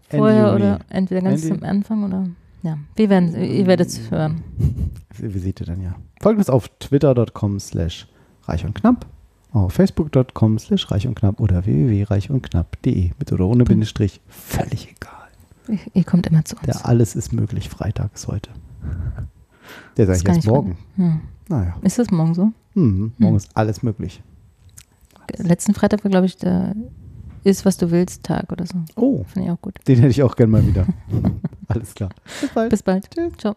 [0.10, 0.56] Ende Vorher Juni.
[0.56, 2.28] oder entweder ganz Ende- zum Anfang oder.
[2.62, 4.44] Ja, wir werden, ihr werdet es hören.
[5.18, 5.96] Wie seht ihr dann ja.
[6.22, 8.08] Folgt uns auf twitter.com slash
[8.44, 9.06] reich und knapp,
[9.52, 14.22] auf facebook.com slash reich und knapp oder www.reichundknapp.de mit oder ohne Bindestrich.
[14.30, 15.23] Völlig egal.
[15.68, 16.66] Ihr, ihr kommt immer zu uns.
[16.66, 17.70] Der alles ist möglich.
[17.70, 18.50] Freitag ist heute.
[19.98, 20.78] Der sage ich ich morgen.
[20.96, 21.22] Hm.
[21.48, 21.76] Naja.
[21.82, 22.52] Ist das morgen so?
[22.74, 24.22] Hm, morgen ist alles möglich.
[25.38, 26.76] Letzten Freitag war, glaube ich, der
[27.44, 28.76] Ist, was du willst Tag oder so.
[28.96, 29.24] Oh.
[29.26, 29.76] Finde ich auch gut.
[29.88, 30.86] Den hätte ich auch gern mal wieder.
[31.68, 32.10] alles klar.
[32.42, 32.70] Bis bald.
[32.70, 33.10] Bis bald.
[33.38, 33.56] Ciao.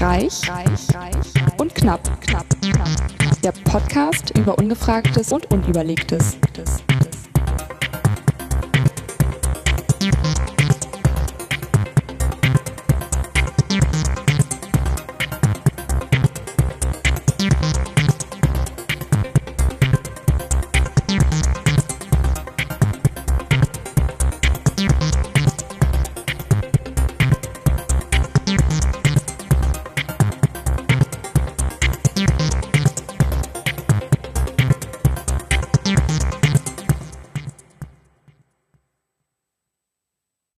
[0.00, 3.21] Reich, reich, reich und knapp, knapp, knapp.
[3.42, 6.36] Der Podcast über Ungefragtes und Unüberlegtes.